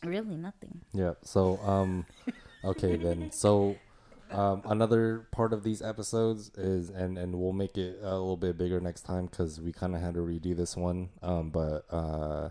[0.04, 0.82] really nothing.
[0.94, 1.14] Yeah.
[1.24, 2.06] So, um,
[2.64, 3.32] okay then.
[3.32, 3.76] So,
[4.32, 8.58] um, another part of these episodes is, and and we'll make it a little bit
[8.58, 11.10] bigger next time because we kind of had to redo this one.
[11.22, 12.50] Um, but uh,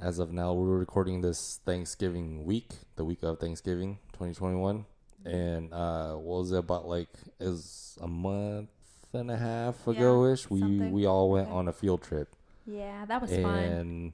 [0.00, 4.84] as of now, we're recording this Thanksgiving week, the week of Thanksgiving, 2021,
[5.24, 6.86] and uh, what was it about?
[6.86, 7.08] Like,
[7.40, 8.68] is a month
[9.12, 10.50] and a half ago ish.
[10.50, 10.92] we something.
[10.92, 12.34] we all went on a field trip
[12.66, 14.12] Yeah, that was fun.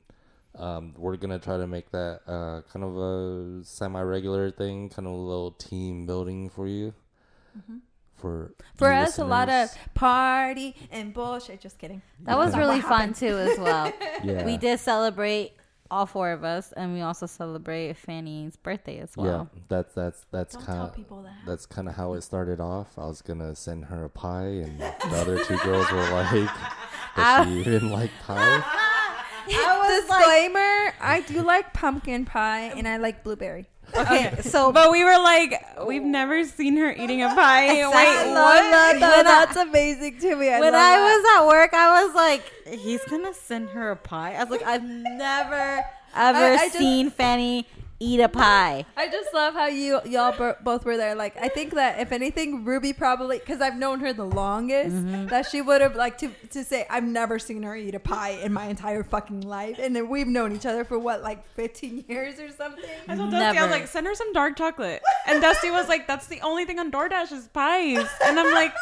[0.55, 5.07] And um, we're gonna try to make that uh, kind of a semi-regular thing, kind
[5.07, 6.95] of a little team building for you.
[8.17, 11.61] For For you us, a lot of party and bullshit.
[11.61, 12.03] Just kidding.
[12.21, 13.93] That was really fun too, as well.
[14.25, 15.55] yeah, We did celebrate
[15.91, 19.27] all four of us, and we also celebrate Fanny's birthday as well.
[19.27, 19.33] yeah.
[19.33, 19.51] well.
[19.69, 21.33] That's that's that's kind of that.
[21.47, 22.97] that's kind of how it started off.
[22.97, 26.49] I was gonna send her a pie, and the other two girls were like,
[27.17, 28.79] "Does she even like pie?"
[30.09, 33.67] Disclaimer: I do like pumpkin pie and I like blueberry.
[33.95, 37.67] Okay, so But we were like, we've never seen her eating a pie.
[37.69, 38.71] I Wait, love what?
[38.71, 39.23] that, though.
[39.23, 40.49] That's amazing to me.
[40.49, 41.05] I when love I that.
[41.05, 42.43] was at work, I was like,
[42.81, 44.35] he's gonna send her a pie.
[44.35, 47.67] I was like, I've never ever I- I just- seen Fanny
[48.03, 48.85] eat a pie.
[48.97, 51.15] I just love how you y'all bo- both were there.
[51.15, 55.27] Like I think that if anything, Ruby probably because I've known her the longest, Mm-hmm.
[55.29, 58.31] that she would have like to to say I've never seen her eat a pie
[58.43, 62.05] in my entire fucking life, and then we've known each other for what like fifteen
[62.09, 62.85] years or something.
[63.09, 65.03] I told Dusty, I was like, send her some dark chocolate.
[65.27, 68.07] And Dusty was like, that's the only thing on DoorDash is pies.
[68.25, 68.75] And I'm like,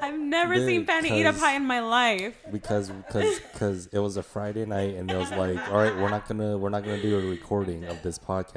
[0.00, 2.34] I've never seen Fanny eat a pie in my life.
[2.50, 6.08] because because because it was a Friday night and it was like, all right, we're
[6.10, 8.54] not gonna we're not gonna do a recording of this podcast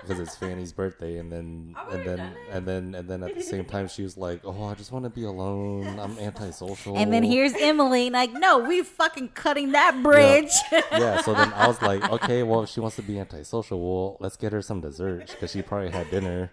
[0.00, 3.64] because it's Fanny's birthday, and then and then and then and then at the same
[3.64, 5.98] time she was like, oh, I just want to be alone.
[5.98, 6.96] I'm antisocial.
[6.96, 10.52] And then here's Emily, like, no, we fucking cutting that bridge.
[10.70, 10.82] yeah.
[10.92, 11.22] yeah.
[11.22, 14.36] So then I was like, okay, well, if she wants to be antisocial, well, let's
[14.36, 16.52] get her some dessert because she probably had dinner.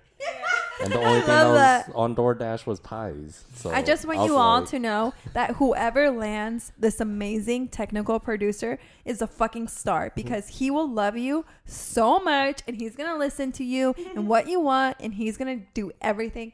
[0.82, 1.92] And the only thing that love was that.
[1.96, 3.44] on DoorDash was pies.
[3.56, 7.68] So I just want was you all like- to know that whoever lands this amazing
[7.68, 12.96] technical producer is a fucking star because he will love you so much and he's
[12.96, 16.54] going to listen to you and what you want and he's going to do everything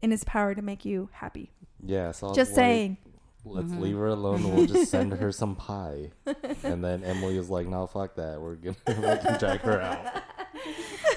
[0.00, 1.50] in his power to make you happy.
[1.84, 2.12] Yeah.
[2.12, 2.96] So Just like, saying.
[3.44, 3.82] Let's Mm-hmm.
[3.82, 4.54] leave her alone.
[4.54, 6.12] We'll just send her some pie.
[6.62, 8.40] And then Emily is like, "No, fuck that.
[8.40, 10.22] We're gonna we drag her out."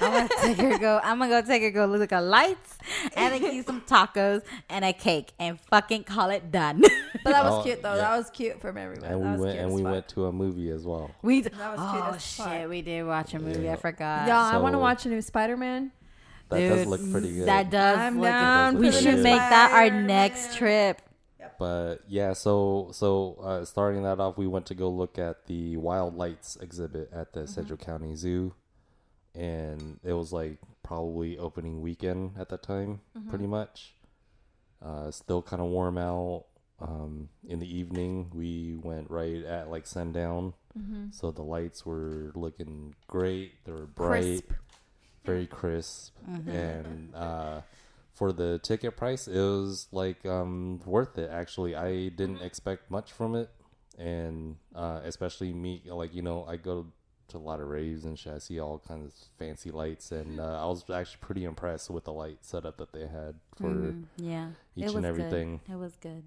[0.02, 1.00] I'm gonna take her go.
[1.04, 2.78] I'm gonna go take her go look at lights
[3.16, 6.82] and then eat some tacos and a cake and fucking call it done.
[7.24, 7.92] But that was Oh, cute though.
[7.96, 8.02] yeah.
[8.10, 9.04] That was cute from everyone.
[9.12, 9.92] And that we was went cute and we fuck.
[9.92, 11.12] went to a movie as well.
[11.22, 12.50] we That was cute oh as fuck.
[12.52, 13.64] shit, we did watch a movie.
[13.64, 13.74] Yeah.
[13.74, 14.28] I forgot.
[14.28, 15.92] Yeah, I want to watch a new Spider-Man.
[16.50, 17.48] That does look pretty good.
[17.48, 17.98] That does.
[17.98, 21.02] I'm look down we for the should make that our next trip.
[21.58, 25.78] But yeah, so so uh, starting that off, we went to go look at the
[25.78, 28.54] Wild Lights exhibit at the Central County Zoo,
[29.36, 33.94] and it was like probably opening weekend at that time, pretty much.
[34.84, 36.46] Uh, still kind of warm out.
[36.80, 40.54] Um, in the evening, we went right at like sundown,
[41.12, 43.64] so the lights were looking great.
[43.66, 44.52] They were bright, Crisp.
[45.24, 46.14] very crisp,
[46.48, 47.62] and uh,
[48.14, 51.30] for the ticket price, it was like um, worth it.
[51.32, 53.50] Actually, I didn't expect much from it,
[53.98, 56.88] and uh, especially me, like you know, I go
[57.30, 58.34] to a lot of raves and shit.
[58.34, 62.04] I see all kinds of fancy lights, and uh, I was actually pretty impressed with
[62.06, 65.62] the light setup that they had for Mhm, yeah, each it and everything.
[65.66, 65.74] Good.
[65.74, 66.24] It was good.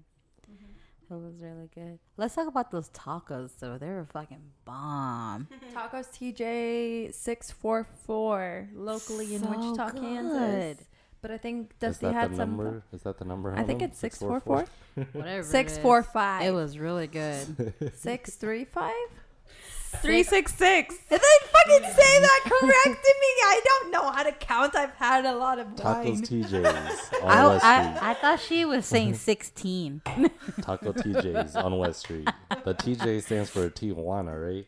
[1.11, 1.97] It was really good.
[2.17, 3.51] Let's talk about those tacos.
[3.59, 3.79] though.
[3.79, 5.47] they were fucking bomb.
[5.73, 10.01] Tacos TJ six four four locally in Wichita, good.
[10.01, 10.85] Kansas.
[11.21, 12.83] But I think Is Dusty that had some number?
[12.93, 13.51] Is that the number?
[13.53, 13.89] I think Helen?
[13.89, 14.65] it's six four four
[15.13, 15.39] Whatever.
[15.39, 15.77] it six is.
[15.79, 16.43] four five.
[16.45, 17.73] It was really good.
[17.95, 18.93] six three five.
[19.97, 20.95] Three six six.
[21.09, 23.27] And then fucking say that corrected me.
[23.43, 24.75] I don't know how to count.
[24.75, 26.21] I've had a lot of Tacos wine.
[26.21, 28.03] TJ's on I, West I, Street.
[28.03, 30.01] I thought she was saying 16.
[30.61, 32.29] Taco TJ's on West Street.
[32.63, 34.67] The TJ stands for Tijuana, right?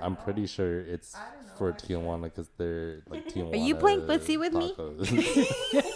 [0.00, 1.16] I'm pretty sure it's
[1.56, 3.52] for Tijuana because they're like Tijuana.
[3.54, 4.74] Are you playing footsie with me?
[5.10, 5.82] me?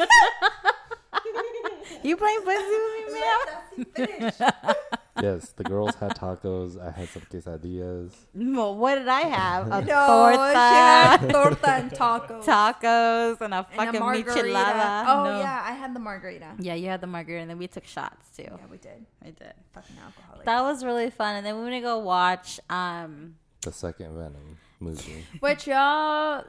[2.03, 4.07] You playing pussy with me,
[4.39, 4.75] man?
[5.23, 6.81] Yes, the girls had tacos.
[6.81, 8.13] I had some quesadillas.
[8.35, 9.67] Well, what did I have?
[9.67, 12.45] A No, she had torta, torta and tacos.
[12.45, 14.31] tacos, and a and fucking a margarita.
[14.33, 15.05] michelada.
[15.09, 15.39] Oh No.
[15.41, 16.55] yeah, I had the margarita.
[16.59, 18.45] Yeah, you had the margarita, and then we took shots too.
[18.45, 19.05] Yeah, we did.
[19.23, 19.53] I did.
[19.75, 20.45] Fucking alcoholic.
[20.47, 21.37] That was really fun.
[21.37, 22.61] And then we went to go watch.
[22.71, 25.25] Um, The second Venom movie.
[25.41, 26.45] Which y'all,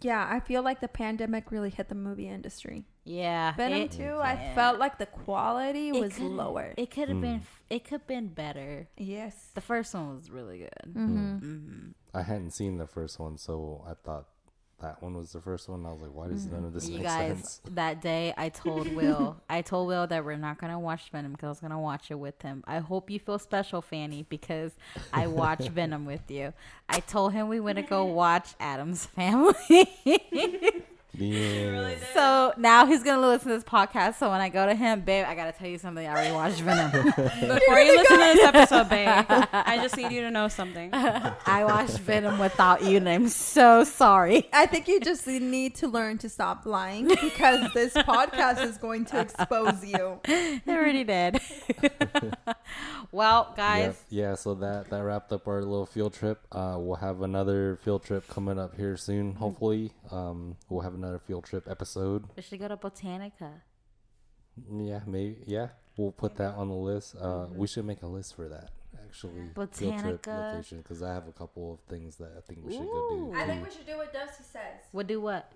[0.00, 2.84] yeah, I feel like the pandemic really hit the movie industry.
[3.08, 4.18] Yeah, Venom it- too.
[4.20, 6.74] I felt like the quality it was lower.
[6.76, 7.20] It could have Mm.
[7.22, 7.42] been.
[7.70, 8.88] It could have been better.
[8.98, 9.50] yes.
[9.54, 10.70] The first one was really good.
[10.92, 11.36] Mm-hmm.
[11.38, 14.26] hmm I hadn't seen the first one, so I thought
[14.80, 15.86] that one was the first one.
[15.86, 17.60] I was like, why does none of this You make guys, sense?
[17.74, 21.46] that day I told Will, I told Will that we're not gonna watch Venom because
[21.46, 22.62] I was gonna watch it with him.
[22.66, 24.72] I hope you feel special, Fanny, because
[25.12, 26.52] I watched Venom with you.
[26.88, 29.54] I told him we went to go watch Addams Family.
[31.18, 31.94] Yeah.
[32.14, 34.16] so now he's gonna listen to this podcast.
[34.16, 36.06] So when I go to him, babe, I gotta tell you something.
[36.06, 36.90] I already watched Venom.
[37.06, 40.90] Before you listen to this episode, babe, I just need you to know something.
[40.92, 44.48] I watched Venom without you, and I'm so sorry.
[44.52, 49.04] I think you just need to learn to stop lying because this podcast is going
[49.06, 50.20] to expose you.
[50.26, 51.40] I already did.
[53.12, 53.96] well, guys, Yep.
[54.10, 56.40] Yeah, so that that wrapped up our little field trip.
[56.52, 59.34] Uh, we'll have another field trip coming up here soon.
[59.34, 62.24] Hopefully, um, we'll have another field trip episode.
[62.36, 63.50] we should go to Botanica.
[64.72, 65.36] Yeah, maybe.
[65.46, 67.14] Yeah, we'll put that on the list.
[67.20, 68.70] Uh, we should make a list for that
[69.06, 69.50] actually.
[69.54, 70.30] Field trip Mm-hmm.
[70.30, 70.52] Botanica.
[70.52, 73.32] location because I have a couple of things that I think we should go do.
[73.36, 74.80] I think we should do what Dusty says.
[74.92, 75.52] We'll do what?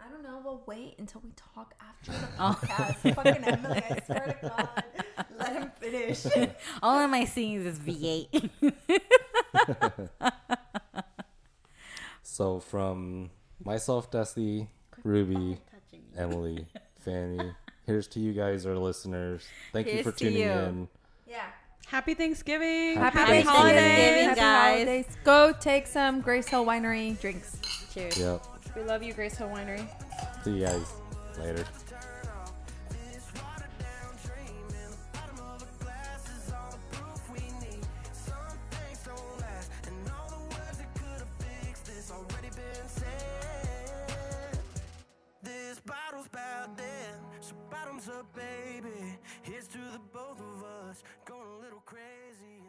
[0.00, 0.40] I don't know.
[0.44, 2.58] We'll wait until we talk after the Oh.
[2.62, 3.14] podcast.
[3.14, 4.84] Fucking Emily, I swear to God.
[5.38, 6.26] Let him finish.
[6.82, 8.50] All of my scenes is V8.
[12.22, 13.30] So from
[13.64, 14.68] myself, Dusty,
[15.08, 15.58] Ruby,
[16.18, 16.66] Emily,
[17.00, 17.52] Fanny.
[17.86, 19.46] Here's to you guys, our listeners.
[19.72, 20.50] Thank you for tuning you.
[20.50, 20.88] in.
[21.26, 21.46] yeah.
[21.86, 22.96] Happy Thanksgiving.
[22.98, 23.46] Happy Happy, Thanksgiving.
[23.46, 24.26] holidays.
[24.26, 24.74] Happy guys.
[24.76, 25.06] holidays.
[25.24, 27.58] Go take some Grace Hill Winery drinks.
[27.94, 28.18] Cheers.
[28.18, 28.42] Yep.
[28.76, 29.88] We love you, Grace Hill Winery.
[30.44, 30.92] See you guys
[31.40, 31.64] later.
[48.34, 49.18] Baby.
[49.42, 51.02] Here's to the both of us.
[51.26, 52.67] Going a little crazy.